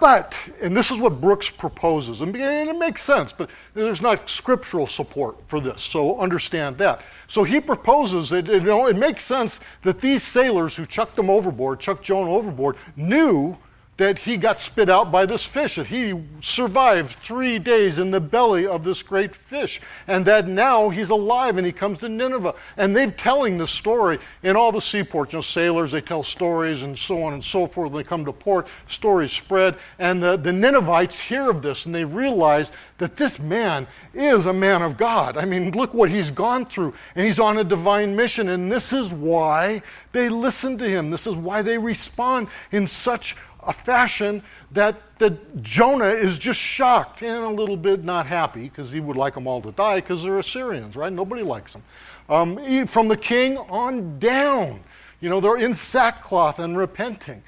But, 0.00 0.34
and 0.60 0.76
this 0.76 0.90
is 0.90 0.98
what 0.98 1.20
Brooks 1.20 1.50
proposes, 1.50 2.20
and 2.20 2.34
it 2.36 2.78
makes 2.78 3.02
sense, 3.02 3.32
but 3.32 3.50
there's 3.74 4.00
not 4.00 4.30
scriptural 4.30 4.86
support 4.86 5.36
for 5.48 5.60
this, 5.60 5.82
so 5.82 6.20
understand 6.20 6.78
that. 6.78 7.02
So 7.26 7.42
he 7.42 7.60
proposes 7.60 8.30
that 8.30 8.46
you 8.46 8.60
know, 8.60 8.86
it 8.86 8.96
makes 8.96 9.24
sense 9.24 9.58
that 9.82 10.00
these 10.00 10.22
sailors 10.22 10.76
who 10.76 10.86
chucked 10.86 11.16
them 11.16 11.28
overboard, 11.28 11.80
chucked 11.80 12.04
Jonah 12.04 12.30
overboard, 12.30 12.76
knew 12.96 13.56
that 13.98 14.18
he 14.18 14.36
got 14.36 14.60
spit 14.60 14.88
out 14.88 15.10
by 15.10 15.26
this 15.26 15.44
fish, 15.44 15.74
that 15.74 15.88
he 15.88 16.14
survived 16.40 17.10
three 17.10 17.58
days 17.58 17.98
in 17.98 18.12
the 18.12 18.20
belly 18.20 18.64
of 18.64 18.84
this 18.84 19.02
great 19.02 19.34
fish, 19.34 19.80
and 20.06 20.24
that 20.24 20.46
now 20.46 20.88
he's 20.88 21.10
alive 21.10 21.56
and 21.56 21.66
he 21.66 21.72
comes 21.72 21.98
to 21.98 22.08
Nineveh. 22.08 22.54
And 22.76 22.96
they're 22.96 23.10
telling 23.10 23.58
the 23.58 23.66
story 23.66 24.20
in 24.44 24.56
all 24.56 24.70
the 24.70 24.80
seaports. 24.80 25.32
You 25.32 25.38
know, 25.38 25.42
sailors, 25.42 25.90
they 25.90 26.00
tell 26.00 26.22
stories 26.22 26.82
and 26.82 26.96
so 26.96 27.24
on 27.24 27.32
and 27.32 27.42
so 27.42 27.66
forth. 27.66 27.92
They 27.92 28.04
come 28.04 28.24
to 28.24 28.32
port, 28.32 28.68
stories 28.86 29.32
spread. 29.32 29.76
And 29.98 30.22
the, 30.22 30.36
the 30.36 30.52
Ninevites 30.52 31.20
hear 31.20 31.50
of 31.50 31.60
this 31.60 31.84
and 31.84 31.94
they 31.94 32.04
realize 32.04 32.70
that 32.98 33.16
this 33.16 33.38
man 33.40 33.88
is 34.14 34.46
a 34.46 34.52
man 34.52 34.82
of 34.82 34.96
God. 34.96 35.36
I 35.36 35.44
mean, 35.44 35.72
look 35.72 35.92
what 35.92 36.10
he's 36.10 36.30
gone 36.30 36.66
through, 36.66 36.94
and 37.14 37.26
he's 37.26 37.38
on 37.38 37.58
a 37.58 37.64
divine 37.64 38.14
mission. 38.14 38.48
And 38.48 38.70
this 38.70 38.92
is 38.92 39.12
why 39.12 39.82
they 40.12 40.28
listen 40.28 40.78
to 40.78 40.88
him. 40.88 41.10
This 41.10 41.26
is 41.26 41.34
why 41.34 41.62
they 41.62 41.78
respond 41.78 42.48
in 42.72 42.86
such 42.86 43.36
a 43.68 43.72
fashion 43.72 44.42
that, 44.72 44.96
that 45.18 45.62
Jonah 45.62 46.06
is 46.06 46.38
just 46.38 46.58
shocked 46.58 47.22
and 47.22 47.44
a 47.44 47.50
little 47.50 47.76
bit 47.76 48.02
not 48.02 48.26
happy 48.26 48.62
because 48.62 48.90
he 48.90 48.98
would 48.98 49.16
like 49.16 49.34
them 49.34 49.46
all 49.46 49.60
to 49.60 49.70
die 49.72 49.96
because 49.96 50.22
they're 50.22 50.38
Assyrians, 50.38 50.96
right? 50.96 51.12
Nobody 51.12 51.42
likes 51.42 51.74
them. 51.74 51.82
Um, 52.30 52.86
from 52.86 53.08
the 53.08 53.16
king 53.16 53.58
on 53.58 54.18
down, 54.18 54.80
you 55.20 55.28
know, 55.28 55.40
they're 55.40 55.58
in 55.58 55.74
sackcloth 55.74 56.58
and 56.58 56.78
repenting. 56.78 57.42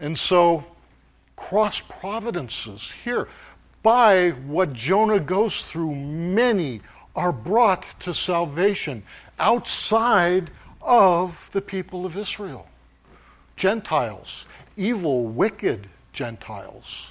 And 0.00 0.18
so, 0.18 0.64
cross 1.36 1.80
providences 1.80 2.92
here. 3.04 3.28
By 3.82 4.30
what 4.30 4.72
Jonah 4.72 5.20
goes 5.20 5.66
through, 5.66 5.94
many 5.94 6.80
are 7.14 7.32
brought 7.32 7.84
to 8.00 8.14
salvation 8.14 9.02
outside 9.38 10.50
of 10.80 11.50
the 11.52 11.60
people 11.60 12.06
of 12.06 12.16
Israel. 12.16 12.66
Gentiles 13.56 14.46
evil, 14.76 15.24
wicked 15.24 15.88
Gentiles. 16.12 17.10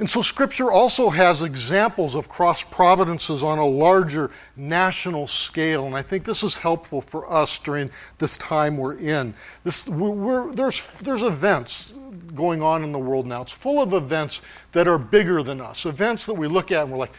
And 0.00 0.10
so, 0.10 0.22
Scripture 0.22 0.72
also 0.72 1.08
has 1.08 1.42
examples 1.42 2.16
of 2.16 2.28
cross 2.28 2.64
providences 2.64 3.44
on 3.44 3.58
a 3.58 3.66
larger 3.66 4.32
national 4.56 5.28
scale, 5.28 5.86
and 5.86 5.94
I 5.94 6.02
think 6.02 6.24
this 6.24 6.42
is 6.42 6.56
helpful 6.56 7.00
for 7.00 7.30
us 7.30 7.60
during 7.60 7.90
this 8.18 8.36
time 8.38 8.76
we're 8.76 8.98
in. 8.98 9.34
This, 9.62 9.86
we're, 9.86 10.52
there's, 10.52 10.84
there's 10.98 11.22
events 11.22 11.92
going 12.34 12.60
on 12.60 12.82
in 12.82 12.90
the 12.90 12.98
world 12.98 13.26
now. 13.26 13.42
It's 13.42 13.52
full 13.52 13.80
of 13.80 13.92
events 13.92 14.42
that 14.72 14.88
are 14.88 14.98
bigger 14.98 15.44
than 15.44 15.60
us, 15.60 15.86
events 15.86 16.26
that 16.26 16.34
we 16.34 16.48
look 16.48 16.72
at 16.72 16.82
and 16.82 16.92
we're 16.92 16.98
like, 16.98 17.12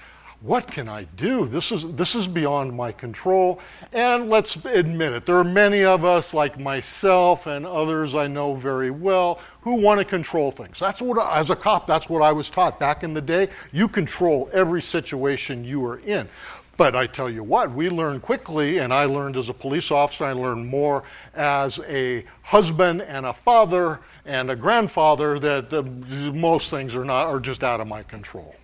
what 0.45 0.67
can 0.67 0.87
I 0.87 1.05
do? 1.17 1.47
This 1.47 1.71
is, 1.71 1.87
this 1.93 2.13
is 2.13 2.27
beyond 2.27 2.71
my 2.73 2.91
control. 2.91 3.59
And 3.91 4.29
let's 4.29 4.55
admit 4.63 5.13
it, 5.13 5.25
there 5.25 5.37
are 5.37 5.43
many 5.43 5.83
of 5.83 6.05
us, 6.05 6.33
like 6.33 6.59
myself 6.59 7.47
and 7.47 7.65
others 7.65 8.13
I 8.13 8.27
know 8.27 8.53
very 8.53 8.91
well, 8.91 9.39
who 9.61 9.73
want 9.73 9.99
to 9.99 10.05
control 10.05 10.51
things. 10.51 10.79
That's 10.79 11.01
what, 11.01 11.17
as 11.35 11.49
a 11.49 11.55
cop, 11.55 11.87
that's 11.87 12.09
what 12.09 12.21
I 12.21 12.31
was 12.31 12.51
taught 12.51 12.79
back 12.79 13.03
in 13.03 13.15
the 13.15 13.21
day. 13.21 13.49
You 13.71 13.87
control 13.87 14.49
every 14.53 14.83
situation 14.83 15.63
you 15.63 15.83
are 15.85 15.97
in. 15.99 16.29
But 16.77 16.95
I 16.95 17.07
tell 17.07 17.29
you 17.29 17.41
what, 17.41 17.71
we 17.71 17.89
learn 17.89 18.19
quickly, 18.19 18.79
and 18.79 18.93
I 18.93 19.05
learned 19.05 19.37
as 19.37 19.47
a 19.49 19.53
police 19.53 19.91
officer, 19.91 20.25
I 20.25 20.33
learned 20.33 20.67
more 20.67 21.03
as 21.33 21.79
a 21.87 22.25
husband 22.43 23.01
and 23.01 23.25
a 23.25 23.33
father 23.33 24.01
and 24.25 24.51
a 24.51 24.55
grandfather 24.55 25.39
that 25.39 25.69
the, 25.69 25.81
most 25.81 26.69
things 26.69 26.93
are 26.93 27.05
not 27.05 27.27
are 27.27 27.39
just 27.39 27.63
out 27.63 27.79
of 27.79 27.87
my 27.87 28.03
control. 28.03 28.55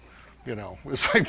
You 0.46 0.56
know, 0.56 0.78
it's 0.86 1.14
like, 1.14 1.28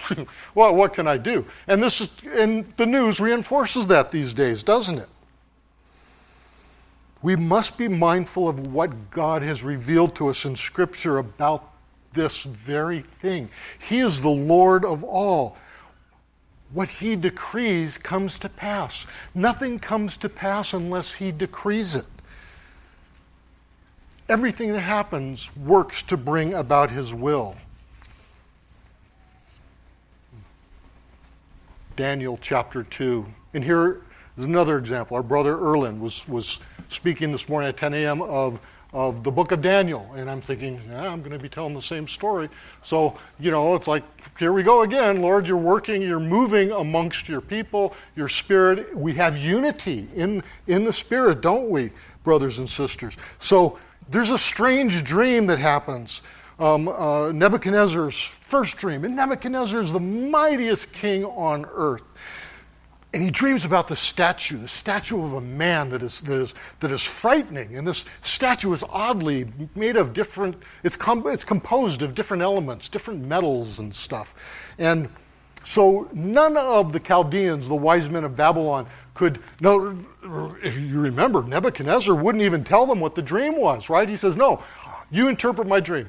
well, 0.55 0.75
what 0.75 0.95
can 0.95 1.07
I 1.07 1.17
do? 1.17 1.47
And 1.67 1.83
this 1.83 2.01
is, 2.01 2.09
and 2.35 2.73
the 2.77 2.87
news 2.87 3.21
reinforces 3.21 3.87
that 3.89 4.11
these 4.11 4.33
days, 4.33 4.63
doesn't 4.63 4.99
it? 4.99 5.09
We 7.23 7.37
must 7.37 7.79
be 7.79 7.87
mindful 7.87 8.49
of 8.49 8.67
what 8.67 9.11
God 9.11 9.43
has 9.43 9.63
revealed 9.63 10.17
to 10.17 10.29
us 10.29 10.45
in 10.45 10.57
Scripture 10.57 11.19
about 11.19 11.73
this 12.15 12.43
very 12.43 13.05
thing. 13.21 13.49
He 13.79 14.01
is 14.01 14.21
the 14.21 14.29
Lord 14.29 14.85
of 14.85 15.05
all. 15.05 15.57
What 16.73 16.89
He 16.89 17.15
decrees 17.15 17.97
comes 17.97 18.39
to 18.41 18.49
pass. 18.49 19.07
Nothing 19.35 19.79
comes 19.79 20.17
to 20.19 20.29
pass 20.29 20.73
unless 20.73 21.15
He 21.15 21.31
decrees 21.31 21.95
it. 21.95 22.07
Everything 24.29 24.73
that 24.73 24.81
happens 24.81 25.55
works 25.57 26.03
to 26.05 26.17
bring 26.17 26.55
about 26.55 26.91
His 26.91 27.15
will. 27.15 27.57
Daniel 31.97 32.39
chapter 32.41 32.83
2. 32.85 33.27
And 33.55 33.63
here 33.63 34.03
is 34.37 34.45
another 34.45 34.79
example. 34.79 35.17
Our 35.17 35.23
brother 35.23 35.59
Erlin 35.59 36.01
was, 36.01 36.27
was 36.29 36.61
speaking 36.89 37.33
this 37.33 37.49
morning 37.49 37.69
at 37.69 37.77
10 37.77 37.95
a.m. 37.95 38.23
of, 38.23 38.61
of 38.93 39.23
the 39.25 39.31
book 39.31 39.53
of 39.53 39.63
Daniel. 39.63 40.11
And 40.15 40.31
I'm 40.31 40.41
thinking, 40.41 40.81
yeah, 40.89 41.09
I'm 41.09 41.21
going 41.21 41.33
to 41.33 41.39
be 41.39 41.49
telling 41.49 41.75
the 41.75 41.83
same 41.83 42.09
story. 42.09 42.49
So, 42.83 43.19
you 43.39 43.51
know, 43.51 43.75
it's 43.75 43.87
like, 43.87 44.05
here 44.39 44.53
we 44.53 44.63
go 44.63 44.83
again. 44.83 45.21
Lord, 45.21 45.47
you're 45.47 45.57
working, 45.57 46.03
you're 46.03 46.21
moving 46.21 46.71
amongst 46.73 47.29
your 47.29 47.41
people, 47.41 47.95
your 48.17 48.29
spirit. 48.29 48.97
We 48.97 49.13
have 49.15 49.37
unity 49.37 50.09
in, 50.15 50.43
in 50.67 50.85
the 50.85 50.93
spirit, 50.93 51.41
don't 51.41 51.69
we, 51.69 51.91
brothers 52.25 52.59
and 52.59 52.69
sisters? 52.69 53.17
So 53.39 53.79
there's 54.09 54.31
a 54.31 54.39
strange 54.39 55.05
dream 55.05 55.47
that 55.47 55.59
happens. 55.59 56.23
Um, 56.59 56.89
uh, 56.89 57.33
Nebuchadnezzar's 57.33 58.21
first 58.21 58.77
dream. 58.77 59.05
And 59.05 59.17
Nebuchadnezzar 59.17 59.81
is 59.81 59.93
the 59.93 60.01
mightiest 60.01 60.93
king 60.93 61.25
on 61.25 61.65
earth. 61.73 62.05
And 63.15 63.23
he 63.23 63.31
dreams 63.31 63.67
about 63.67 63.89
the 63.89 63.97
statue, 63.97 64.59
the 64.59 64.69
statue 64.69 65.23
of 65.23 65.35
a 65.35 65.41
man 65.41 65.91
that 65.91 66.03
is, 66.03 66.23
that 66.23 66.35
is, 66.35 66.55
that 66.81 66.91
is 66.91 67.03
frightening. 67.03 67.77
And 67.77 67.87
this 67.87 68.07
statue 68.23 68.73
is 68.73 68.83
oddly 68.89 69.53
made 69.75 69.97
of 69.97 70.15
different, 70.15 70.57
it's, 70.83 70.97
com- 70.97 71.27
it's 71.27 71.45
composed 71.45 72.01
of 72.01 72.15
different 72.15 72.43
elements, 72.43 72.89
different 72.89 73.23
metals 73.27 73.81
and 73.81 73.95
stuff. 73.95 74.35
And 74.79 75.11
so 75.63 76.09
none 76.15 76.57
of 76.57 76.93
the 76.93 77.01
Chaldeans, 77.01 77.69
the 77.69 77.75
wise 77.75 78.09
men 78.09 78.25
of 78.25 78.35
Babylon, 78.35 78.87
could, 79.15 79.41
no, 79.61 79.95
if 80.63 80.79
you 80.79 80.99
remember, 80.99 81.43
Nebuchadnezzar 81.43 82.15
wouldn't 82.15 82.43
even 82.43 82.65
tell 82.65 82.87
them 82.87 82.99
what 82.99 83.15
the 83.15 83.21
dream 83.21 83.61
was, 83.61 83.91
right? 83.91 84.09
He 84.09 84.17
says, 84.17 84.37
no, 84.37 84.63
you 85.11 85.29
interpret 85.29 85.69
my 85.69 85.81
dream. 85.81 86.09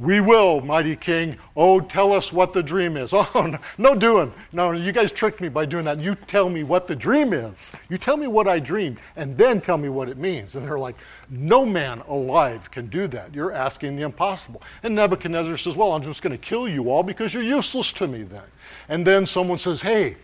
We 0.00 0.20
will, 0.20 0.62
mighty 0.62 0.96
king. 0.96 1.36
Oh, 1.54 1.78
tell 1.78 2.14
us 2.14 2.32
what 2.32 2.54
the 2.54 2.62
dream 2.62 2.96
is. 2.96 3.12
Oh, 3.34 3.46
no, 3.46 3.58
no, 3.76 3.94
doing. 3.94 4.32
No, 4.50 4.72
you 4.72 4.92
guys 4.92 5.12
tricked 5.12 5.42
me 5.42 5.50
by 5.50 5.66
doing 5.66 5.84
that. 5.84 6.00
You 6.00 6.14
tell 6.14 6.48
me 6.48 6.62
what 6.62 6.86
the 6.86 6.96
dream 6.96 7.34
is. 7.34 7.70
You 7.90 7.98
tell 7.98 8.16
me 8.16 8.26
what 8.26 8.48
I 8.48 8.60
dreamed, 8.60 8.98
and 9.14 9.36
then 9.36 9.60
tell 9.60 9.76
me 9.76 9.90
what 9.90 10.08
it 10.08 10.16
means. 10.16 10.54
And 10.54 10.66
they're 10.66 10.78
like, 10.78 10.96
no 11.28 11.66
man 11.66 12.00
alive 12.08 12.70
can 12.70 12.86
do 12.86 13.06
that. 13.08 13.34
You're 13.34 13.52
asking 13.52 13.96
the 13.96 14.02
impossible. 14.02 14.62
And 14.82 14.94
Nebuchadnezzar 14.94 15.58
says, 15.58 15.76
Well, 15.76 15.92
I'm 15.92 16.02
just 16.02 16.22
going 16.22 16.32
to 16.32 16.38
kill 16.38 16.66
you 16.66 16.90
all 16.90 17.02
because 17.02 17.34
you're 17.34 17.42
useless 17.42 17.92
to 17.94 18.06
me 18.08 18.22
then. 18.22 18.42
And 18.88 19.06
then 19.06 19.26
someone 19.26 19.58
says, 19.58 19.82
Hey, 19.82 20.16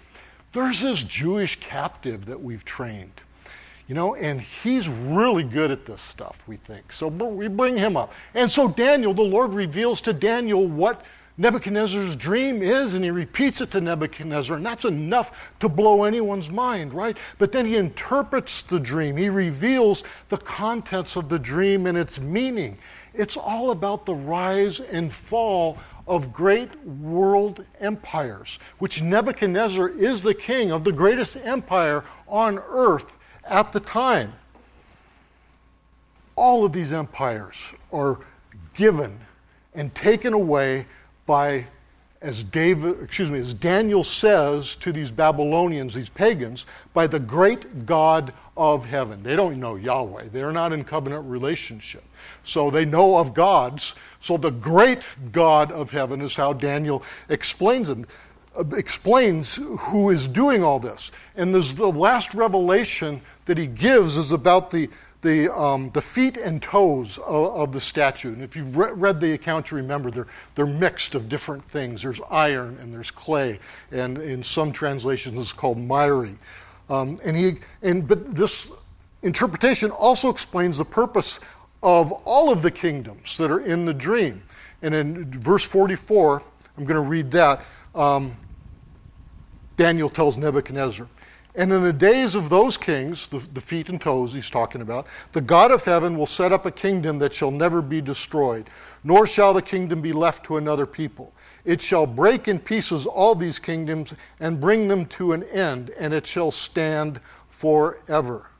there's 0.52 0.80
this 0.80 1.02
Jewish 1.02 1.60
captive 1.60 2.24
that 2.26 2.42
we've 2.42 2.64
trained. 2.64 3.20
You 3.88 3.94
know, 3.94 4.16
and 4.16 4.40
he's 4.40 4.88
really 4.88 5.44
good 5.44 5.70
at 5.70 5.86
this 5.86 6.02
stuff, 6.02 6.42
we 6.46 6.56
think. 6.56 6.92
So 6.92 7.06
we 7.06 7.46
bring 7.46 7.76
him 7.76 7.96
up. 7.96 8.12
And 8.34 8.50
so 8.50 8.66
Daniel, 8.66 9.14
the 9.14 9.22
Lord 9.22 9.52
reveals 9.52 10.00
to 10.02 10.12
Daniel 10.12 10.66
what 10.66 11.04
Nebuchadnezzar's 11.38 12.16
dream 12.16 12.62
is, 12.62 12.94
and 12.94 13.04
he 13.04 13.10
repeats 13.10 13.60
it 13.60 13.70
to 13.72 13.80
Nebuchadnezzar, 13.80 14.56
and 14.56 14.64
that's 14.64 14.86
enough 14.86 15.52
to 15.60 15.68
blow 15.68 16.04
anyone's 16.04 16.48
mind, 16.48 16.94
right? 16.94 17.16
But 17.38 17.52
then 17.52 17.66
he 17.66 17.76
interprets 17.76 18.62
the 18.62 18.80
dream. 18.80 19.18
He 19.18 19.28
reveals 19.28 20.02
the 20.30 20.38
contents 20.38 21.14
of 21.14 21.28
the 21.28 21.38
dream 21.38 21.86
and 21.86 21.98
its 21.98 22.18
meaning. 22.18 22.78
It's 23.12 23.36
all 23.36 23.70
about 23.70 24.06
the 24.06 24.14
rise 24.14 24.80
and 24.80 25.12
fall 25.12 25.78
of 26.06 26.32
great 26.32 26.74
world 26.84 27.64
empires, 27.80 28.58
which 28.78 29.02
Nebuchadnezzar 29.02 29.90
is 29.90 30.22
the 30.22 30.34
king 30.34 30.70
of 30.70 30.84
the 30.84 30.92
greatest 30.92 31.36
empire 31.36 32.04
on 32.26 32.58
earth 32.58 33.06
at 33.48 33.72
the 33.72 33.80
time. 33.80 34.32
All 36.34 36.64
of 36.64 36.72
these 36.72 36.92
empires 36.92 37.72
are 37.92 38.20
given 38.74 39.18
and 39.74 39.94
taken 39.94 40.32
away 40.32 40.86
by 41.26 41.66
as 42.22 42.42
David, 42.42 43.02
excuse 43.02 43.30
me, 43.30 43.38
as 43.38 43.54
Daniel 43.54 44.02
says 44.02 44.74
to 44.76 44.92
these 44.92 45.10
Babylonians, 45.10 45.94
these 45.94 46.08
pagans, 46.08 46.66
by 46.94 47.06
the 47.06 47.20
great 47.20 47.86
God 47.86 48.32
of 48.56 48.86
heaven. 48.86 49.22
They 49.22 49.36
don't 49.36 49.60
know 49.60 49.76
Yahweh. 49.76 50.28
They're 50.32 50.52
not 50.52 50.72
in 50.72 50.82
covenant 50.82 51.28
relationship. 51.28 52.02
So 52.42 52.70
they 52.70 52.84
know 52.84 53.18
of 53.18 53.34
gods. 53.34 53.94
So 54.20 54.36
the 54.36 54.50
great 54.50 55.04
God 55.30 55.70
of 55.70 55.90
heaven 55.90 56.22
is 56.22 56.34
how 56.34 56.52
Daniel 56.52 57.02
explains 57.28 57.88
it. 57.88 57.98
Explains 58.72 59.56
who 59.56 60.10
is 60.10 60.28
doing 60.28 60.62
all 60.62 60.78
this. 60.78 61.10
And 61.36 61.54
there's 61.54 61.74
the 61.74 61.90
last 61.90 62.34
revelation 62.34 63.20
that 63.46 63.58
he 63.58 63.66
gives 63.66 64.16
is 64.16 64.32
about 64.32 64.70
the, 64.70 64.88
the, 65.22 65.54
um, 65.56 65.90
the 65.90 66.00
feet 66.00 66.36
and 66.36 66.62
toes 66.62 67.18
of, 67.18 67.54
of, 67.54 67.72
the 67.72 67.80
statue. 67.80 68.32
And 68.32 68.42
if 68.42 68.56
you've 68.56 68.76
re- 68.76 68.92
read 68.92 69.20
the 69.20 69.32
account, 69.32 69.70
you 69.70 69.76
remember 69.76 70.10
they're, 70.10 70.26
they're 70.54 70.66
mixed 70.66 71.14
of 71.14 71.28
different 71.28 71.68
things. 71.70 72.02
There's 72.02 72.20
iron 72.30 72.78
and 72.80 72.92
there's 72.92 73.10
clay, 73.10 73.58
and 73.90 74.18
in 74.18 74.42
some 74.42 74.72
translations 74.72 75.38
it's 75.38 75.52
called 75.52 75.78
miry. 75.78 76.36
Um, 76.88 77.18
and 77.24 77.36
he, 77.36 77.54
and, 77.82 78.06
but 78.06 78.34
this 78.34 78.70
interpretation 79.22 79.90
also 79.90 80.28
explains 80.28 80.78
the 80.78 80.84
purpose 80.84 81.40
of 81.82 82.12
all 82.24 82.50
of 82.50 82.62
the 82.62 82.70
kingdoms 82.70 83.36
that 83.36 83.50
are 83.50 83.60
in 83.60 83.84
the 83.84 83.94
dream. 83.94 84.42
And 84.82 84.94
in 84.94 85.30
verse 85.30 85.64
44, 85.64 86.42
I'm 86.76 86.84
going 86.84 86.94
to 86.94 87.08
read 87.08 87.30
that. 87.32 87.64
Um, 87.94 88.36
Daniel 89.76 90.08
tells 90.08 90.38
Nebuchadnezzar, 90.38 91.06
and 91.54 91.72
in 91.72 91.82
the 91.82 91.92
days 91.92 92.34
of 92.34 92.50
those 92.50 92.76
kings, 92.76 93.28
the, 93.28 93.38
the, 93.54 93.60
feet 93.62 93.88
and 93.88 93.98
toes 93.98 94.34
he's 94.34 94.50
talking 94.50 94.82
about, 94.82 95.06
the 95.32 95.40
God 95.40 95.72
of 95.72 95.84
heaven 95.84 96.18
will 96.18 96.26
set 96.26 96.52
up 96.52 96.66
a 96.66 96.70
kingdom 96.70 97.18
that 97.18 97.32
shall 97.32 97.50
never 97.50 97.80
be 97.80 98.02
destroyed, 98.02 98.68
nor 99.02 99.26
shall 99.26 99.54
the 99.54 99.62
kingdom 99.62 100.02
be 100.02 100.12
left 100.12 100.44
to 100.44 100.58
another 100.58 100.84
people. 100.84 101.32
It 101.64 101.80
shall 101.80 102.06
break 102.06 102.46
in 102.46 102.58
pieces 102.58 103.06
all 103.06 103.34
these 103.34 103.58
kingdoms 103.58 104.14
and 104.38 104.60
bring 104.60 104.86
them 104.86 105.06
to 105.06 105.32
an 105.32 105.44
end, 105.44 105.90
and 105.98 106.12
it 106.12 106.26
shall 106.26 106.50
stand 106.50 107.20
forever. 107.48 108.50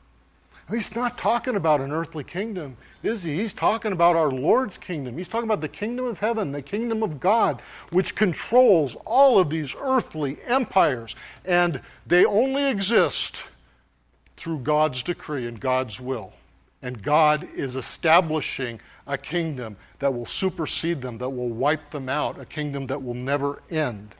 He's 0.69 0.95
not 0.95 1.17
talking 1.17 1.55
about 1.55 1.81
an 1.81 1.91
earthly 1.91 2.23
kingdom, 2.23 2.77
is 3.03 3.23
he? 3.23 3.37
He's 3.37 3.53
talking 3.53 3.91
about 3.91 4.15
our 4.15 4.31
Lord's 4.31 4.77
kingdom. 4.77 5.17
He's 5.17 5.27
talking 5.27 5.47
about 5.47 5.61
the 5.61 5.67
kingdom 5.67 6.05
of 6.05 6.19
heaven, 6.19 6.51
the 6.51 6.61
kingdom 6.61 7.03
of 7.03 7.19
God, 7.19 7.61
which 7.91 8.15
controls 8.15 8.95
all 9.05 9.39
of 9.39 9.49
these 9.49 9.75
earthly 9.79 10.37
empires. 10.45 11.15
And 11.45 11.81
they 12.05 12.25
only 12.25 12.67
exist 12.69 13.37
through 14.35 14.59
God's 14.59 15.03
decree 15.03 15.47
and 15.47 15.59
God's 15.59 15.99
will. 15.99 16.33
And 16.81 17.01
God 17.01 17.47
is 17.55 17.75
establishing 17.75 18.79
a 19.07 19.17
kingdom 19.17 19.77
that 19.99 20.13
will 20.13 20.25
supersede 20.25 21.01
them, 21.01 21.17
that 21.17 21.29
will 21.29 21.49
wipe 21.49 21.91
them 21.91 22.09
out, 22.09 22.39
a 22.39 22.45
kingdom 22.45 22.87
that 22.87 23.01
will 23.01 23.13
never 23.13 23.61
end. 23.69 24.13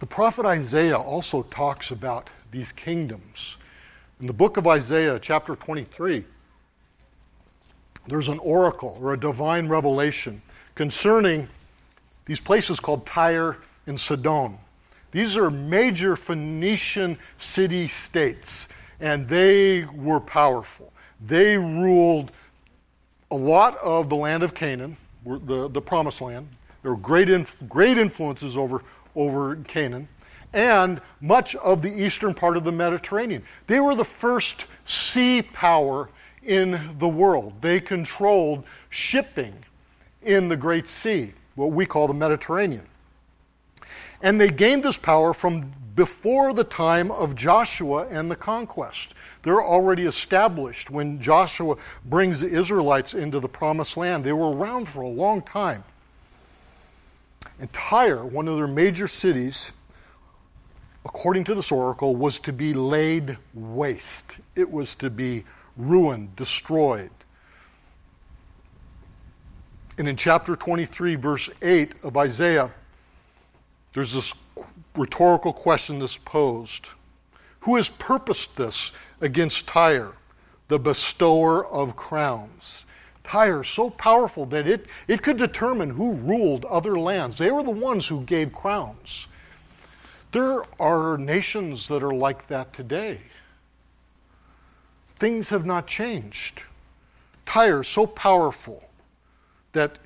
The 0.00 0.06
prophet 0.06 0.44
Isaiah 0.44 0.98
also 0.98 1.42
talks 1.44 1.90
about 1.90 2.28
these 2.50 2.72
kingdoms. 2.72 3.56
In 4.20 4.26
the 4.26 4.32
book 4.32 4.56
of 4.56 4.66
Isaiah, 4.66 5.18
chapter 5.18 5.56
23, 5.56 6.24
there's 8.06 8.28
an 8.28 8.38
oracle 8.40 8.98
or 9.00 9.14
a 9.14 9.18
divine 9.18 9.68
revelation 9.68 10.42
concerning 10.74 11.48
these 12.26 12.40
places 12.40 12.80
called 12.80 13.06
Tyre 13.06 13.56
and 13.86 13.98
Sidon. 13.98 14.58
These 15.10 15.36
are 15.36 15.50
major 15.50 16.16
Phoenician 16.16 17.18
city 17.38 17.88
states, 17.88 18.66
and 19.00 19.28
they 19.28 19.84
were 19.84 20.20
powerful. 20.20 20.92
They 21.24 21.56
ruled 21.56 22.32
a 23.30 23.36
lot 23.36 23.78
of 23.78 24.08
the 24.08 24.16
land 24.16 24.42
of 24.42 24.54
Canaan, 24.54 24.96
the, 25.24 25.68
the 25.68 25.80
promised 25.80 26.20
land. 26.20 26.48
There 26.82 26.90
were 26.92 27.00
great, 27.00 27.30
inf- 27.30 27.62
great 27.68 27.96
influences 27.96 28.56
over, 28.56 28.82
over 29.14 29.56
Canaan, 29.56 30.08
and 30.52 31.00
much 31.20 31.54
of 31.56 31.82
the 31.82 31.92
eastern 31.92 32.34
part 32.34 32.56
of 32.56 32.64
the 32.64 32.72
Mediterranean. 32.72 33.42
They 33.66 33.80
were 33.80 33.94
the 33.94 34.04
first 34.04 34.66
sea 34.84 35.42
power 35.42 36.08
in 36.46 36.96
the 36.98 37.08
world. 37.08 37.54
They 37.60 37.80
controlled 37.80 38.64
shipping 38.90 39.54
in 40.22 40.48
the 40.48 40.56
Great 40.56 40.88
Sea, 40.88 41.32
what 41.54 41.72
we 41.72 41.86
call 41.86 42.08
the 42.08 42.14
Mediterranean. 42.14 42.86
And 44.22 44.40
they 44.40 44.50
gained 44.50 44.82
this 44.82 44.96
power 44.96 45.34
from 45.34 45.72
before 45.94 46.52
the 46.52 46.64
time 46.64 47.10
of 47.10 47.34
Joshua 47.34 48.08
and 48.08 48.30
the 48.30 48.36
conquest. 48.36 49.14
They're 49.42 49.62
already 49.62 50.06
established 50.06 50.90
when 50.90 51.20
Joshua 51.20 51.76
brings 52.04 52.40
the 52.40 52.48
Israelites 52.48 53.14
into 53.14 53.38
the 53.38 53.48
promised 53.48 53.96
land. 53.96 54.24
They 54.24 54.32
were 54.32 54.50
around 54.50 54.88
for 54.88 55.02
a 55.02 55.08
long 55.08 55.42
time. 55.42 55.84
And 57.60 57.72
Tyre, 57.72 58.24
one 58.24 58.48
of 58.48 58.56
their 58.56 58.66
major 58.66 59.06
cities, 59.06 59.70
according 61.04 61.44
to 61.44 61.54
this 61.54 61.70
oracle, 61.70 62.16
was 62.16 62.40
to 62.40 62.52
be 62.52 62.74
laid 62.74 63.36
waste. 63.52 64.38
It 64.56 64.70
was 64.70 64.94
to 64.96 65.10
be 65.10 65.44
ruined, 65.76 66.36
destroyed. 66.36 67.10
And 69.96 70.08
in 70.08 70.16
chapter 70.16 70.56
23, 70.56 71.14
verse 71.14 71.50
8 71.62 72.04
of 72.04 72.16
Isaiah, 72.16 72.70
there's 73.92 74.12
this 74.12 74.34
rhetorical 74.96 75.52
question 75.52 76.00
that's 76.00 76.16
posed 76.16 76.88
Who 77.60 77.76
has 77.76 77.88
purposed 77.88 78.56
this 78.56 78.92
against 79.20 79.66
Tyre, 79.66 80.12
the 80.68 80.78
bestower 80.78 81.66
of 81.66 81.96
crowns. 81.96 82.84
Tyre, 83.22 83.64
so 83.64 83.88
powerful 83.88 84.44
that 84.46 84.66
it, 84.66 84.86
it 85.08 85.22
could 85.22 85.38
determine 85.38 85.90
who 85.90 86.12
ruled 86.12 86.66
other 86.66 86.98
lands. 86.98 87.38
They 87.38 87.50
were 87.50 87.62
the 87.62 87.70
ones 87.70 88.06
who 88.06 88.20
gave 88.20 88.52
crowns. 88.52 89.28
There 90.32 90.62
are 90.78 91.16
nations 91.16 91.88
that 91.88 92.02
are 92.02 92.12
like 92.12 92.48
that 92.48 92.72
today. 92.74 93.20
Things 95.18 95.48
have 95.48 95.64
not 95.64 95.86
changed. 95.86 96.62
Tyre, 97.46 97.82
so 97.82 98.06
powerful 98.06 98.82
that 99.72 99.98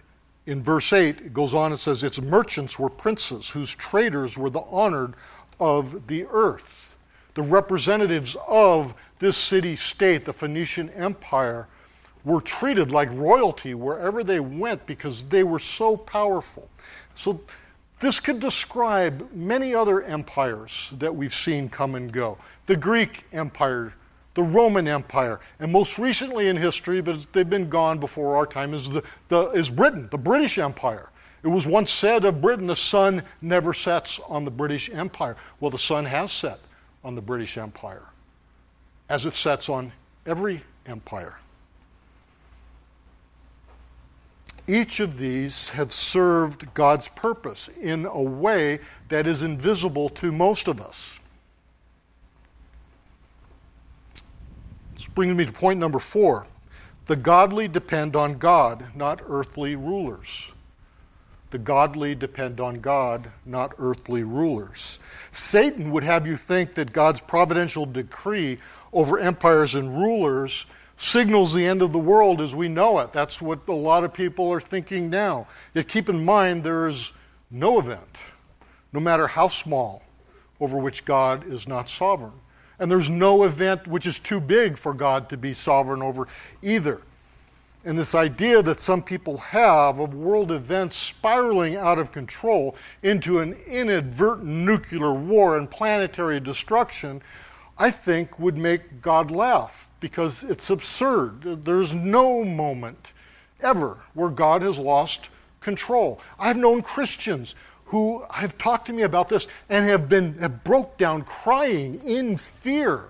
in 0.47 0.63
verse 0.63 0.93
8 0.93 1.21
it 1.21 1.33
goes 1.33 1.55
on 1.55 1.73
and 1.73 1.81
says, 1.81 2.03
Its 2.03 2.21
merchants 2.21 2.79
were 2.79 2.89
princes, 2.89 3.51
whose 3.51 3.75
traders 3.75 4.37
were 4.37 4.51
the 4.51 4.63
honored 4.63 5.15
of 5.61 6.07
the 6.07 6.25
earth. 6.31 6.97
The 7.35 7.43
representatives 7.43 8.37
of 8.47 8.95
this 9.19 9.37
city 9.37 9.77
state, 9.77 10.25
the 10.25 10.33
Phoenician 10.33 10.91
Empire, 10.91 11.69
were 12.25 12.41
treated 12.41 12.93
like 12.93 13.11
royalty 13.13 13.75
wherever 13.75 14.25
they 14.25 14.41
went 14.41 14.85
because 14.87 15.25
they 15.25 15.45
were 15.45 15.59
so 15.59 15.97
powerful. 15.97 16.69
So, 17.15 17.41
this 18.01 18.21
could 18.21 18.39
describe 18.39 19.29
many 19.33 19.75
other 19.75 20.03
empires 20.03 20.93
that 20.99 21.15
we've 21.15 21.35
seen 21.35 21.69
come 21.69 21.97
and 21.97 22.13
go. 22.13 22.39
The 22.67 22.77
Greek 22.77 23.25
Empire, 23.33 23.93
the 24.39 24.45
Roman 24.45 24.87
Empire, 24.87 25.41
and 25.59 25.73
most 25.73 25.99
recently 25.99 26.47
in 26.47 26.57
history, 26.57 27.01
but 27.01 27.27
they've 27.33 27.51
been 27.51 27.69
gone 27.69 27.99
before 27.99 28.37
our 28.37 28.47
time, 28.47 28.73
is, 28.73 28.89
the, 28.89 29.03
the, 29.31 29.51
is 29.51 29.69
Britain, 29.69 30.07
the 30.13 30.17
British 30.17 30.59
Empire. 30.59 31.11
It 31.43 31.49
was 31.49 31.67
once 31.67 31.93
said 31.93 32.25
of 32.25 32.41
Britain, 32.41 32.69
the 32.69 32.77
sun 32.77 33.25
never 33.43 33.75
sets 33.75 34.21
on 34.29 34.45
the 34.45 34.51
British 34.53 34.91
Empire. 34.91 35.37
Well, 35.59 35.73
the 35.73 35.79
sun 35.79 36.05
has 36.05 36.31
set 36.31 36.61
on 37.03 37.17
the 37.17 37.21
British 37.21 37.59
Empire 37.59 38.05
as 39.09 39.27
it 39.27 39.35
sets 39.35 39.69
on 39.69 39.91
every 40.25 40.63
empire. 40.87 41.41
Each 44.69 45.01
of 45.01 45.19
these 45.19 45.71
have 45.71 45.93
served 45.93 46.73
God's 46.75 47.09
purpose 47.09 47.71
in 47.81 48.07
a 48.07 48.23
way 48.23 48.79
that 49.09 49.27
is 49.27 49.43
invisible 49.43 50.09
to 50.11 50.31
most 50.31 50.69
of 50.69 50.81
us. 50.81 51.19
Brings 55.19 55.37
me 55.37 55.45
to 55.45 55.51
point 55.51 55.81
number 55.81 55.99
four. 55.99 56.47
The 57.07 57.17
godly 57.17 57.67
depend 57.67 58.15
on 58.15 58.39
God, 58.39 58.85
not 58.95 59.21
earthly 59.29 59.75
rulers. 59.75 60.53
The 61.51 61.59
godly 61.59 62.15
depend 62.15 62.61
on 62.61 62.79
God, 62.79 63.33
not 63.45 63.75
earthly 63.81 64.23
rulers. 64.23 65.01
Satan 65.33 65.91
would 65.91 66.05
have 66.05 66.25
you 66.25 66.37
think 66.37 66.75
that 66.75 66.93
God's 66.93 67.21
providential 67.21 67.85
decree 67.85 68.61
over 68.93 69.19
empires 69.19 69.75
and 69.75 69.93
rulers 69.93 70.67
signals 70.99 71.53
the 71.53 71.67
end 71.67 71.83
of 71.83 71.93
the 71.93 71.99
world 71.99 72.41
as 72.41 72.55
we 72.55 72.69
know 72.69 73.01
it. 73.01 73.11
That's 73.11 73.43
what 73.43 73.67
a 73.67 73.73
lot 73.73 74.05
of 74.05 74.15
people 74.15 74.53
are 74.53 74.61
thinking 74.61 75.11
now. 75.11 75.49
Yet 75.75 75.89
keep 75.89 76.09
in 76.09 76.25
mind 76.25 76.63
there 76.63 76.87
is 76.87 77.11
no 77.51 77.81
event, 77.81 78.19
no 78.93 79.01
matter 79.01 79.27
how 79.27 79.49
small, 79.49 80.05
over 80.61 80.79
which 80.79 81.05
God 81.05 81.53
is 81.53 81.67
not 81.67 81.91
sovereign. 81.91 82.39
And 82.79 82.91
there's 82.91 83.11
no 83.11 83.45
event 83.45 83.87
which 83.87 84.07
is 84.07 84.19
too 84.19 84.41
big 84.41 84.79
for 84.79 84.95
God 84.95 85.29
to 85.31 85.37
be 85.37 85.55
sovereign 85.55 86.03
over 86.03 86.29
either. 86.63 87.01
And 87.85 87.99
this 87.99 88.15
idea 88.15 88.63
that 88.63 88.81
some 88.81 89.03
people 89.03 89.39
have 89.39 89.99
of 89.99 90.15
world 90.15 90.53
events 90.53 90.97
spiraling 90.97 91.77
out 91.77 91.99
of 91.99 92.13
control 92.13 92.77
into 93.03 93.39
an 93.41 93.55
inadvertent 93.67 94.49
nuclear 94.49 95.13
war 95.13 95.57
and 95.57 95.71
planetary 95.71 96.41
destruction 96.41 97.23
I 97.79 97.91
think 97.93 98.39
would 98.39 98.57
make 98.57 99.01
God 99.01 99.31
laugh 99.31 99.89
because 100.01 100.43
it's 100.43 100.69
absurd. 100.69 101.65
There's 101.65 101.95
no 101.95 102.45
moment 102.45 103.13
ever 103.61 103.99
where 104.15 104.31
God 104.31 104.63
has 104.63 104.79
lost 104.79 105.29
control. 105.61 106.21
I've 106.39 106.57
known 106.57 106.83
Christians 106.83 107.55
who 107.89 108.23
have 108.31 108.57
talked 108.59 108.87
to 108.87 108.93
me 108.93 109.03
about 109.03 109.29
this 109.29 109.49
and 109.69 109.85
have 109.85 110.09
been 110.09 110.37
have 110.39 110.63
broke 110.63 110.97
down 110.99 111.23
crying 111.23 112.01
in 112.05 112.37
fear 112.37 113.05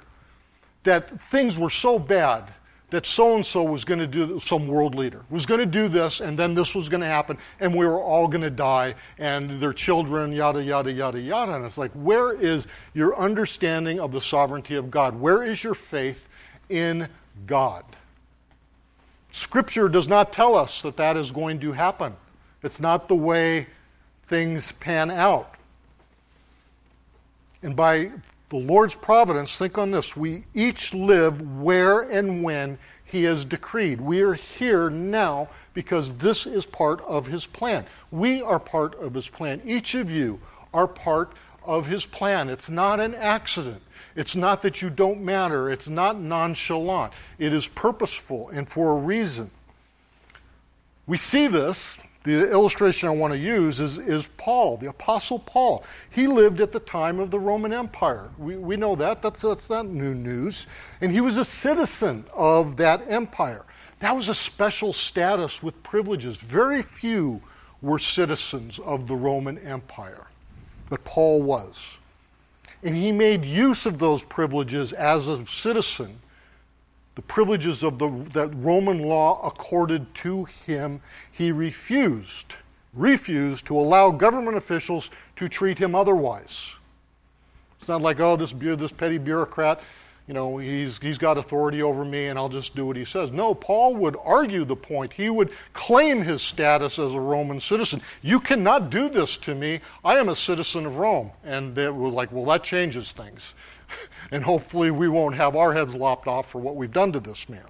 that 0.85 1.21
things 1.31 1.59
were 1.59 1.71
so 1.71 1.99
bad 1.99 2.45
that 2.91 3.05
so 3.05 3.35
and 3.35 3.45
so 3.45 3.63
was 3.63 3.85
going 3.85 3.99
to 3.99 4.07
do 4.07 4.41
some 4.41 4.67
world 4.67 4.95
leader 4.95 5.23
was 5.31 5.45
going 5.45 5.61
to 5.61 5.67
do 5.67 5.89
this 5.89 6.21
and 6.21 6.39
then 6.39 6.55
this 6.55 6.75
was 6.75 6.89
going 6.89 7.01
to 7.01 7.07
happen 7.07 7.37
and 7.61 7.75
we 7.75 7.85
were 7.85 8.01
all 8.01 8.29
going 8.29 8.41
to 8.41 8.51
die 8.51 8.95
and 9.19 9.61
their 9.61 9.73
children 9.73 10.33
yada 10.33 10.63
yada 10.63 10.91
yada 10.91 11.21
yada. 11.21 11.55
And 11.55 11.65
it's 11.65 11.77
like 11.77 11.93
where 11.93 12.33
is 12.33 12.67
your 12.95 13.19
understanding 13.19 13.99
of 13.99 14.13
the 14.13 14.21
sovereignty 14.21 14.77
of 14.77 14.91
god? 14.91 15.19
Where 15.19 15.43
is 15.43 15.63
your 15.63 15.75
faith 15.75 16.27
in 16.69 17.09
god? 17.47 17.85
Scripture 19.33 19.89
does 19.89 20.07
not 20.09 20.33
tell 20.33 20.55
us 20.55 20.83
that 20.83 20.97
that 20.97 21.17
is 21.17 21.31
going 21.31 21.61
to 21.61 21.73
happen. 21.73 22.17
It's 22.63 22.81
not 22.81 23.09
the 23.09 23.15
way 23.15 23.67
things 24.29 24.73
pan 24.73 25.11
out 25.11 25.55
and 27.63 27.75
by 27.75 28.11
the 28.51 28.57
Lord's 28.57 28.95
providence, 28.95 29.57
think 29.57 29.77
on 29.79 29.91
this. 29.91 30.17
We 30.17 30.45
each 30.55 30.95
live 30.95 31.61
where 31.61 32.03
and 32.03 32.43
when 32.43 32.79
he 33.05 33.25
has 33.25 33.45
decreed. 33.45 34.01
We 34.01 34.21
are 34.23 34.35
here 34.35 34.91
now 34.91 35.49
because 35.75 36.13
this 36.15 36.47
is 36.47 36.67
part 36.67 37.01
of 37.03 37.27
his 37.27 37.47
plan. 37.47 37.87
We 38.11 38.43
are 38.43 38.59
part 38.59 38.99
of 39.01 39.15
his 39.15 39.29
plan. 39.29 39.61
Each 39.65 39.95
of 39.95 40.11
you 40.11 40.41
are 40.73 40.87
part 40.87 41.33
of 41.65 41.87
his 41.87 42.05
plan. 42.05 42.49
It's 42.49 42.69
not 42.69 43.01
an 43.01 43.15
accident. 43.15 43.83
It's 44.15 44.35
not 44.35 44.63
that 44.63 44.83
you 44.83 44.91
don't 44.91 45.21
matter. 45.21 45.71
It's 45.71 45.89
not 45.89 46.19
nonchalant. 46.19 47.13
It 47.39 47.53
is 47.53 47.69
purposeful 47.69 48.49
and 48.51 48.69
for 48.69 48.93
a 48.93 48.97
reason. 48.97 49.51
We 51.07 51.17
see 51.17 51.47
this 51.47 51.97
the 52.25 52.51
illustration 52.51 53.09
I 53.09 53.13
want 53.13 53.33
to 53.33 53.39
use 53.39 53.81
is, 53.81 53.97
is 53.97 54.29
Paul, 54.37 54.77
the 54.77 54.89
Apostle 54.89 55.39
Paul. 55.39 55.85
He 56.11 56.27
lived 56.27 56.61
at 56.61 56.73
the 56.73 56.81
time 56.81 57.21
of 57.21 57.31
the 57.31 57.39
Roman 57.39 57.73
Empire. 57.73 58.29
We, 58.39 58.57
we 58.57 58.77
know 58.77 58.97
that. 58.97 59.23
That's, 59.23 59.43
that's 59.43 59.71
not 59.71 59.87
new 59.87 60.15
news. 60.15 60.67
And 61.01 61.13
he 61.13 61.21
was 61.21 61.37
a 61.37 61.45
citizen 61.45 62.25
of 62.35 62.77
that 62.79 63.03
empire. 63.09 63.65
That 64.01 64.15
was 64.15 64.29
a 64.29 64.35
special 64.35 64.93
status 64.93 65.63
with 65.63 65.81
privileges. 65.83 66.37
Very 66.37 66.83
few 66.83 67.41
were 67.83 67.99
citizens 67.99 68.79
of 68.81 69.07
the 69.07 69.17
Roman 69.17 69.59
Empire, 69.59 70.27
but 70.91 71.05
Paul 71.05 71.43
was. 71.43 71.99
And 72.83 72.95
he 72.95 73.11
made 73.13 73.45
use 73.45 73.87
of 73.87 73.99
those 73.99 74.25
privileges 74.25 74.93
as 74.93 75.29
a 75.29 75.45
citizen 75.47 76.19
the 77.19 77.23
privileges 77.23 77.83
of 77.83 77.99
the, 77.99 78.09
that 78.33 78.47
Roman 78.63 79.03
law 79.03 79.45
accorded 79.45 80.15
to 80.15 80.45
him, 80.45 81.01
he 81.33 81.51
refused, 81.51 82.55
refused 82.95 83.67
to 83.67 83.77
allow 83.77 84.13
government 84.13 84.57
officials 84.57 85.11
to 85.35 85.49
treat 85.49 85.79
him 85.79 85.97
otherwise. 85.97 86.75
It's 87.81 87.89
not 87.89 88.03
like, 88.03 88.21
oh, 88.21 88.37
this, 88.37 88.53
this 88.53 88.93
petty 88.93 89.19
bureaucrat, 89.19 89.81
you 90.29 90.35
know, 90.35 90.59
he's, 90.59 90.99
he's 90.99 91.19
got 91.19 91.39
authority 91.39 91.83
over 91.83 92.05
me 92.05 92.27
and 92.27 92.39
I'll 92.39 92.49
just 92.49 92.77
do 92.77 92.87
what 92.87 92.95
he 92.95 93.05
says. 93.05 93.33
No, 93.33 93.53
Paul 93.53 93.97
would 93.97 94.17
argue 94.25 94.65
the 94.65 94.77
point. 94.77 95.13
He 95.13 95.29
would 95.29 95.51
claim 95.73 96.23
his 96.23 96.41
status 96.41 97.01
as 97.01 97.15
a 97.15 97.21
Roman 97.21 97.61
citizen. 97.61 98.01
You 98.23 98.39
cannot 98.39 98.91
do 98.91 99.09
this 99.09 99.37
to 99.39 99.57
me. 99.57 99.81
I 100.05 100.19
am 100.19 100.29
a 100.29 100.37
citizen 100.37 100.87
of 100.87 100.99
Rome. 100.99 101.33
And 101.43 101.75
they 101.75 101.91
were 101.91 102.11
like, 102.11 102.31
well, 102.31 102.45
that 102.45 102.63
changes 102.63 103.11
things 103.11 103.55
and 104.31 104.45
hopefully 104.45 104.91
we 104.91 105.09
won't 105.09 105.35
have 105.37 105.57
our 105.57 105.73
heads 105.73 105.95
lopped 105.95 106.27
off 106.27 106.51
for 106.51 106.61
what 106.61 106.77
we've 106.77 106.93
done 106.93 107.13
to 107.13 107.21
this 107.21 107.49
man. 107.49 107.65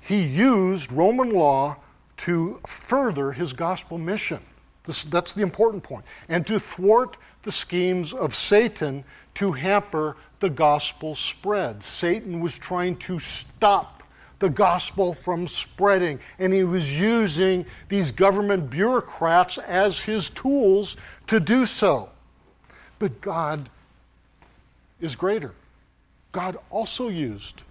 He 0.00 0.22
used 0.22 0.90
Roman 0.90 1.30
law 1.30 1.76
to 2.18 2.60
further 2.66 3.32
his 3.32 3.52
gospel 3.52 3.98
mission. 3.98 4.40
This, 4.84 5.04
that's 5.04 5.32
the 5.32 5.42
important 5.42 5.82
point. 5.82 6.04
And 6.28 6.46
to 6.46 6.58
thwart 6.58 7.16
the 7.44 7.52
schemes 7.52 8.12
of 8.12 8.34
Satan 8.34 9.04
to 9.34 9.52
hamper 9.52 10.16
the 10.40 10.50
gospel 10.50 11.14
spread. 11.14 11.84
Satan 11.84 12.40
was 12.40 12.58
trying 12.58 12.96
to 12.96 13.18
stop 13.18 14.02
the 14.40 14.50
gospel 14.50 15.14
from 15.14 15.46
spreading, 15.46 16.18
and 16.40 16.52
he 16.52 16.64
was 16.64 16.98
using 16.98 17.64
these 17.88 18.10
government 18.10 18.68
bureaucrats 18.68 19.56
as 19.58 20.00
his 20.00 20.30
tools 20.30 20.96
to 21.28 21.38
do 21.38 21.64
so. 21.64 22.10
But 23.02 23.20
God 23.20 23.68
is 25.00 25.16
greater. 25.16 25.50
God 26.30 26.56
also 26.70 27.08
used 27.08 27.62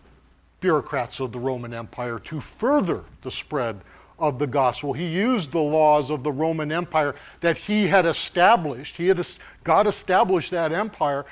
bureaucrats 0.59 1.21
of 1.21 1.32
the 1.32 1.39
Roman 1.39 1.73
Empire 1.73 2.19
to 2.19 2.41
further 2.41 3.05
the 3.21 3.32
spread 3.32 3.79
of 4.19 4.39
the 4.39 4.45
gospel. 4.45 4.91
He 4.91 5.07
used 5.07 5.53
the 5.53 5.59
laws 5.61 6.09
of 6.09 6.23
the 6.23 6.34
Roman 6.34 6.69
Empire 6.69 7.15
that 7.39 7.57
he 7.57 7.88
had 7.88 8.05
established. 8.05 8.97
He 8.97 9.07
had, 9.07 9.25
God 9.63 9.88
established 9.88 10.51
that 10.51 10.73
empire. 10.73 11.25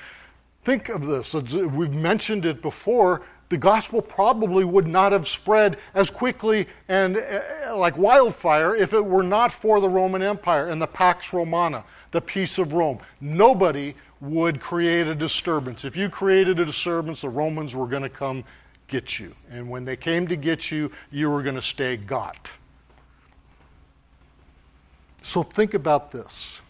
Think 0.64 0.88
of 0.88 1.06
this. 1.06 1.34
We've 1.34 1.92
mentioned 1.92 2.46
it 2.46 2.62
before. 2.62 3.24
The 3.50 3.58
gospel 3.58 4.02
probably 4.02 4.64
would 4.64 4.88
not 4.88 5.12
have 5.12 5.28
spread 5.28 5.78
as 5.94 6.10
quickly 6.10 6.68
and 6.88 7.18
uh, 7.18 7.76
like 7.76 7.98
wildfire 7.98 8.78
if 8.78 8.94
it 8.94 9.04
were 9.04 9.24
not 9.24 9.52
for 9.52 9.82
the 9.82 9.90
Roman 9.90 10.22
Empire 10.22 10.70
and 10.70 10.82
the 10.82 10.88
Pax 10.88 11.34
Romana, 11.34 11.84
the 12.12 12.22
peace 12.22 12.58
of 12.58 12.74
Rome. 12.74 13.00
Nobody 13.22 13.96
would 14.22 14.60
create 14.60 15.08
a 15.08 15.16
disturbance. 15.16 15.86
If 15.86 15.96
you 15.96 16.10
created 16.10 16.60
a 16.60 16.66
disturbance, 16.66 17.22
the 17.22 17.30
Romans 17.30 17.76
were 17.76 17.88
going 17.88 18.04
to 18.04 18.10
come 18.10 18.44
get 18.88 19.20
you. 19.20 19.36
And 19.52 19.70
when 19.70 19.86
they 19.86 19.96
came 19.96 20.28
to 20.28 20.36
get 20.36 20.72
you, 20.72 20.92
you 21.12 21.30
were 21.30 21.44
going 21.44 21.56
to 21.56 21.62
stay 21.62 21.96
got. 21.96 22.50
So 25.22 25.44
think 25.44 25.74
about 25.74 26.12
this. 26.12 26.62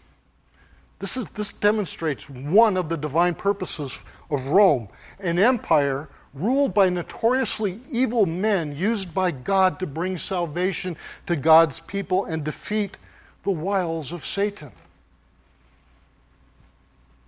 This, 0.98 1.16
is, 1.16 1.26
this 1.34 1.52
demonstrates 1.54 2.28
one 2.28 2.76
of 2.76 2.88
the 2.88 2.96
divine 2.96 3.34
purposes 3.34 4.04
of 4.30 4.48
Rome 4.48 4.88
an 5.18 5.38
empire 5.38 6.08
ruled 6.34 6.74
by 6.74 6.88
notoriously 6.88 7.80
evil 7.90 8.26
men 8.26 8.76
used 8.76 9.12
by 9.12 9.30
God 9.30 9.78
to 9.80 9.86
bring 9.86 10.18
salvation 10.18 10.96
to 11.26 11.36
God's 11.36 11.80
people 11.80 12.26
and 12.26 12.44
defeat 12.44 12.98
the 13.42 13.50
wiles 13.50 14.12
of 14.12 14.24
Satan. 14.24 14.72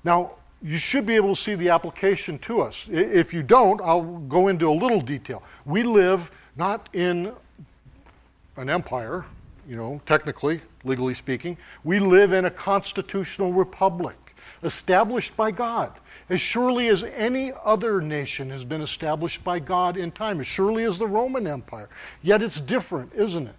Now, 0.04 0.32
you 0.62 0.78
should 0.78 1.06
be 1.06 1.16
able 1.16 1.34
to 1.34 1.40
see 1.40 1.54
the 1.54 1.70
application 1.70 2.38
to 2.40 2.60
us. 2.60 2.88
If 2.90 3.34
you 3.34 3.42
don't, 3.42 3.80
I'll 3.80 4.18
go 4.28 4.48
into 4.48 4.68
a 4.68 4.72
little 4.72 5.00
detail. 5.00 5.42
We 5.64 5.82
live 5.82 6.30
not 6.56 6.88
in 6.92 7.32
an 8.56 8.70
empire, 8.70 9.24
you 9.68 9.76
know, 9.76 10.00
technically, 10.06 10.60
legally 10.84 11.14
speaking. 11.14 11.56
We 11.82 11.98
live 11.98 12.32
in 12.32 12.44
a 12.44 12.50
constitutional 12.50 13.52
republic 13.52 14.36
established 14.62 15.36
by 15.36 15.50
God. 15.50 15.92
As 16.30 16.40
surely 16.40 16.88
as 16.88 17.02
any 17.02 17.52
other 17.64 18.00
nation 18.00 18.48
has 18.50 18.64
been 18.64 18.80
established 18.80 19.42
by 19.42 19.58
God 19.58 19.96
in 19.96 20.12
time, 20.12 20.40
as 20.40 20.46
surely 20.46 20.84
as 20.84 20.98
the 20.98 21.06
Roman 21.06 21.46
Empire. 21.46 21.88
Yet 22.22 22.42
it's 22.42 22.60
different, 22.60 23.12
isn't 23.14 23.48
it? 23.48 23.54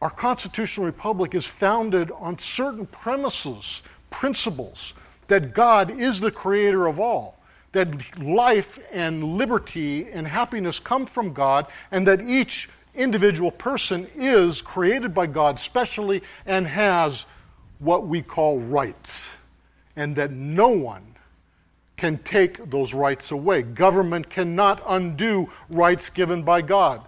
Our 0.00 0.10
constitutional 0.10 0.86
republic 0.86 1.34
is 1.34 1.44
founded 1.44 2.10
on 2.12 2.38
certain 2.38 2.86
premises, 2.86 3.82
principles 4.10 4.94
that 5.28 5.54
God 5.54 5.90
is 5.90 6.20
the 6.20 6.30
creator 6.30 6.86
of 6.86 6.98
all, 6.98 7.38
that 7.72 8.18
life 8.18 8.78
and 8.92 9.36
liberty 9.36 10.08
and 10.10 10.26
happiness 10.26 10.80
come 10.80 11.06
from 11.06 11.32
God, 11.32 11.66
and 11.90 12.06
that 12.06 12.20
each 12.20 12.68
individual 12.94 13.50
person 13.50 14.08
is 14.16 14.60
created 14.60 15.14
by 15.14 15.26
God 15.26 15.60
specially 15.60 16.22
and 16.44 16.66
has 16.66 17.26
what 17.78 18.06
we 18.06 18.22
call 18.22 18.58
rights, 18.58 19.28
and 19.94 20.16
that 20.16 20.32
no 20.32 20.68
one 20.68 21.14
can 21.96 22.18
take 22.18 22.70
those 22.70 22.94
rights 22.94 23.30
away. 23.30 23.62
Government 23.62 24.30
cannot 24.30 24.82
undo 24.86 25.50
rights 25.68 26.10
given 26.10 26.42
by 26.42 26.62
God. 26.62 27.02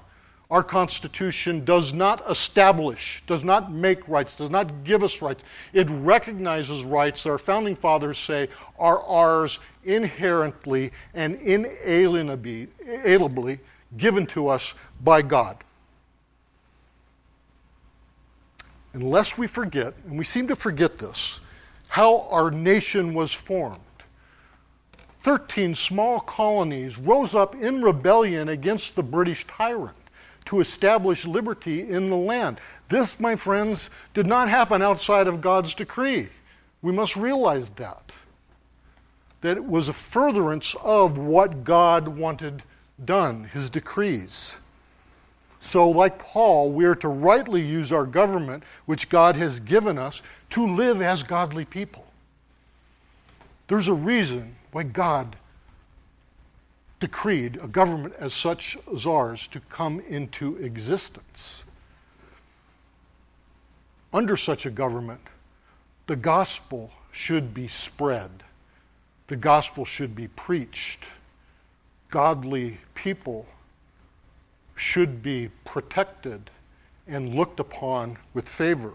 Our 0.51 0.65
Constitution 0.65 1.65
does 1.65 1.93
not 1.93 2.29
establish, 2.29 3.23
does 3.29 3.45
not 3.45 3.73
make 3.73 4.09
rights, 4.09 4.35
does 4.35 4.51
not 4.51 4.83
give 4.83 5.05
us 5.05 5.23
rights. 5.23 5.45
It 5.73 5.89
recognizes 5.91 6.83
rights 6.83 7.23
that 7.23 7.31
our 7.31 7.39
founding 7.39 7.77
fathers 7.77 8.19
say 8.19 8.49
are 8.77 9.01
ours 9.01 9.61
inherently 9.85 10.91
and 11.15 11.37
inalienably 11.37 12.69
given 13.97 14.27
to 14.27 14.49
us 14.49 14.75
by 15.05 15.23
God. 15.23 15.57
Unless 18.93 19.39
we 19.39 19.47
forget, 19.47 19.95
and 20.05 20.19
we 20.19 20.25
seem 20.25 20.49
to 20.49 20.57
forget 20.57 20.99
this, 20.99 21.39
how 21.87 22.23
our 22.23 22.51
nation 22.51 23.15
was 23.15 23.33
formed. 23.33 23.79
Thirteen 25.21 25.77
small 25.77 26.19
colonies 26.19 26.99
rose 26.99 27.37
up 27.37 27.55
in 27.55 27.83
rebellion 27.83 28.49
against 28.49 28.97
the 28.97 29.03
British 29.05 29.47
tyrant 29.47 29.95
to 30.51 30.59
establish 30.59 31.25
liberty 31.25 31.89
in 31.89 32.11
the 32.11 32.17
land. 32.17 32.61
This, 32.89 33.21
my 33.21 33.37
friends, 33.37 33.89
did 34.15 34.27
not 34.27 34.49
happen 34.49 34.83
outside 34.83 35.29
of 35.29 35.41
God's 35.41 35.75
decree. 35.75 36.29
We 36.83 36.91
must 36.91 37.15
realize 37.15 37.69
that. 37.77 38.11
That 39.43 39.57
it 39.57 39.65
was 39.65 39.87
a 39.87 39.93
furtherance 39.93 40.75
of 40.83 41.17
what 41.17 41.63
God 41.63 42.09
wanted 42.09 42.65
done, 43.05 43.45
his 43.45 43.71
decrees. 43.71 44.57
So, 45.61 45.89
like 45.89 46.19
Paul, 46.19 46.73
we 46.73 46.85
are 46.85 46.97
to 46.97 47.07
rightly 47.07 47.63
use 47.63 47.93
our 47.93 48.05
government, 48.05 48.65
which 48.87 49.09
God 49.09 49.37
has 49.37 49.61
given 49.61 49.99
us, 49.99 50.21
to 50.51 50.67
live 50.67 51.01
as 51.01 51.23
godly 51.23 51.65
people. 51.65 52.07
There's 53.69 53.87
a 53.87 53.95
reason 53.95 54.57
why 54.73 54.83
God 54.83 55.37
decreed 57.01 57.59
a 57.63 57.67
government 57.67 58.15
as 58.19 58.35
such 58.35 58.77
ours 59.07 59.49
to 59.49 59.61
come 59.61 60.01
into 60.01 60.57
existence. 60.59 61.65
Under 64.13 64.37
such 64.37 64.67
a 64.67 64.71
government, 64.71 65.21
the 66.07 66.17
gospel 66.17 66.91
should 67.11 67.55
be 67.55 67.67
spread, 67.67 68.31
the 69.29 69.37
gospel 69.37 69.85
should 69.85 70.15
be 70.15 70.29
preached. 70.29 71.05
Godly 72.11 72.79
people 72.95 73.47
should 74.75 75.23
be 75.23 75.49
protected 75.65 76.51
and 77.07 77.35
looked 77.35 77.61
upon 77.61 78.19
with 78.35 78.49
favor. 78.49 78.95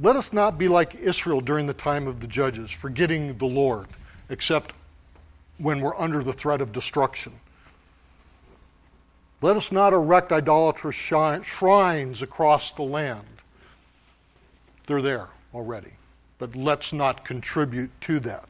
Let 0.00 0.16
us 0.16 0.32
not 0.32 0.58
be 0.58 0.68
like 0.68 0.94
Israel 0.94 1.40
during 1.40 1.66
the 1.66 1.74
time 1.74 2.06
of 2.06 2.20
the 2.20 2.26
judges, 2.26 2.70
forgetting 2.70 3.38
the 3.38 3.46
Lord, 3.46 3.86
except 4.28 4.72
when 5.58 5.80
we're 5.80 5.98
under 5.98 6.22
the 6.22 6.32
threat 6.32 6.60
of 6.60 6.72
destruction. 6.72 7.32
Let 9.40 9.56
us 9.56 9.70
not 9.70 9.92
erect 9.92 10.32
idolatrous 10.32 10.96
shrines 10.96 12.22
across 12.22 12.72
the 12.72 12.82
land. 12.82 13.26
They're 14.86 15.02
there 15.02 15.28
already, 15.54 15.92
but 16.38 16.54
let's 16.54 16.92
not 16.92 17.24
contribute 17.24 17.90
to 18.02 18.20
that. 18.20 18.48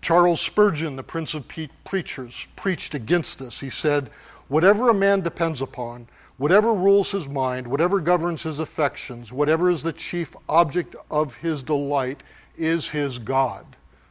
Charles 0.00 0.40
Spurgeon, 0.40 0.96
the 0.96 1.02
Prince 1.02 1.34
of 1.34 1.46
Preachers, 1.84 2.48
preached 2.56 2.94
against 2.94 3.38
this. 3.38 3.60
He 3.60 3.70
said, 3.70 4.10
Whatever 4.48 4.90
a 4.90 4.94
man 4.94 5.20
depends 5.20 5.62
upon, 5.62 6.08
whatever 6.36 6.74
rules 6.74 7.10
his 7.10 7.28
mind, 7.28 7.66
whatever 7.66 8.00
governs 8.00 8.42
his 8.42 8.58
affections, 8.58 9.32
whatever 9.32 9.70
is 9.70 9.82
the 9.82 9.92
chief 9.92 10.34
object 10.48 10.96
of 11.10 11.36
his 11.36 11.62
delight, 11.62 12.22
is 12.56 12.88
his 12.88 13.18
God. 13.18 13.64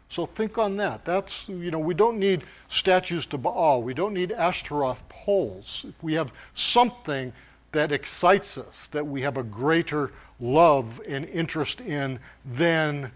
So 0.10 0.26
think 0.26 0.58
on 0.58 0.76
that. 0.78 1.06
That's, 1.06 1.48
you 1.48 1.72
know, 1.72 1.80
we 1.80 1.94
don't 1.94 2.20
need 2.20 2.44
statues 2.70 3.26
to 3.28 3.38
Baal. 3.38 3.78
Oh, 3.78 3.80
we 3.80 3.94
don't 3.94 4.14
need 4.14 4.32
Ashtaroth 4.32 5.08
poles. 5.08 5.86
We 6.02 6.14
have 6.16 6.32
something 6.54 7.32
that 7.72 7.94
excites 7.94 8.58
us, 8.58 8.88
that 8.92 9.08
we 9.08 9.22
have 9.22 9.38
a 9.38 9.44
greater 9.44 10.12
love 10.42 11.00
and 11.08 11.26
interest 11.26 11.80
in 11.80 12.20
than 12.46 13.12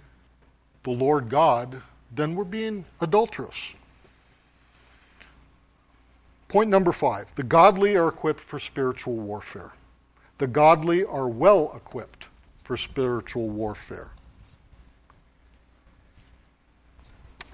the 0.83 0.91
Lord 0.91 1.29
God, 1.29 1.81
then 2.13 2.35
we're 2.35 2.45
being 2.45 2.85
adulterous. 3.01 3.73
Point 6.55 6.69
number 6.69 6.93
five 6.93 7.35
the 7.35 7.43
godly 7.43 7.97
are 7.97 8.07
equipped 8.07 8.39
for 8.39 8.59
spiritual 8.59 9.17
warfare. 9.17 9.73
The 10.37 10.47
godly 10.47 11.03
are 11.03 11.27
well 11.27 11.73
equipped 11.75 12.27
for 12.63 12.77
spiritual 12.77 13.49
warfare. 13.49 14.11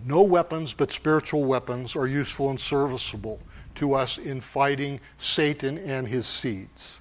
No 0.06 0.22
weapons 0.22 0.76
but 0.76 0.91
spiritual 0.91 1.45
weapons 1.45 1.95
are 1.95 2.06
useful 2.06 2.52
and 2.52 2.60
serviceable 2.60 3.39
to 3.74 3.95
us 3.95 4.20
in 4.20 4.39
fighting 4.39 4.99
Satan 5.18 5.80
and 5.80 6.08
his 6.08 6.28
seeds. 6.28 6.99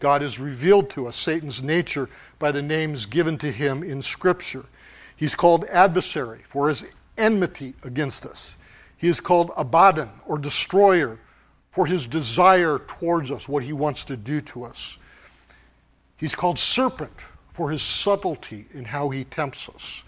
God 0.00 0.22
has 0.22 0.38
revealed 0.38 0.88
to 0.92 1.06
us 1.06 1.16
Satan's 1.16 1.62
nature 1.62 2.08
by 2.38 2.50
the 2.50 2.62
names 2.62 3.04
given 3.04 3.36
to 3.36 3.52
him 3.52 3.82
in 3.82 4.00
Scripture. 4.00 4.64
He's 5.14 5.34
called 5.34 5.66
adversary 5.66 6.44
for 6.48 6.70
his 6.70 6.86
enmity 7.18 7.74
against 7.82 8.24
us. 8.24 8.56
He 8.96 9.08
is 9.08 9.20
called 9.20 9.50
Abaddon 9.54 10.08
or 10.24 10.38
destroyer 10.38 11.18
for 11.72 11.86
his 11.86 12.06
desire 12.06 12.78
towards 12.78 13.30
us, 13.30 13.48
what 13.48 13.62
he 13.62 13.72
wants 13.72 14.04
to 14.04 14.16
do 14.16 14.40
to 14.42 14.64
us. 14.64 14.98
He's 16.18 16.34
called 16.34 16.58
serpent 16.58 17.12
for 17.54 17.70
his 17.70 17.82
subtlety 17.82 18.66
in 18.72 18.84
how 18.84 19.08
he 19.08 19.24
tempts 19.24 19.68
us. 19.68 20.04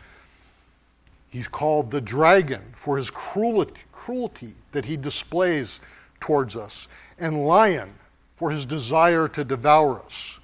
He's 1.30 1.48
called 1.48 1.90
the 1.90 2.00
dragon 2.00 2.62
for 2.76 2.96
his 2.96 3.10
cruelty, 3.10 3.80
cruelty 3.92 4.54
that 4.72 4.84
he 4.84 4.96
displays 4.96 5.80
towards 6.20 6.54
us, 6.54 6.86
and 7.18 7.46
lion 7.46 7.94
for 8.36 8.50
his 8.50 8.64
desire 8.64 9.26
to 9.28 9.42
devour 9.42 10.00
us. 10.02 10.38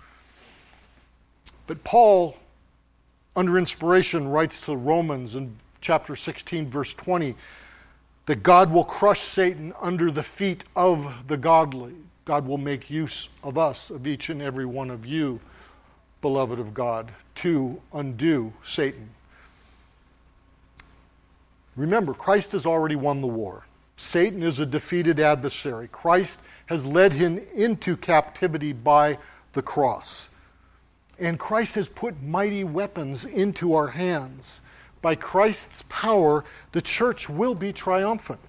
But 1.67 1.85
Paul, 1.85 2.37
under 3.37 3.59
inspiration, 3.59 4.27
writes 4.27 4.61
to 4.63 4.75
Romans 4.75 5.37
in 5.37 5.55
chapter 5.81 6.17
16, 6.17 6.69
verse 6.69 6.93
20, 6.95 7.37
that 8.27 8.43
God 8.43 8.71
will 8.71 8.85
crush 8.85 9.21
Satan 9.21 9.73
under 9.81 10.11
the 10.11 10.23
feet 10.23 10.65
of 10.77 11.27
the 11.27 11.37
godly. 11.37 11.95
God 12.25 12.47
will 12.47 12.59
make 12.59 12.91
use 12.91 13.29
of 13.43 13.59
us, 13.59 13.91
of 13.91 14.07
each 14.07 14.29
and 14.29 14.41
every 14.41 14.67
one 14.67 14.91
of 14.91 15.05
you, 15.05 15.41
beloved 16.23 16.59
of 16.59 16.75
God, 16.75 17.11
to 17.37 17.81
undo 17.93 18.53
Satan. 18.63 19.11
Remember, 21.77 22.13
Christ 22.13 22.53
has 22.53 22.67
already 22.67 22.97
won 22.97 23.21
the 23.21 23.27
war. 23.27 23.65
Satan 23.97 24.43
is 24.43 24.59
a 24.59 24.67
defeated 24.67 25.19
adversary. 25.19 25.89
Christ 25.89 26.41
has 26.67 26.87
led 26.87 27.13
him 27.13 27.39
into 27.55 27.97
captivity 27.97 28.73
by 28.73 29.19
the 29.53 29.63
cross. 29.63 30.31
And 31.19 31.39
Christ 31.39 31.75
has 31.75 31.89
put 31.89 32.23
mighty 32.23 32.65
weapons 32.65 33.25
into 33.25 33.75
our 33.75 33.89
hands 33.89 34.61
by 35.03 35.15
Christ's 35.15 35.83
power, 35.89 36.45
the 36.73 36.83
church 36.83 37.29
will 37.29 37.55
be 37.55 37.73
triumphant. 37.73 38.41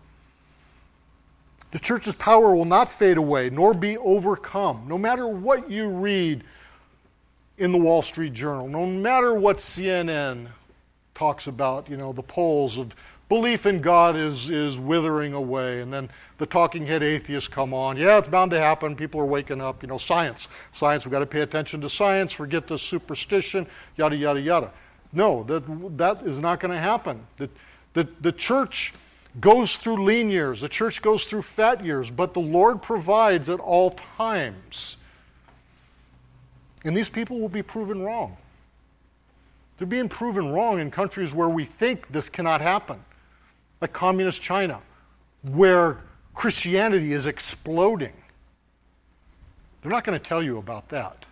The 1.72 1.80
church's 1.80 2.16
power 2.16 2.54
will 2.54 2.66
not 2.66 2.90
fade 2.90 3.18
away 3.18 3.50
nor 3.50 3.74
be 3.74 3.98
overcome. 3.98 4.86
No 4.88 4.98
matter 4.98 5.28
what 5.28 5.70
you 5.70 5.90
read 5.90 6.44
in 7.58 7.72
the 7.72 7.78
Wall 7.78 8.02
Street 8.02 8.34
Journal, 8.34 8.68
no 8.68 8.86
matter 8.86 9.34
what 9.34 9.60
CNN 9.60 10.48
talks 11.16 11.48
about, 11.48 11.90
you 11.90 11.96
know, 11.96 12.12
the 12.12 12.24
polls 12.24 12.78
of 12.78 12.94
belief 13.30 13.66
in 13.66 13.80
God 13.80 14.18
is, 14.18 14.50
is 14.50 14.78
withering 14.78 15.34
away. 15.34 15.80
And 15.80 15.94
then 15.94 16.10
the 16.38 16.46
talking 16.46 16.86
head 16.86 17.02
atheists 17.02 17.48
come 17.48 17.74
on. 17.74 17.96
Yeah, 17.96 18.18
it's 18.18 18.28
bound 18.28 18.52
to 18.52 18.60
happen. 18.60 18.94
People 18.94 19.22
are 19.22 19.26
waking 19.26 19.62
up. 19.62 19.82
You 19.82 19.88
know, 19.88 19.98
science. 19.98 20.50
Science, 20.74 21.06
we've 21.06 21.14
got 21.14 21.20
to 21.20 21.26
pay 21.26 21.40
attention 21.40 21.80
to 21.80 21.90
science, 21.90 22.34
forget 22.34 22.68
the 22.68 22.78
superstition, 22.78 23.68
yada, 23.96 24.18
yada, 24.18 24.42
yada. 24.42 24.72
No, 25.14 25.44
that, 25.44 25.98
that 25.98 26.24
is 26.24 26.40
not 26.40 26.60
going 26.60 26.72
to 26.72 26.80
happen. 26.80 27.26
The, 27.38 27.50
the, 27.94 28.08
the 28.22 28.32
church 28.32 28.94
goes 29.40 29.78
through 29.78 30.04
lean 30.04 30.30
years, 30.30 30.62
the 30.62 30.70
church 30.70 31.02
goes 31.02 31.26
through 31.26 31.44
fat 31.44 31.84
years, 31.86 32.10
but 32.10 32.34
the 32.34 32.42
Lord 32.42 32.82
provides 32.82 33.50
at 33.50 33.60
all 33.60 33.92
times. 34.18 34.98
And 36.84 36.98
these 36.98 37.10
people 37.10 37.40
will 37.40 37.50
be 37.50 37.62
proven 37.62 38.02
wrong. 38.02 38.38
They're 39.78 39.88
being 39.88 40.10
proven 40.10 40.52
wrong 40.52 40.80
in 40.80 40.92
countries 40.92 41.34
where 41.34 41.50
we 41.50 41.66
think 41.66 42.12
this 42.12 42.30
cannot 42.30 42.62
happen, 42.62 43.00
like 43.80 43.94
communist 43.94 44.42
China, 44.42 44.80
where 45.44 45.98
Christianity 46.34 47.14
is 47.14 47.26
exploding. 47.26 48.14
They're 49.82 49.92
not 49.92 50.04
going 50.04 50.20
to 50.20 50.24
tell 50.24 50.44
you 50.44 50.58
about 50.58 50.90
that. 50.90 51.26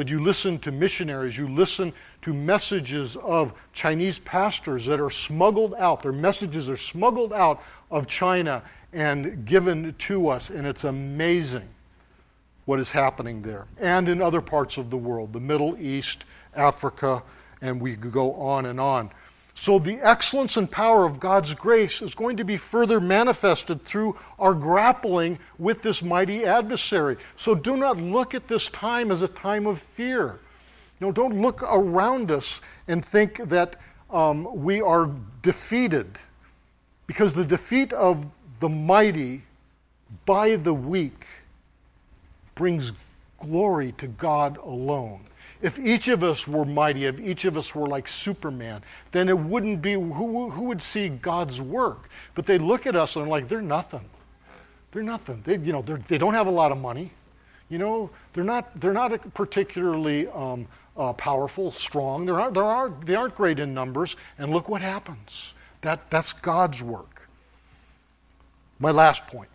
But 0.00 0.08
you 0.08 0.24
listen 0.24 0.58
to 0.60 0.72
missionaries, 0.72 1.36
you 1.36 1.46
listen 1.46 1.92
to 2.22 2.32
messages 2.32 3.16
of 3.16 3.52
Chinese 3.74 4.18
pastors 4.18 4.86
that 4.86 4.98
are 4.98 5.10
smuggled 5.10 5.74
out. 5.74 6.02
Their 6.02 6.10
messages 6.10 6.70
are 6.70 6.78
smuggled 6.78 7.34
out 7.34 7.62
of 7.90 8.06
China 8.06 8.62
and 8.94 9.44
given 9.44 9.94
to 9.98 10.28
us, 10.28 10.48
and 10.48 10.66
it's 10.66 10.84
amazing 10.84 11.68
what 12.64 12.80
is 12.80 12.90
happening 12.90 13.42
there. 13.42 13.66
And 13.78 14.08
in 14.08 14.22
other 14.22 14.40
parts 14.40 14.78
of 14.78 14.88
the 14.88 14.96
world, 14.96 15.34
the 15.34 15.40
Middle 15.40 15.76
East, 15.78 16.24
Africa, 16.56 17.22
and 17.60 17.78
we 17.78 17.94
go 17.94 18.32
on 18.36 18.64
and 18.64 18.80
on. 18.80 19.10
So, 19.60 19.78
the 19.78 19.98
excellence 20.00 20.56
and 20.56 20.70
power 20.70 21.04
of 21.04 21.20
God's 21.20 21.52
grace 21.52 22.00
is 22.00 22.14
going 22.14 22.38
to 22.38 22.44
be 22.44 22.56
further 22.56 22.98
manifested 22.98 23.84
through 23.84 24.18
our 24.38 24.54
grappling 24.54 25.38
with 25.58 25.82
this 25.82 26.02
mighty 26.02 26.46
adversary. 26.46 27.18
So, 27.36 27.54
do 27.54 27.76
not 27.76 27.98
look 27.98 28.34
at 28.34 28.48
this 28.48 28.68
time 28.68 29.12
as 29.12 29.20
a 29.20 29.28
time 29.28 29.66
of 29.66 29.78
fear. 29.78 30.38
No, 30.98 31.12
don't 31.12 31.42
look 31.42 31.62
around 31.62 32.30
us 32.30 32.62
and 32.88 33.04
think 33.04 33.36
that 33.50 33.76
um, 34.08 34.48
we 34.64 34.80
are 34.80 35.10
defeated, 35.42 36.18
because 37.06 37.34
the 37.34 37.44
defeat 37.44 37.92
of 37.92 38.24
the 38.60 38.68
mighty 38.70 39.42
by 40.24 40.56
the 40.56 40.72
weak 40.72 41.26
brings 42.54 42.92
glory 43.38 43.92
to 43.98 44.06
God 44.06 44.56
alone. 44.56 45.20
If 45.62 45.78
each 45.78 46.08
of 46.08 46.22
us 46.22 46.48
were 46.48 46.64
mighty, 46.64 47.04
if 47.04 47.20
each 47.20 47.44
of 47.44 47.56
us 47.58 47.74
were 47.74 47.86
like 47.86 48.08
Superman, 48.08 48.82
then 49.12 49.28
it 49.28 49.38
wouldn't 49.38 49.82
be 49.82 49.92
who, 49.92 50.50
who 50.50 50.64
would 50.64 50.82
see 50.82 51.08
God's 51.08 51.60
work. 51.60 52.08
But 52.34 52.46
they 52.46 52.56
look 52.58 52.86
at 52.86 52.96
us 52.96 53.16
and 53.16 53.26
are 53.26 53.28
like, 53.28 53.48
they're 53.48 53.60
nothing. 53.60 54.04
They're 54.92 55.02
nothing. 55.02 55.42
They, 55.44 55.58
you 55.58 55.72
know, 55.72 55.82
they 55.82 56.18
don't 56.18 56.34
have 56.34 56.46
a 56.46 56.50
lot 56.52 56.72
of 56.72 56.80
money. 56.80 57.12
You 57.68 57.78
know, 57.78 58.10
they're 58.32 58.44
not, 58.44 58.80
they're 58.80 58.92
not 58.92 59.34
particularly 59.34 60.26
um, 60.28 60.66
uh, 60.96 61.12
powerful, 61.12 61.70
strong. 61.70 62.26
There 62.26 62.40
are, 62.40 62.50
there 62.50 62.64
are, 62.64 62.90
they 63.04 63.14
aren't 63.14 63.36
great 63.36 63.58
in 63.58 63.74
numbers. 63.74 64.16
And 64.38 64.50
look 64.50 64.68
what 64.68 64.82
happens. 64.82 65.52
That, 65.82 66.10
that's 66.10 66.32
God's 66.32 66.82
work. 66.82 67.28
My 68.78 68.90
last 68.90 69.26
point. 69.26 69.50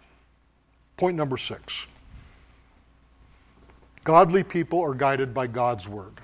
Point 0.97 1.17
number 1.17 1.37
six. 1.37 1.87
Godly 4.05 4.43
people 4.43 4.79
are 4.81 4.93
guided 4.93 5.33
by 5.33 5.47
God's 5.47 5.89
word. 5.89 6.21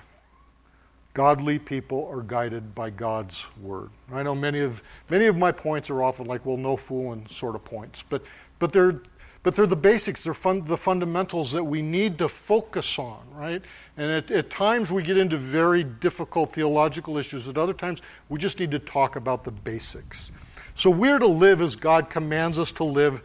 Godly 1.14 1.58
people 1.58 2.08
are 2.10 2.22
guided 2.22 2.74
by 2.74 2.90
God's 2.90 3.46
word. 3.60 3.90
I 4.12 4.22
know 4.22 4.36
many 4.36 4.60
of 4.60 4.82
many 5.10 5.26
of 5.26 5.36
my 5.36 5.52
points 5.52 5.90
are 5.90 6.02
often 6.02 6.26
like, 6.26 6.46
well, 6.46 6.56
no 6.56 6.76
fooling 6.76 7.26
sort 7.28 7.56
of 7.56 7.64
points, 7.64 8.02
but 8.08 8.22
but 8.60 8.72
they're 8.72 9.02
but 9.42 9.56
they're 9.56 9.66
the 9.66 9.74
basics, 9.74 10.22
they're 10.22 10.32
fun, 10.32 10.62
the 10.62 10.76
fundamentals 10.76 11.50
that 11.50 11.64
we 11.64 11.82
need 11.82 12.18
to 12.18 12.28
focus 12.28 13.00
on, 13.00 13.18
right? 13.34 13.60
And 13.96 14.10
at, 14.12 14.30
at 14.30 14.50
times 14.50 14.92
we 14.92 15.02
get 15.02 15.18
into 15.18 15.36
very 15.36 15.82
difficult 15.82 16.52
theological 16.52 17.18
issues. 17.18 17.48
At 17.48 17.58
other 17.58 17.74
times 17.74 18.00
we 18.28 18.38
just 18.38 18.60
need 18.60 18.70
to 18.70 18.78
talk 18.78 19.16
about 19.16 19.42
the 19.42 19.50
basics. 19.50 20.30
So 20.76 20.88
we're 20.88 21.18
to 21.18 21.26
live 21.26 21.60
as 21.60 21.74
God 21.74 22.08
commands 22.08 22.56
us 22.60 22.70
to 22.72 22.84
live 22.84 23.22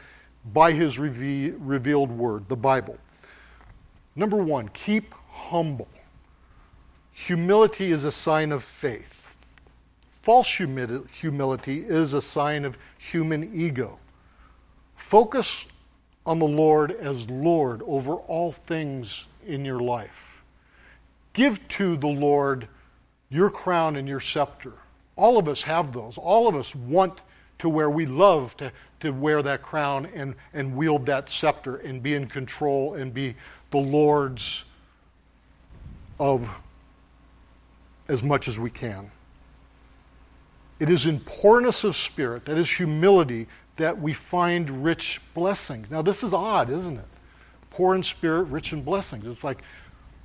by 0.51 0.71
His 0.71 0.97
reve- 0.97 1.55
revealed 1.59 2.09
word, 2.09 2.49
the 2.49 2.57
Bible. 2.57 2.97
Number 4.17 4.37
one, 4.37 4.69
keep 4.69 5.13
humble. 5.31 5.87
humility 7.13 7.91
is 7.91 8.03
a 8.03 8.11
sign 8.11 8.51
of 8.51 8.63
faith. 8.63 9.13
False 10.23 10.47
humility 10.47 11.85
is 11.85 12.13
a 12.13 12.21
sign 12.21 12.65
of 12.65 12.77
human 12.97 13.51
ego. 13.53 13.99
Focus 14.95 15.67
on 16.25 16.39
the 16.39 16.47
Lord 16.47 16.91
as 16.91 17.29
Lord 17.29 17.81
over 17.85 18.15
all 18.15 18.51
things 18.51 19.27
in 19.45 19.63
your 19.63 19.79
life. 19.79 20.43
Give 21.33 21.65
to 21.69 21.95
the 21.95 22.07
Lord 22.07 22.67
your 23.29 23.51
crown 23.51 23.95
and 23.95 24.07
your 24.07 24.19
scepter. 24.19 24.73
All 25.15 25.37
of 25.37 25.47
us 25.47 25.61
have 25.63 25.93
those. 25.93 26.17
All 26.17 26.47
of 26.47 26.55
us 26.55 26.73
want 26.73 27.21
to 27.59 27.69
where 27.69 27.89
we 27.89 28.05
love 28.05 28.55
to, 28.57 28.71
to 28.99 29.11
wear 29.11 29.41
that 29.41 29.61
crown 29.61 30.07
and, 30.13 30.35
and 30.53 30.75
wield 30.75 31.05
that 31.05 31.29
scepter 31.29 31.77
and 31.77 32.03
be 32.03 32.13
in 32.13 32.27
control 32.27 32.95
and 32.95 33.13
be 33.13 33.35
the 33.71 33.77
Lord's 33.77 34.63
of 36.19 36.49
as 38.07 38.23
much 38.23 38.47
as 38.47 38.59
we 38.59 38.69
can. 38.69 39.11
It 40.79 40.89
is 40.89 41.05
in 41.05 41.19
poorness 41.21 41.83
of 41.83 41.95
spirit, 41.95 42.45
that 42.45 42.57
is 42.57 42.69
humility, 42.69 43.47
that 43.77 43.99
we 43.99 44.13
find 44.13 44.83
rich 44.83 45.19
blessings. 45.33 45.89
Now, 45.89 46.01
this 46.01 46.23
is 46.23 46.33
odd, 46.33 46.69
isn't 46.69 46.97
it? 46.97 47.05
Poor 47.69 47.95
in 47.95 48.03
spirit, 48.03 48.43
rich 48.43 48.73
in 48.73 48.81
blessings. 48.81 49.25
It's 49.25 49.43
like, 49.43 49.61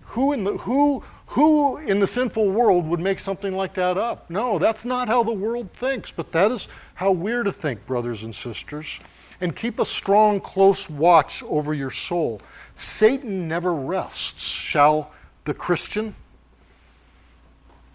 who 0.03 0.33
in 0.33 0.45
the, 0.45 0.57
who, 0.59 1.03
who 1.27 1.79
in 1.79 2.01
the 2.01 2.07
sinful 2.07 2.51
world 2.51 2.87
would 2.87 3.01
make 3.01 3.19
something 3.19 3.55
like 3.55 3.75
that 3.75 3.97
up? 3.97 4.29
No, 4.31 4.59
that's 4.59 4.85
not 4.85 5.09
how 5.09 5.23
the 5.23 5.33
world 5.33 5.71
thinks, 5.73 6.11
but 6.11 6.33
that 6.33 6.51
is 6.51 6.69
how 6.95 7.13
we're 7.13 7.43
to 7.43 7.53
think, 7.53 7.87
brothers 7.87 8.23
and 8.23 8.35
sisters. 8.35 9.01
And 9.41 9.57
keep 9.57 9.81
a 9.81 9.87
strong, 9.87 10.39
close 10.39 10.89
watch 10.89 11.43
over 11.45 11.75
your 11.75 11.91
soul. 11.91 12.41
Satan 12.83 13.49
never 13.49 13.75
rests. 13.75 14.43
Shall 14.43 15.13
the 15.45 15.55
Christian? 15.55 16.15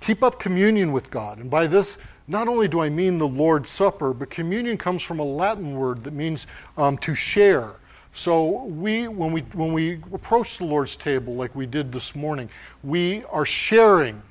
Keep 0.02 0.24
up 0.24 0.40
communion 0.40 0.92
with 0.92 1.10
God. 1.10 1.40
And 1.40 1.50
by 1.50 1.68
this, 1.68 1.98
not 2.28 2.48
only 2.48 2.68
do 2.68 2.82
I 2.82 2.90
mean 2.90 3.18
the 3.18 3.28
Lord's 3.28 3.70
Supper, 3.70 4.14
but 4.14 4.30
communion 4.30 4.78
comes 4.78 5.02
from 5.02 5.20
a 5.20 5.24
Latin 5.24 5.76
word 5.76 6.04
that 6.04 6.14
means 6.14 6.46
um, 6.78 6.98
to 7.00 7.16
share. 7.16 7.72
So 8.14 8.64
we, 8.64 9.08
when 9.08 9.32
we, 9.32 9.42
when 9.42 9.74
we 9.74 10.02
approach 10.14 10.58
the 10.58 10.66
Lord's 10.66 10.96
table 10.96 11.36
like 11.36 11.56
we 11.56 11.66
did 11.66 11.92
this 11.92 12.16
morning, 12.16 12.50
we 12.84 13.24
are 13.26 13.46
sharing 13.46 14.22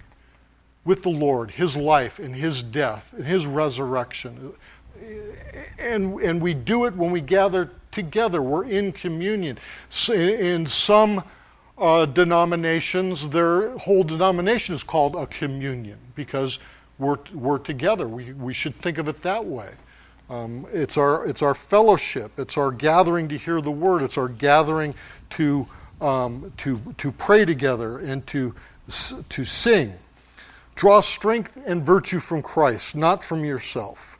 with 0.84 1.02
the 1.02 1.10
Lord 1.10 1.50
His 1.50 1.76
life 1.76 2.18
and 2.18 2.34
His 2.34 2.62
death 2.62 3.12
and 3.12 3.24
His 3.24 3.46
resurrection. 3.46 4.52
And, 5.78 6.20
and 6.20 6.40
we 6.40 6.54
do 6.54 6.86
it 6.86 6.94
when 6.94 7.10
we 7.10 7.20
gather 7.20 7.70
together. 7.92 8.42
We're 8.42 8.64
in 8.64 8.92
communion. 8.92 9.58
In 10.08 10.66
some 10.66 11.24
uh, 11.78 12.06
denominations, 12.06 13.28
their 13.28 13.76
whole 13.78 14.02
denomination 14.02 14.74
is 14.74 14.82
called 14.82 15.14
a 15.14 15.26
communion 15.26 15.98
because 16.14 16.58
we're, 16.98 17.18
we're 17.32 17.58
together. 17.58 18.08
We, 18.08 18.32
we 18.32 18.54
should 18.54 18.80
think 18.80 18.98
of 18.98 19.08
it 19.08 19.22
that 19.22 19.44
way. 19.44 19.70
Um, 20.28 20.66
it's, 20.72 20.96
our, 20.96 21.24
it's 21.26 21.42
our 21.42 21.54
fellowship, 21.54 22.32
it's 22.38 22.56
our 22.58 22.72
gathering 22.72 23.28
to 23.28 23.38
hear 23.38 23.60
the 23.60 23.70
word, 23.70 24.02
it's 24.02 24.18
our 24.18 24.28
gathering 24.28 24.94
to, 25.30 25.68
um, 26.00 26.52
to, 26.56 26.80
to 26.98 27.12
pray 27.12 27.44
together 27.44 27.98
and 27.98 28.26
to, 28.28 28.52
to 29.28 29.44
sing. 29.44 29.94
Draw 30.74 31.00
strength 31.00 31.56
and 31.64 31.82
virtue 31.82 32.18
from 32.18 32.42
Christ, 32.42 32.96
not 32.96 33.22
from 33.22 33.44
yourself. 33.44 34.15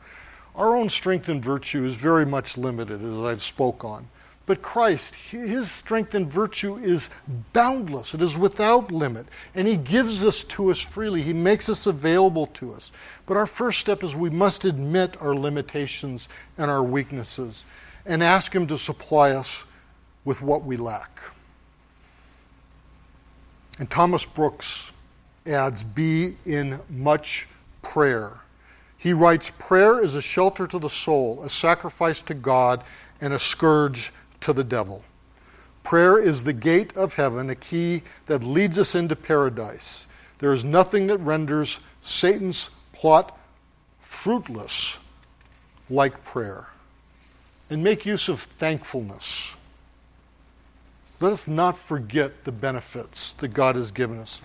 Our 0.57 0.75
own 0.75 0.89
strength 0.89 1.29
and 1.29 1.43
virtue 1.43 1.85
is 1.85 1.95
very 1.95 2.25
much 2.25 2.57
limited, 2.57 3.03
as 3.03 3.23
I've 3.23 3.43
spoke 3.43 3.85
on. 3.85 4.07
But 4.47 4.61
Christ, 4.61 5.13
his 5.13 5.69
strength 5.69 6.15
and 6.15 6.31
virtue 6.31 6.77
is 6.77 7.09
boundless, 7.53 8.13
it 8.13 8.21
is 8.21 8.37
without 8.37 8.91
limit, 8.91 9.27
and 9.53 9.67
he 9.67 9.75
gives 9.75 10.23
us 10.23 10.45
to 10.45 10.71
us 10.71 10.79
freely. 10.79 11.21
He 11.21 11.33
makes 11.33 11.67
us 11.67 11.85
available 11.85 12.47
to 12.47 12.73
us. 12.73 12.91
But 13.25 13.37
our 13.37 13.45
first 13.45 13.79
step 13.79 14.03
is 14.03 14.15
we 14.15 14.29
must 14.29 14.63
admit 14.63 15.21
our 15.21 15.35
limitations 15.35 16.29
and 16.57 16.71
our 16.71 16.81
weaknesses 16.81 17.65
and 18.05 18.23
ask 18.23 18.55
him 18.55 18.65
to 18.67 18.77
supply 18.77 19.31
us 19.31 19.65
with 20.23 20.41
what 20.41 20.63
we 20.63 20.77
lack. 20.77 21.19
And 23.79 23.89
Thomas 23.89 24.23
Brooks 24.25 24.91
adds, 25.45 25.83
Be 25.83 26.37
in 26.45 26.79
much 26.89 27.47
prayer. 27.81 28.39
He 28.97 29.13
writes, 29.13 29.51
Prayer 29.57 30.03
is 30.03 30.15
a 30.15 30.21
shelter 30.21 30.67
to 30.67 30.79
the 30.79 30.89
soul, 30.89 31.41
a 31.43 31.49
sacrifice 31.49 32.21
to 32.23 32.33
God, 32.33 32.83
and 33.21 33.33
a 33.33 33.39
scourge 33.39 34.11
to 34.41 34.53
the 34.53 34.63
devil. 34.63 35.03
Prayer 35.83 36.19
is 36.19 36.43
the 36.43 36.53
gate 36.53 36.95
of 36.97 37.13
heaven, 37.13 37.49
a 37.49 37.55
key 37.55 38.03
that 38.25 38.43
leads 38.43 38.77
us 38.77 38.95
into 38.95 39.15
paradise. 39.15 40.05
There 40.39 40.53
is 40.53 40.63
nothing 40.63 41.07
that 41.07 41.19
renders 41.19 41.79
Satan's 42.01 42.69
plot 42.91 43.37
fruitless 44.01 44.97
like 45.89 46.23
prayer. 46.25 46.67
And 47.69 47.83
make 47.83 48.05
use 48.05 48.29
of 48.29 48.41
thankfulness. 48.41 49.55
Let 51.19 51.33
us 51.33 51.47
not 51.47 51.77
forget 51.77 52.43
the 52.43 52.51
benefits 52.51 53.33
that 53.33 53.49
God 53.49 53.75
has 53.75 53.91
given 53.91 54.19
us. 54.19 54.41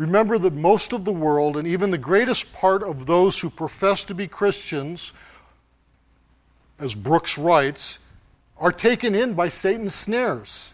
Remember 0.00 0.38
that 0.38 0.54
most 0.54 0.94
of 0.94 1.04
the 1.04 1.12
world, 1.12 1.58
and 1.58 1.68
even 1.68 1.90
the 1.90 1.98
greatest 1.98 2.54
part 2.54 2.82
of 2.82 3.04
those 3.04 3.38
who 3.38 3.50
profess 3.50 4.02
to 4.04 4.14
be 4.14 4.26
Christians, 4.26 5.12
as 6.78 6.94
Brooks 6.94 7.36
writes, 7.36 7.98
are 8.56 8.72
taken 8.72 9.14
in 9.14 9.34
by 9.34 9.50
Satan's 9.50 9.94
snares. 9.94 10.70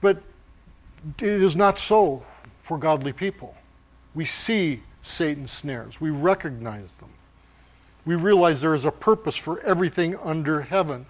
But 0.00 0.22
it 1.18 1.22
is 1.22 1.54
not 1.54 1.78
so 1.78 2.24
for 2.62 2.78
godly 2.78 3.12
people. 3.12 3.54
We 4.14 4.24
see 4.24 4.80
Satan's 5.02 5.52
snares, 5.52 6.00
we 6.00 6.08
recognize 6.08 6.94
them. 6.94 7.10
We 8.06 8.14
realize 8.14 8.62
there 8.62 8.74
is 8.74 8.86
a 8.86 8.90
purpose 8.90 9.36
for 9.36 9.60
everything 9.60 10.16
under 10.16 10.62
heaven, 10.62 11.04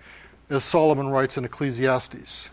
as 0.51 0.65
Solomon 0.65 1.11
writes 1.11 1.36
in 1.36 1.45
Ecclesiastes. 1.45 2.49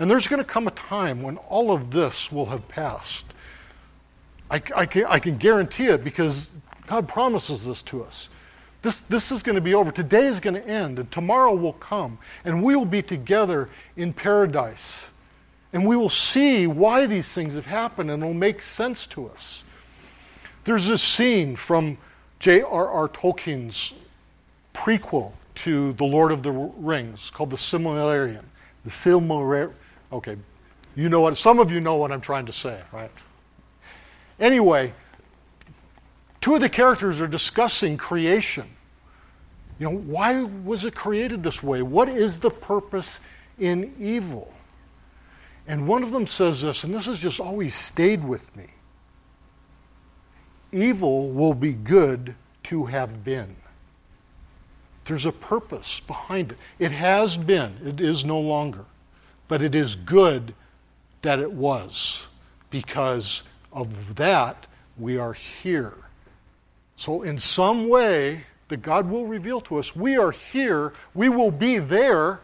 And 0.00 0.10
there's 0.10 0.26
going 0.26 0.38
to 0.38 0.48
come 0.48 0.66
a 0.66 0.70
time 0.70 1.22
when 1.22 1.36
all 1.36 1.70
of 1.70 1.90
this 1.90 2.32
will 2.32 2.46
have 2.46 2.66
passed. 2.68 3.26
I, 4.50 4.62
I, 4.74 4.86
can, 4.86 5.04
I 5.04 5.18
can 5.18 5.36
guarantee 5.36 5.86
it 5.88 6.02
because 6.02 6.46
God 6.86 7.06
promises 7.06 7.66
this 7.66 7.82
to 7.82 8.02
us. 8.02 8.30
This, 8.80 9.00
this 9.00 9.30
is 9.30 9.42
going 9.42 9.56
to 9.56 9.60
be 9.60 9.74
over. 9.74 9.92
Today 9.92 10.26
is 10.26 10.40
going 10.40 10.54
to 10.54 10.66
end, 10.66 10.98
and 10.98 11.12
tomorrow 11.12 11.54
will 11.54 11.74
come, 11.74 12.16
and 12.46 12.62
we 12.62 12.74
will 12.74 12.86
be 12.86 13.02
together 13.02 13.68
in 13.94 14.14
paradise. 14.14 15.04
And 15.74 15.86
we 15.86 15.96
will 15.96 16.08
see 16.08 16.66
why 16.66 17.04
these 17.04 17.30
things 17.30 17.52
have 17.52 17.66
happened, 17.66 18.10
and 18.10 18.22
it'll 18.22 18.34
make 18.34 18.62
sense 18.62 19.06
to 19.08 19.28
us. 19.28 19.64
There's 20.64 20.86
this 20.86 21.02
scene 21.02 21.56
from 21.56 21.98
J.R.R. 22.38 23.08
Tolkien's 23.10 23.92
prequel 24.74 25.32
to 25.56 25.92
The 25.92 26.04
Lord 26.04 26.32
of 26.32 26.42
the 26.42 26.52
Rings 26.52 27.30
called 27.34 27.50
The 27.50 27.56
Silmarillion. 27.56 28.44
The 28.84 28.90
Silmarillion. 28.90 29.74
Okay, 30.12 30.36
you 30.96 31.08
know 31.08 31.20
what, 31.20 31.36
some 31.36 31.58
of 31.58 31.70
you 31.70 31.80
know 31.80 31.96
what 31.96 32.10
I'm 32.10 32.20
trying 32.20 32.46
to 32.46 32.52
say, 32.52 32.80
right? 32.92 33.10
Anyway, 34.38 34.92
Two 36.40 36.54
of 36.54 36.60
the 36.60 36.68
characters 36.68 37.20
are 37.20 37.26
discussing 37.26 37.96
creation. 37.96 38.64
You 39.78 39.90
know, 39.90 39.96
why 39.96 40.42
was 40.42 40.84
it 40.84 40.94
created 40.94 41.42
this 41.42 41.62
way? 41.62 41.82
What 41.82 42.08
is 42.08 42.38
the 42.38 42.50
purpose 42.50 43.20
in 43.58 43.94
evil? 43.98 44.52
And 45.66 45.86
one 45.86 46.02
of 46.02 46.12
them 46.12 46.26
says 46.26 46.62
this, 46.62 46.84
and 46.84 46.94
this 46.94 47.06
has 47.06 47.18
just 47.18 47.40
always 47.40 47.74
stayed 47.74 48.24
with 48.24 48.54
me 48.56 48.66
evil 50.72 51.30
will 51.30 51.52
be 51.52 51.72
good 51.72 52.32
to 52.62 52.84
have 52.84 53.24
been. 53.24 53.56
There's 55.04 55.26
a 55.26 55.32
purpose 55.32 55.98
behind 56.06 56.52
it. 56.52 56.58
It 56.78 56.92
has 56.92 57.36
been, 57.36 57.76
it 57.84 58.00
is 58.00 58.24
no 58.24 58.38
longer. 58.38 58.84
But 59.50 59.62
it 59.62 59.74
is 59.74 59.96
good 59.96 60.54
that 61.22 61.40
it 61.40 61.50
was. 61.50 62.26
Because 62.70 63.42
of 63.72 64.14
that, 64.14 64.68
we 64.96 65.18
are 65.18 65.32
here. 65.32 65.96
So, 66.94 67.22
in 67.22 67.36
some 67.40 67.88
way 67.88 68.44
that 68.68 68.80
God 68.80 69.10
will 69.10 69.26
reveal 69.26 69.60
to 69.62 69.78
us, 69.78 69.96
we 69.96 70.16
are 70.16 70.30
here, 70.30 70.92
we 71.14 71.28
will 71.28 71.50
be 71.50 71.78
there 71.78 72.38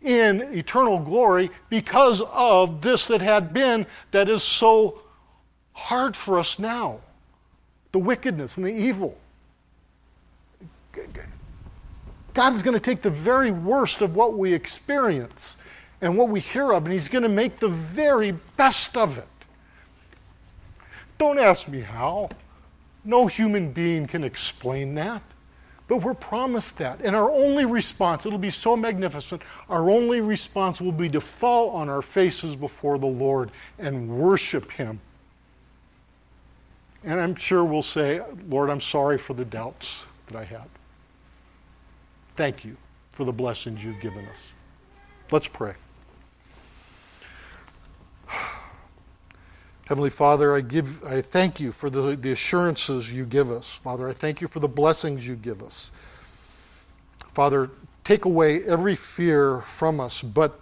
in 0.00 0.42
eternal 0.56 1.00
glory 1.00 1.50
because 1.68 2.20
of 2.30 2.82
this 2.82 3.08
that 3.08 3.20
had 3.20 3.52
been 3.52 3.84
that 4.12 4.28
is 4.28 4.44
so 4.44 5.00
hard 5.72 6.14
for 6.14 6.38
us 6.38 6.60
now 6.60 7.00
the 7.90 7.98
wickedness 7.98 8.56
and 8.56 8.64
the 8.64 8.72
evil. 8.72 9.18
God 12.32 12.54
is 12.54 12.62
going 12.62 12.74
to 12.74 12.80
take 12.80 13.02
the 13.02 13.10
very 13.10 13.50
worst 13.50 14.02
of 14.02 14.14
what 14.14 14.38
we 14.38 14.54
experience 14.54 15.56
and 16.02 16.18
what 16.18 16.28
we 16.28 16.40
hear 16.40 16.72
of, 16.72 16.84
and 16.84 16.92
He's 16.92 17.08
going 17.08 17.22
to 17.22 17.28
make 17.28 17.60
the 17.60 17.68
very 17.68 18.32
best 18.56 18.96
of 18.96 19.16
it. 19.16 19.28
Don't 21.16 21.38
ask 21.38 21.68
me 21.68 21.80
how. 21.80 22.28
No 23.04 23.28
human 23.28 23.72
being 23.72 24.06
can 24.06 24.24
explain 24.24 24.94
that. 24.96 25.22
But 25.88 25.98
we're 25.98 26.14
promised 26.14 26.78
that. 26.78 27.00
And 27.02 27.14
our 27.14 27.30
only 27.30 27.64
response, 27.64 28.26
it'll 28.26 28.38
be 28.38 28.50
so 28.50 28.76
magnificent, 28.76 29.42
our 29.68 29.90
only 29.90 30.20
response 30.20 30.80
will 30.80 30.92
be 30.92 31.08
to 31.10 31.20
fall 31.20 31.70
on 31.70 31.88
our 31.88 32.02
faces 32.02 32.56
before 32.56 32.98
the 32.98 33.06
Lord 33.06 33.50
and 33.78 34.08
worship 34.08 34.72
Him. 34.72 35.00
And 37.04 37.20
I'm 37.20 37.34
sure 37.34 37.64
we'll 37.64 37.82
say, 37.82 38.20
Lord, 38.48 38.70
I'm 38.70 38.80
sorry 38.80 39.18
for 39.18 39.34
the 39.34 39.44
doubts 39.44 40.04
that 40.26 40.36
I 40.36 40.44
had. 40.44 40.68
Thank 42.36 42.64
you 42.64 42.76
for 43.10 43.24
the 43.24 43.32
blessings 43.32 43.84
you've 43.84 44.00
given 44.00 44.24
us. 44.24 44.38
Let's 45.30 45.48
pray. 45.48 45.74
Heavenly 49.88 50.10
Father, 50.10 50.54
I 50.54 50.60
give 50.60 51.04
I 51.04 51.22
thank 51.22 51.60
you 51.60 51.72
for 51.72 51.90
the, 51.90 52.16
the 52.16 52.32
assurances 52.32 53.12
you 53.12 53.24
give 53.24 53.50
us. 53.50 53.70
Father, 53.70 54.08
I 54.08 54.12
thank 54.12 54.40
you 54.40 54.48
for 54.48 54.60
the 54.60 54.68
blessings 54.68 55.26
you 55.26 55.36
give 55.36 55.62
us. 55.62 55.90
Father, 57.34 57.70
take 58.04 58.24
away 58.24 58.62
every 58.64 58.96
fear 58.96 59.60
from 59.60 60.00
us 60.00 60.22
but 60.22 60.60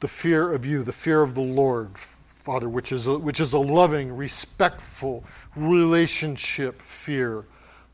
the 0.00 0.08
fear 0.08 0.52
of 0.52 0.64
you, 0.64 0.82
the 0.82 0.92
fear 0.92 1.22
of 1.22 1.34
the 1.34 1.40
Lord, 1.40 1.96
Father, 1.96 2.68
which 2.68 2.92
is 2.92 3.06
a, 3.06 3.18
which 3.18 3.40
is 3.40 3.52
a 3.52 3.58
loving, 3.58 4.14
respectful 4.14 5.24
relationship 5.56 6.80
fear 6.80 7.44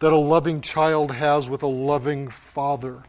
that 0.00 0.12
a 0.12 0.16
loving 0.16 0.60
child 0.60 1.12
has 1.12 1.48
with 1.48 1.62
a 1.62 1.66
loving 1.66 2.28
father. 2.28 3.04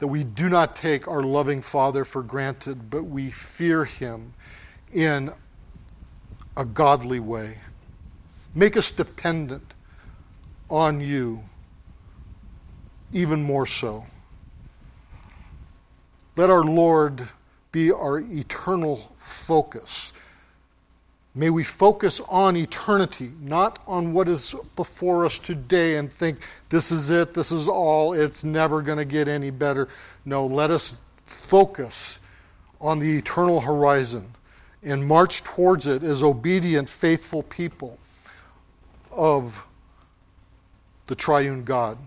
That 0.00 0.08
we 0.08 0.24
do 0.24 0.48
not 0.48 0.76
take 0.76 1.08
our 1.08 1.22
loving 1.22 1.62
father 1.62 2.04
for 2.04 2.22
granted, 2.22 2.90
but 2.90 3.04
we 3.04 3.30
fear 3.30 3.84
him 3.84 4.34
in 4.92 5.32
a 6.56 6.64
godly 6.64 7.20
way. 7.20 7.58
Make 8.54 8.76
us 8.76 8.90
dependent 8.90 9.74
on 10.68 11.00
you 11.00 11.44
even 13.12 13.42
more 13.42 13.66
so. 13.66 14.06
Let 16.36 16.50
our 16.50 16.64
Lord 16.64 17.28
be 17.72 17.92
our 17.92 18.18
eternal 18.18 19.12
focus. 19.16 20.12
May 21.34 21.50
we 21.50 21.62
focus 21.62 22.20
on 22.28 22.56
eternity, 22.56 23.32
not 23.40 23.80
on 23.86 24.12
what 24.12 24.28
is 24.28 24.54
before 24.74 25.24
us 25.24 25.38
today 25.38 25.96
and 25.96 26.12
think, 26.12 26.40
this 26.70 26.90
is 26.90 27.10
it, 27.10 27.34
this 27.34 27.52
is 27.52 27.68
all, 27.68 28.12
it's 28.12 28.42
never 28.42 28.82
going 28.82 28.98
to 28.98 29.04
get 29.04 29.28
any 29.28 29.50
better. 29.50 29.88
No, 30.24 30.46
let 30.46 30.70
us 30.70 30.96
focus 31.24 32.18
on 32.80 32.98
the 32.98 33.18
eternal 33.18 33.60
horizon 33.60 34.34
and 34.82 35.06
march 35.06 35.42
towards 35.42 35.86
it 35.86 36.02
as 36.02 36.22
obedient, 36.22 36.88
faithful 36.88 37.42
people 37.42 37.98
of 39.10 39.64
the 41.06 41.14
triune 41.14 41.64
God. 41.64 41.98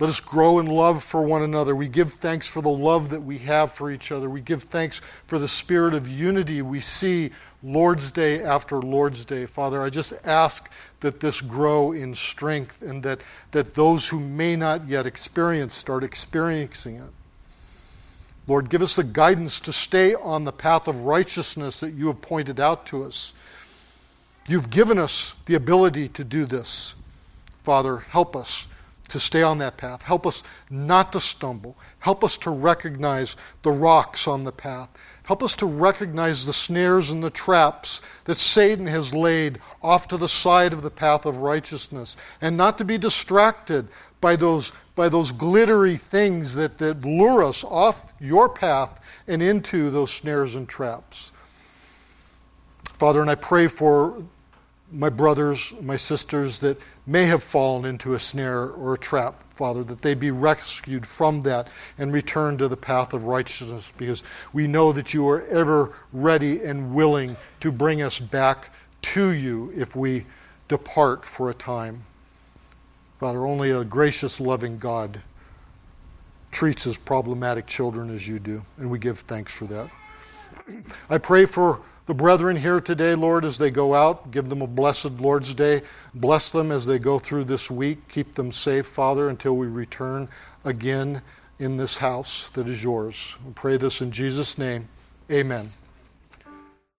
Let 0.00 0.10
us 0.10 0.20
grow 0.20 0.60
in 0.60 0.66
love 0.66 1.02
for 1.02 1.22
one 1.22 1.42
another. 1.42 1.74
We 1.74 1.88
give 1.88 2.12
thanks 2.12 2.46
for 2.46 2.62
the 2.62 2.68
love 2.68 3.10
that 3.10 3.20
we 3.20 3.38
have 3.38 3.72
for 3.72 3.90
each 3.90 4.12
other. 4.12 4.30
We 4.30 4.40
give 4.40 4.62
thanks 4.62 5.00
for 5.26 5.40
the 5.40 5.48
spirit 5.48 5.92
of 5.92 6.06
unity 6.06 6.62
we 6.62 6.80
see 6.80 7.30
Lord's 7.64 8.12
Day 8.12 8.42
after 8.42 8.80
Lord's 8.80 9.24
Day. 9.24 9.44
Father, 9.46 9.82
I 9.82 9.90
just 9.90 10.12
ask 10.24 10.70
that 11.00 11.18
this 11.18 11.40
grow 11.40 11.90
in 11.90 12.14
strength 12.14 12.80
and 12.80 13.02
that, 13.02 13.20
that 13.50 13.74
those 13.74 14.08
who 14.08 14.20
may 14.20 14.54
not 14.54 14.86
yet 14.86 15.06
experience 15.06 15.74
start 15.74 16.04
experiencing 16.04 16.96
it. 16.96 17.10
Lord, 18.48 18.70
give 18.70 18.80
us 18.80 18.96
the 18.96 19.04
guidance 19.04 19.60
to 19.60 19.72
stay 19.74 20.14
on 20.14 20.44
the 20.44 20.52
path 20.52 20.88
of 20.88 21.04
righteousness 21.04 21.80
that 21.80 21.92
you 21.92 22.06
have 22.06 22.22
pointed 22.22 22.58
out 22.58 22.86
to 22.86 23.04
us. 23.04 23.34
You've 24.48 24.70
given 24.70 24.98
us 24.98 25.34
the 25.44 25.54
ability 25.54 26.08
to 26.08 26.24
do 26.24 26.46
this. 26.46 26.94
Father, 27.62 27.98
help 27.98 28.34
us 28.34 28.66
to 29.10 29.20
stay 29.20 29.42
on 29.42 29.58
that 29.58 29.76
path. 29.76 30.00
Help 30.00 30.26
us 30.26 30.42
not 30.70 31.12
to 31.12 31.20
stumble. 31.20 31.76
Help 31.98 32.24
us 32.24 32.38
to 32.38 32.50
recognize 32.50 33.36
the 33.62 33.70
rocks 33.70 34.26
on 34.26 34.44
the 34.44 34.52
path. 34.52 34.88
Help 35.24 35.42
us 35.42 35.54
to 35.56 35.66
recognize 35.66 36.46
the 36.46 36.52
snares 36.54 37.10
and 37.10 37.22
the 37.22 37.28
traps 37.28 38.00
that 38.24 38.38
Satan 38.38 38.86
has 38.86 39.12
laid 39.12 39.60
off 39.82 40.08
to 40.08 40.16
the 40.16 40.28
side 40.28 40.72
of 40.72 40.80
the 40.80 40.90
path 40.90 41.26
of 41.26 41.42
righteousness, 41.42 42.16
and 42.40 42.56
not 42.56 42.78
to 42.78 42.84
be 42.84 42.96
distracted 42.96 43.88
by 44.22 44.36
those 44.36 44.72
by 44.98 45.08
those 45.08 45.30
glittery 45.30 45.96
things 45.96 46.56
that, 46.56 46.76
that 46.78 47.02
lure 47.02 47.44
us 47.44 47.62
off 47.62 48.12
your 48.18 48.48
path 48.48 48.98
and 49.28 49.40
into 49.40 49.90
those 49.90 50.10
snares 50.10 50.56
and 50.56 50.68
traps. 50.68 51.30
Father, 52.82 53.20
and 53.20 53.30
I 53.30 53.36
pray 53.36 53.68
for 53.68 54.20
my 54.90 55.08
brothers, 55.08 55.72
my 55.80 55.96
sisters 55.96 56.58
that 56.58 56.80
may 57.06 57.26
have 57.26 57.44
fallen 57.44 57.84
into 57.84 58.14
a 58.14 58.18
snare 58.18 58.70
or 58.70 58.94
a 58.94 58.98
trap, 58.98 59.44
Father, 59.54 59.84
that 59.84 60.02
they 60.02 60.16
be 60.16 60.32
rescued 60.32 61.06
from 61.06 61.42
that 61.44 61.68
and 61.98 62.12
return 62.12 62.58
to 62.58 62.66
the 62.66 62.76
path 62.76 63.12
of 63.12 63.22
righteousness 63.22 63.92
because 63.98 64.24
we 64.52 64.66
know 64.66 64.90
that 64.90 65.14
you 65.14 65.28
are 65.28 65.46
ever 65.46 65.94
ready 66.12 66.64
and 66.64 66.92
willing 66.92 67.36
to 67.60 67.70
bring 67.70 68.02
us 68.02 68.18
back 68.18 68.74
to 69.02 69.28
you 69.28 69.72
if 69.76 69.94
we 69.94 70.26
depart 70.66 71.24
for 71.24 71.50
a 71.50 71.54
time. 71.54 72.02
Father, 73.18 73.46
only 73.46 73.72
a 73.72 73.84
gracious, 73.84 74.38
loving 74.38 74.78
God 74.78 75.20
treats 76.52 76.84
his 76.84 76.96
problematic 76.96 77.66
children 77.66 78.10
as 78.14 78.26
you 78.26 78.38
do, 78.38 78.64
and 78.78 78.90
we 78.90 78.98
give 78.98 79.20
thanks 79.20 79.52
for 79.52 79.66
that. 79.66 79.90
I 81.10 81.18
pray 81.18 81.44
for 81.44 81.80
the 82.06 82.14
brethren 82.14 82.56
here 82.56 82.80
today, 82.80 83.14
Lord, 83.14 83.44
as 83.44 83.58
they 83.58 83.70
go 83.70 83.94
out. 83.94 84.30
Give 84.30 84.48
them 84.48 84.62
a 84.62 84.66
blessed 84.66 85.20
Lord's 85.20 85.52
Day. 85.52 85.82
Bless 86.14 86.52
them 86.52 86.70
as 86.70 86.86
they 86.86 86.98
go 86.98 87.18
through 87.18 87.44
this 87.44 87.70
week. 87.70 88.08
Keep 88.08 88.34
them 88.34 88.50
safe, 88.50 88.86
Father, 88.86 89.28
until 89.28 89.56
we 89.56 89.66
return 89.66 90.28
again 90.64 91.20
in 91.58 91.76
this 91.76 91.98
house 91.98 92.50
that 92.50 92.68
is 92.68 92.82
yours. 92.82 93.36
We 93.44 93.52
pray 93.52 93.76
this 93.76 94.00
in 94.00 94.10
Jesus' 94.12 94.56
name. 94.56 94.88
Amen. 95.30 95.72